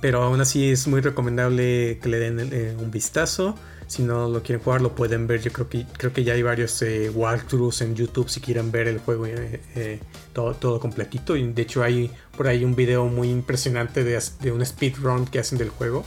[0.00, 3.56] pero aún así es muy recomendable que le den eh, un vistazo.
[3.86, 5.40] Si no lo quieren jugar, lo pueden ver.
[5.40, 8.88] Yo creo que, creo que ya hay varios eh, walkthroughs en YouTube si quieren ver
[8.88, 10.00] el juego eh, eh,
[10.32, 11.34] todo, todo completito.
[11.34, 15.58] De hecho hay por ahí un video muy impresionante de, de un speedrun que hacen
[15.58, 16.04] del juego.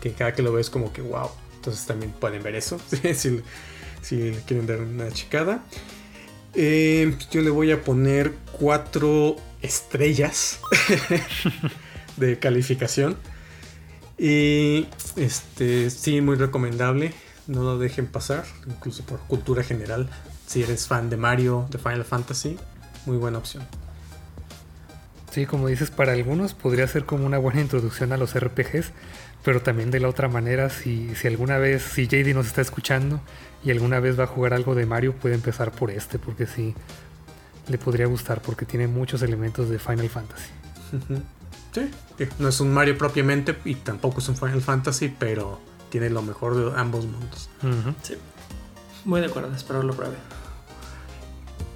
[0.00, 1.30] Que cada que lo ves como que wow.
[1.56, 2.80] Entonces también pueden ver eso.
[3.14, 3.40] si,
[4.02, 5.64] si quieren dar una checada.
[6.54, 10.58] yo le voy a poner cuatro estrellas
[12.16, 13.16] de calificación.
[14.24, 14.86] Y
[15.16, 17.12] este sí, muy recomendable.
[17.48, 20.08] No lo dejen pasar, incluso por cultura general.
[20.46, 22.56] Si eres fan de Mario, de Final Fantasy,
[23.04, 23.64] muy buena opción.
[25.32, 28.92] Sí, como dices, para algunos podría ser como una buena introducción a los RPGs,
[29.42, 33.20] pero también de la otra manera, si, si alguna vez, si JD nos está escuchando
[33.64, 36.76] y alguna vez va a jugar algo de Mario, puede empezar por este, porque sí,
[37.66, 40.50] le podría gustar, porque tiene muchos elementos de Final Fantasy.
[41.72, 41.90] Sí,
[42.38, 46.56] no es un Mario propiamente y tampoco es un Final Fantasy, pero tiene lo mejor
[46.56, 47.48] de ambos mundos.
[48.02, 48.14] Sí,
[49.04, 50.16] muy de acuerdo, espero lo pruebe.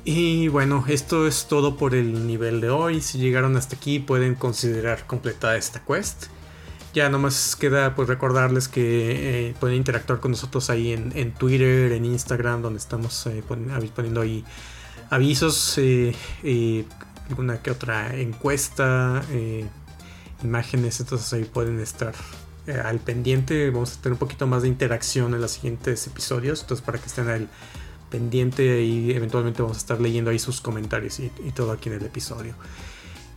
[0.04, 3.00] Y bueno, esto es todo por el nivel de hoy.
[3.00, 6.26] Si llegaron hasta aquí pueden considerar completada esta quest.
[6.94, 12.04] Ya nomás queda pues recordarles que eh, pueden interactuar con nosotros ahí en, Twitter, en
[12.04, 14.44] Instagram, donde estamos eh, poniendo ahí
[15.10, 16.14] avisos, eh,
[17.28, 19.22] alguna que otra encuesta,
[20.42, 22.14] imágenes, entonces ahí pueden estar
[22.84, 23.70] al pendiente.
[23.70, 27.06] Vamos a tener un poquito más de interacción en los siguientes episodios, entonces para que
[27.06, 27.48] estén al
[28.10, 32.04] pendiente y eventualmente vamos a estar leyendo ahí sus comentarios y todo aquí en el
[32.04, 32.54] episodio.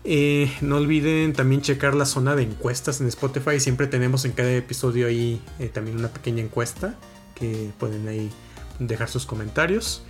[0.05, 3.59] Eh, no olviden también checar la zona de encuestas en Spotify.
[3.59, 6.95] Siempre tenemos en cada episodio ahí eh, también una pequeña encuesta
[7.35, 8.31] que pueden ahí
[8.79, 10.03] dejar sus comentarios.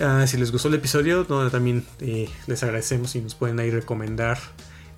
[0.00, 4.38] Ah, si les gustó el episodio, también eh, les agradecemos y nos pueden ahí recomendar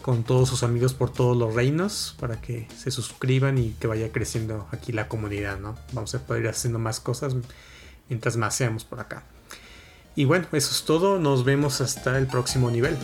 [0.02, 4.12] con todos sus amigos por todos los reinos para que se suscriban y que vaya
[4.12, 5.58] creciendo aquí la comunidad.
[5.58, 5.76] ¿no?
[5.92, 7.34] Vamos a poder ir haciendo más cosas
[8.08, 9.22] mientras más seamos por acá.
[10.14, 11.18] Y bueno, eso es todo.
[11.18, 12.96] Nos vemos hasta el próximo nivel.